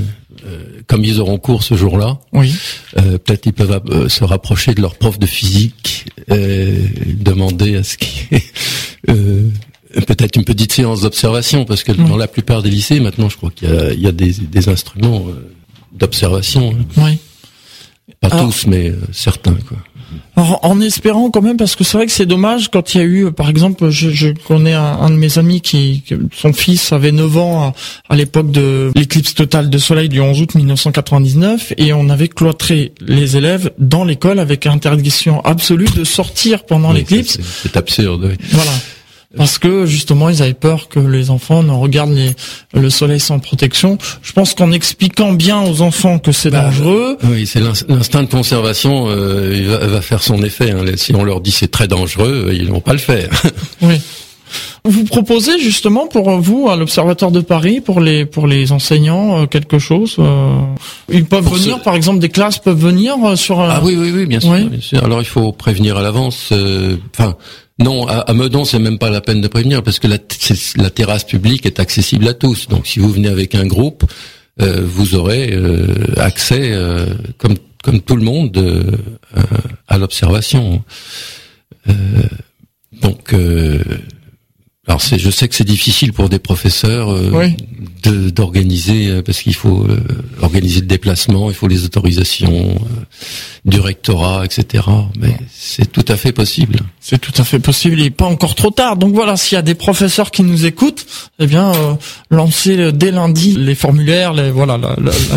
comme 0.86 1.04
ils 1.04 1.20
auront 1.20 1.36
cours 1.36 1.62
ce 1.62 1.74
jour-là. 1.74 2.16
Oui. 2.32 2.54
peut-être 2.94 3.44
ils 3.44 3.52
peuvent 3.52 4.08
se 4.08 4.24
rapprocher 4.24 4.72
de 4.72 4.80
leur 4.80 4.94
prof 4.94 5.18
de 5.18 5.26
physique, 5.26 6.06
demander 6.28 7.76
à 7.76 7.82
ce 7.82 7.98
qui 7.98 8.28
peut-être 10.06 10.36
une 10.36 10.44
petite 10.44 10.72
séance 10.72 11.02
d'observation 11.02 11.64
parce 11.64 11.84
que 11.84 11.92
dans 11.92 12.16
la 12.16 12.28
plupart 12.28 12.62
des 12.62 12.70
lycées 12.70 13.00
maintenant, 13.00 13.28
je 13.28 13.36
crois 13.36 13.50
qu'il 13.50 13.68
y 13.68 13.72
a, 13.72 13.92
il 13.92 14.00
y 14.00 14.06
a 14.06 14.12
des, 14.12 14.32
des 14.32 14.68
instruments 14.68 15.26
d'observation. 15.98 16.74
Hein. 16.78 16.84
Oui. 16.96 17.18
Pas 18.20 18.30
tous, 18.30 18.66
mais 18.66 18.90
euh, 18.90 18.96
certains. 19.12 19.56
Quoi. 19.68 19.78
Alors, 20.36 20.60
en 20.62 20.80
espérant 20.80 21.30
quand 21.30 21.42
même, 21.42 21.56
parce 21.56 21.76
que 21.76 21.84
c'est 21.84 21.96
vrai 21.96 22.06
que 22.06 22.12
c'est 22.12 22.26
dommage 22.26 22.70
quand 22.70 22.94
il 22.94 22.98
y 22.98 23.00
a 23.00 23.04
eu, 23.04 23.32
par 23.32 23.48
exemple, 23.48 23.90
je, 23.90 24.10
je 24.10 24.28
connais 24.28 24.74
un, 24.74 25.10
de 25.10 25.16
mes 25.16 25.38
amis 25.38 25.60
qui, 25.60 26.04
son 26.32 26.52
fils 26.52 26.92
avait 26.92 27.12
9 27.12 27.36
ans 27.38 27.74
à, 28.08 28.16
l'époque 28.16 28.50
de 28.50 28.92
l'éclipse 28.94 29.34
totale 29.34 29.70
de 29.70 29.78
soleil 29.78 30.08
du 30.08 30.20
11 30.20 30.42
août 30.42 30.54
1999, 30.54 31.72
et 31.78 31.92
on 31.92 32.08
avait 32.08 32.28
cloîtré 32.28 32.92
les 33.00 33.36
élèves 33.36 33.72
dans 33.78 34.04
l'école 34.04 34.38
avec 34.38 34.66
interdiction 34.66 35.40
absolue 35.44 35.88
de 35.96 36.04
sortir 36.04 36.64
pendant 36.64 36.92
l'éclipse. 36.92 37.38
C'est 37.62 37.76
absurde. 37.76 38.26
Oui. 38.30 38.36
Voilà 38.50 38.72
parce 39.36 39.58
que 39.58 39.86
justement 39.86 40.28
ils 40.28 40.42
avaient 40.42 40.54
peur 40.54 40.88
que 40.88 40.98
les 41.00 41.30
enfants 41.30 41.62
ne 41.62 41.72
regardent 41.72 42.14
les, 42.14 42.32
le 42.74 42.90
soleil 42.90 43.20
sans 43.20 43.38
protection. 43.38 43.98
Je 44.22 44.32
pense 44.32 44.54
qu'en 44.54 44.72
expliquant 44.72 45.32
bien 45.32 45.60
aux 45.62 45.82
enfants 45.82 46.18
que 46.18 46.32
c'est 46.32 46.50
bah, 46.50 46.62
dangereux. 46.62 47.18
Oui, 47.24 47.46
c'est 47.46 47.60
l'instinct 47.60 48.22
de 48.22 48.30
conservation 48.30 49.06
euh, 49.08 49.54
il 49.56 49.68
va, 49.68 50.00
faire 50.00 50.22
son 50.22 50.42
effet. 50.42 50.70
Hein. 50.70 50.84
Si 50.96 51.14
on 51.14 51.24
leur 51.24 51.40
dit 51.40 51.50
c'est 51.50 51.70
très 51.70 51.88
dangereux, 51.88 52.50
ils 52.52 52.70
vont 52.70 52.80
pas 52.80 52.92
le 52.92 52.98
faire. 52.98 53.28
oui. 53.82 54.00
Vous 54.84 55.04
proposez 55.04 55.58
justement 55.58 56.06
pour 56.06 56.30
vous 56.38 56.68
à 56.68 56.76
l'Observatoire 56.76 57.32
de 57.32 57.40
Paris 57.40 57.80
pour 57.80 58.00
les 58.00 58.24
pour 58.24 58.46
les 58.46 58.70
enseignants 58.70 59.42
euh, 59.42 59.46
quelque 59.46 59.80
chose 59.80 60.16
euh, 60.20 60.60
Ils 61.12 61.24
peuvent 61.24 61.48
venir, 61.48 61.82
par 61.82 61.96
exemple, 61.96 62.20
des 62.20 62.28
classes 62.28 62.60
peuvent 62.60 62.78
venir 62.78 63.16
sur. 63.36 63.60
Ah 63.60 63.80
oui 63.82 63.96
oui 63.98 64.12
oui 64.14 64.26
bien 64.26 64.38
sûr, 64.38 64.52
bien 64.52 64.80
sûr. 64.80 65.04
Alors 65.04 65.20
il 65.20 65.26
faut 65.26 65.50
prévenir 65.50 65.96
à 65.96 66.02
l'avance. 66.02 66.52
Enfin 67.12 67.34
non, 67.78 68.06
à, 68.06 68.32
Meudon, 68.32 68.64
c'est 68.64 68.78
même 68.78 68.98
pas 68.98 69.10
la 69.10 69.20
peine 69.20 69.42
de 69.42 69.48
prévenir 69.48 69.82
parce 69.82 69.98
que 69.98 70.06
la, 70.06 70.16
la, 70.76 70.90
terrasse 70.90 71.24
publique 71.24 71.66
est 71.66 71.78
accessible 71.78 72.26
à 72.26 72.32
tous. 72.32 72.68
Donc, 72.68 72.86
si 72.86 73.00
vous 73.00 73.10
venez 73.10 73.28
avec 73.28 73.54
un 73.54 73.66
groupe, 73.66 74.04
euh, 74.62 74.80
vous 74.82 75.14
aurez 75.14 75.52
euh, 75.52 75.86
accès, 76.16 76.72
euh, 76.72 77.06
comme 77.36 77.56
comme 77.82 78.00
tout 78.00 78.16
le 78.16 78.22
monde, 78.24 78.98
à 79.86 79.96
l'observation. 79.96 80.82
donc, 83.00 83.32
alors 84.86 85.02
c'est, 85.02 85.18
je 85.18 85.30
sais 85.30 85.48
que 85.48 85.54
c'est 85.54 85.64
difficile 85.64 86.12
pour 86.12 86.28
des 86.28 86.38
professeurs 86.38 87.14
d'organiser 88.04 89.20
parce 89.22 89.40
qu'il 89.40 89.54
faut 89.54 89.86
organiser 90.40 90.80
le 90.80 90.86
déplacement, 90.86 91.50
il 91.50 91.56
faut 91.56 91.66
les 91.66 91.84
autorisations, 91.84 92.76
du 93.66 93.80
rectorat, 93.80 94.44
etc. 94.44 94.84
Mais 95.18 95.36
c'est 95.52 95.90
tout 95.90 96.04
à 96.06 96.16
fait 96.16 96.30
possible. 96.30 96.78
C'est 97.00 97.20
tout 97.20 97.32
à 97.36 97.44
fait 97.44 97.58
possible. 97.58 97.98
Il 97.98 98.04
n'est 98.04 98.10
pas 98.10 98.24
encore 98.24 98.54
trop 98.54 98.70
tard. 98.70 98.96
Donc 98.96 99.12
voilà, 99.12 99.36
s'il 99.36 99.56
y 99.56 99.58
a 99.58 99.62
des 99.62 99.74
professeurs 99.74 100.30
qui 100.30 100.44
nous 100.44 100.66
écoutent, 100.66 101.04
eh 101.40 101.46
bien, 101.46 101.72
euh, 101.74 101.94
lancez 102.30 102.92
dès 102.92 103.10
lundi 103.10 103.56
les 103.58 103.74
formulaires, 103.74 104.32
les, 104.32 104.52
voilà, 104.52 104.78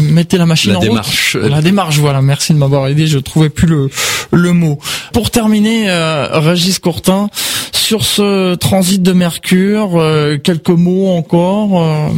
mettez 0.02 0.38
la 0.38 0.46
machine 0.46 0.74
la 0.74 0.78
en 0.78 0.82
démarche. 0.82 1.36
La 1.36 1.62
démarche, 1.62 1.98
voilà. 1.98 2.22
Merci 2.22 2.54
de 2.54 2.60
m'avoir 2.60 2.88
aidé. 2.88 3.08
Je 3.08 3.18
trouvais 3.18 3.50
plus 3.50 3.68
le 3.68 3.90
le 4.32 4.54
mot. 4.54 4.80
Pour 5.14 5.32
terminer, 5.32 5.90
euh, 5.90 6.40
Régis 6.40 6.78
Courtin, 6.80 7.30
sur 7.72 8.06
ce 8.06 8.56
transit 8.56 9.02
de 9.02 9.14
Mercure, 9.40 9.92
euh, 9.96 10.38
quelques 10.38 10.68
mots 10.68 11.08
encore 11.08 11.82
euh, 11.82 12.10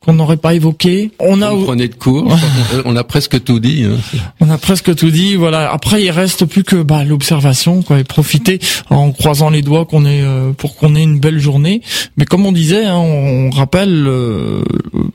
qu'on 0.00 0.12
n'aurait 0.12 0.36
pas 0.36 0.52
évoqués. 0.52 1.10
On 1.18 1.40
a 1.40 1.50
de 1.50 1.94
cours. 1.94 2.36
on 2.84 2.94
a 2.96 3.02
presque 3.02 3.42
tout 3.42 3.60
dit. 3.60 3.84
Hein. 3.84 3.96
On 4.40 4.50
a 4.50 4.58
presque 4.58 4.94
tout 4.94 5.10
dit. 5.10 5.36
Voilà. 5.36 5.72
Après, 5.72 6.02
il 6.02 6.10
reste 6.10 6.44
plus 6.44 6.64
que 6.64 6.76
bah, 6.76 7.02
l'observation, 7.02 7.82
quoi, 7.82 7.98
et 7.98 8.04
profiter 8.04 8.58
en 8.90 9.10
croisant 9.12 9.48
les 9.48 9.62
doigts 9.62 9.86
qu'on 9.86 10.04
ait 10.04 10.20
euh, 10.20 10.52
pour 10.52 10.76
qu'on 10.76 10.94
ait 10.94 11.02
une 11.02 11.18
belle 11.18 11.38
journée. 11.38 11.80
Mais 12.18 12.26
comme 12.26 12.44
on 12.44 12.52
disait, 12.52 12.84
hein, 12.84 12.98
on, 12.98 13.48
rappelle, 13.48 14.06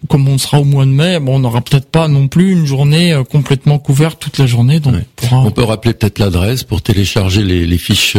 comme 0.10 0.28
on 0.28 0.40
sera 0.40 0.60
au 0.60 0.66
mois 0.66 0.86
de 0.86 0.92
mai, 0.92 1.20
bon, 1.20 1.36
on 1.36 1.40
n'aura 1.40 1.62
peut-être 1.62 1.92
pas 1.92 2.08
non 2.08 2.28
plus 2.28 2.54
une 2.54 2.66
journée 2.66 3.16
complètement 3.30 3.78
couverte 3.78 4.20
toute 4.20 4.40
la 4.40 4.48
journée. 4.48 4.80
Donc, 4.80 4.96
on, 5.32 5.52
peut 5.52 5.64
rappeler 5.64 5.94
peut-être 5.94 6.18
l'adresse 6.18 6.64
pour 6.64 6.82
télécharger 6.82 7.44
les, 7.44 7.68
les 7.68 7.78
fiches 7.78 8.18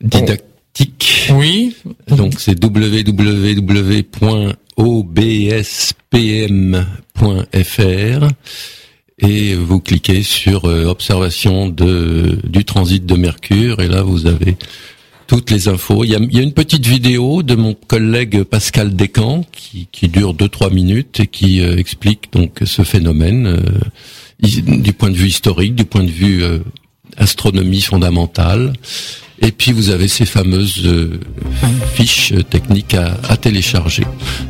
didactiques 0.00 0.47
oui. 1.34 1.74
Donc 2.08 2.34
c'est 2.38 2.62
www.obspm.fr 2.62 3.08
et 9.20 9.54
vous 9.54 9.80
cliquez 9.80 10.22
sur 10.22 10.64
euh, 10.66 10.84
observation 10.84 11.68
de, 11.68 12.38
du 12.44 12.64
transit 12.64 13.04
de 13.04 13.16
Mercure 13.16 13.80
et 13.80 13.88
là 13.88 14.02
vous 14.02 14.26
avez 14.26 14.56
toutes 15.26 15.50
les 15.50 15.66
infos. 15.68 16.04
Il 16.04 16.10
y 16.10 16.14
a, 16.14 16.18
une 16.18 16.52
petite 16.52 16.86
vidéo 16.86 17.42
de 17.42 17.56
mon 17.56 17.74
collègue 17.74 18.44
Pascal 18.44 18.94
Descamps 18.94 19.44
qui, 19.52 19.88
qui 19.90 20.08
dure 20.08 20.34
2-3 20.34 20.72
minutes 20.72 21.20
et 21.20 21.26
qui 21.26 21.60
euh, 21.60 21.76
explique 21.76 22.32
donc 22.32 22.60
ce 22.64 22.82
phénomène 22.82 23.46
euh, 23.46 23.58
du 24.40 24.92
point 24.92 25.10
de 25.10 25.16
vue 25.16 25.26
historique, 25.26 25.74
du 25.74 25.84
point 25.84 26.04
de 26.04 26.10
vue 26.10 26.44
astronomie 27.16 27.80
fondamentale. 27.80 28.72
Et 29.40 29.52
puis 29.52 29.72
vous 29.72 29.90
avez 29.90 30.08
ces 30.08 30.26
fameuses 30.26 30.82
euh, 30.84 31.20
fiches 31.94 32.32
techniques 32.50 32.94
à, 32.94 33.36
télécharger. 33.36 34.04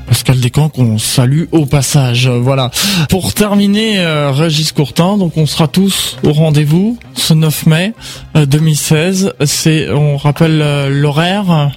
Pascal 0.07 0.41
Descamps 0.41 0.70
qu'on 0.70 0.99
salue 0.99 1.45
au 1.53 1.66
passage. 1.66 2.28
Voilà. 2.28 2.70
Pour 3.11 3.34
terminer, 3.34 3.99
euh, 3.99 4.30
Régis 4.30 4.72
Courtin, 4.72 5.18
donc 5.18 5.36
on 5.36 5.47
sera 5.47 5.68
tous 5.68 6.16
au 6.22 6.32
rendez-vous 6.32 6.99
ce 7.14 7.34
9 7.34 7.66
mai 7.66 7.93
2016. 8.34 9.34
Euh, 9.41 9.47
C'est, 9.47 9.91
on 9.91 10.16
rappelle 10.16 10.59
l'horaire 10.89 11.72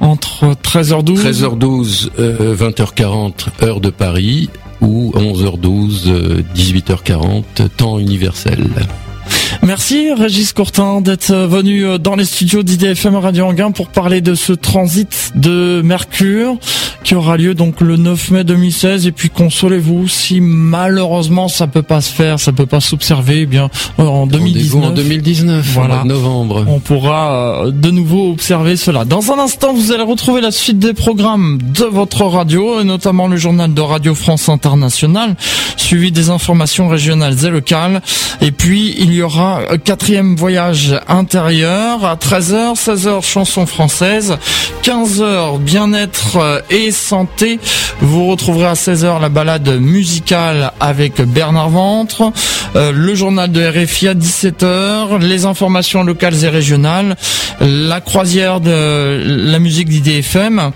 entre 0.00 0.54
13h12 0.62 1.22
13h12 1.22 2.10
20h40 2.56 3.32
heure 3.62 3.80
de 3.80 3.90
Paris 3.90 4.50
ou 4.80 5.12
11h12 5.14 6.42
18h40 6.54 7.68
temps 7.76 7.98
universel. 7.98 8.66
Merci 9.64 10.12
Régis 10.12 10.52
Courtin 10.52 11.00
d'être 11.00 11.32
venu 11.34 11.86
euh, 11.86 11.96
dans 11.96 12.16
les 12.16 12.26
studios 12.26 12.62
d'IDFM 12.62 13.16
Radio 13.16 13.46
Anguin 13.46 13.70
pour 13.70 13.88
parler 13.88 14.20
de 14.20 14.34
ce 14.34 14.52
transit 14.52 15.32
de 15.36 15.80
Mercure 15.82 16.58
qui 17.04 17.14
aura 17.14 17.36
lieu 17.36 17.54
donc 17.54 17.80
le 17.82 17.96
9 17.96 18.30
mai 18.30 18.44
2016 18.44 19.06
et 19.06 19.12
puis 19.12 19.28
consolez-vous 19.28 20.08
si 20.08 20.40
malheureusement 20.40 21.48
ça 21.48 21.66
peut 21.66 21.82
pas 21.82 22.00
se 22.00 22.10
faire, 22.10 22.40
ça 22.40 22.52
peut 22.52 22.66
pas 22.66 22.80
s'observer 22.80 23.40
eh 23.42 23.46
bien 23.46 23.68
euh, 23.98 24.04
en 24.04 24.26
2019 24.26 24.84
en 24.84 24.90
2019 24.90 25.66
voilà, 25.74 26.04
novembre. 26.04 26.64
On 26.66 26.80
pourra 26.80 27.66
euh, 27.66 27.70
de 27.70 27.90
nouveau 27.90 28.32
observer 28.32 28.76
cela. 28.76 29.04
Dans 29.04 29.32
un 29.32 29.38
instant, 29.38 29.74
vous 29.74 29.92
allez 29.92 30.02
retrouver 30.02 30.40
la 30.40 30.50
suite 30.50 30.78
des 30.78 30.94
programmes 30.94 31.58
de 31.62 31.84
votre 31.84 32.24
radio 32.24 32.80
et 32.80 32.84
notamment 32.84 33.28
le 33.28 33.36
journal 33.36 33.72
de 33.72 33.80
Radio 33.80 34.14
France 34.14 34.48
Internationale 34.48 35.36
suivi 35.76 36.10
des 36.10 36.30
informations 36.30 36.88
régionales 36.88 37.44
et 37.44 37.50
locales 37.50 38.00
et 38.40 38.50
puis 38.50 38.94
il 38.98 39.12
y 39.12 39.20
aura 39.20 39.53
un 39.70 39.78
quatrième 39.78 40.36
voyage 40.36 41.00
intérieur 41.08 42.04
à 42.04 42.16
13h, 42.16 42.74
16h 42.74 43.22
chansons 43.22 43.66
françaises, 43.66 44.36
15h 44.82 45.58
bien-être 45.58 46.62
et 46.70 46.90
santé. 46.90 47.58
Vous 48.00 48.26
retrouverez 48.26 48.66
à 48.66 48.74
16h 48.74 49.20
la 49.20 49.28
balade 49.28 49.80
musicale 49.80 50.72
avec 50.80 51.20
Bernard 51.22 51.70
Ventre, 51.70 52.32
euh, 52.76 52.92
le 52.92 53.14
journal 53.14 53.50
de 53.50 53.64
RFI 53.66 54.08
à 54.08 54.14
17h, 54.14 55.18
les 55.20 55.44
informations 55.44 56.02
locales 56.02 56.44
et 56.44 56.48
régionales, 56.48 57.16
la 57.60 58.00
croisière 58.00 58.60
de 58.60 59.22
la 59.24 59.58
musique 59.58 59.88
d'IDFM 59.88 60.72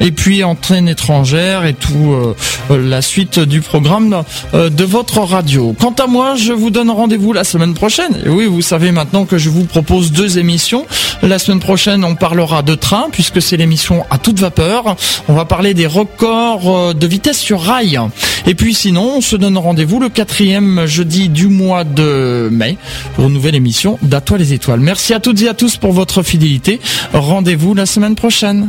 et 0.00 0.12
puis 0.12 0.44
entraîne 0.44 0.88
étrangère 0.88 1.64
et 1.64 1.74
tout 1.74 2.12
euh, 2.12 2.34
la 2.70 3.02
suite 3.02 3.38
du 3.38 3.60
programme 3.60 4.22
euh, 4.54 4.70
de 4.70 4.84
votre 4.84 5.20
radio. 5.20 5.74
Quant 5.78 5.94
à 5.98 6.06
moi, 6.06 6.34
je 6.36 6.52
vous 6.52 6.70
donne 6.70 6.90
rendez-vous 6.90 7.32
la 7.32 7.44
semaine 7.44 7.74
prochaine. 7.74 8.17
Oui, 8.26 8.46
vous 8.46 8.62
savez 8.62 8.92
maintenant 8.92 9.24
que 9.24 9.38
je 9.38 9.50
vous 9.50 9.64
propose 9.64 10.12
deux 10.12 10.38
émissions. 10.38 10.86
La 11.22 11.38
semaine 11.38 11.60
prochaine, 11.60 12.04
on 12.04 12.14
parlera 12.14 12.62
de 12.62 12.74
train 12.74 13.08
puisque 13.10 13.42
c'est 13.42 13.56
l'émission 13.56 14.04
à 14.10 14.18
toute 14.18 14.38
vapeur. 14.38 14.96
On 15.28 15.34
va 15.34 15.44
parler 15.44 15.74
des 15.74 15.86
records 15.86 16.70
euh, 16.70 16.94
de 16.94 17.06
vitesse 17.06 17.38
sur 17.38 17.60
rail. 17.60 17.98
Et 18.46 18.54
puis 18.54 18.74
sinon, 18.74 19.16
on 19.16 19.20
se 19.20 19.36
donne 19.36 19.58
rendez-vous 19.58 20.00
le 20.00 20.08
quatrième 20.08 20.86
jeudi 20.86 21.28
du 21.28 21.48
mois 21.48 21.84
de 21.84 22.48
mai 22.50 22.76
pour 23.14 23.26
une 23.26 23.32
nouvelle 23.32 23.54
émission 23.54 23.98
d'Atoile 24.02 24.40
les 24.40 24.52
étoiles. 24.52 24.80
Merci 24.80 25.14
à 25.14 25.20
toutes 25.20 25.42
et 25.42 25.48
à 25.48 25.54
tous 25.54 25.76
pour 25.76 25.92
votre 25.92 26.22
fidélité. 26.22 26.80
Rendez-vous 27.12 27.74
la 27.74 27.86
semaine 27.86 28.14
prochaine. 28.14 28.68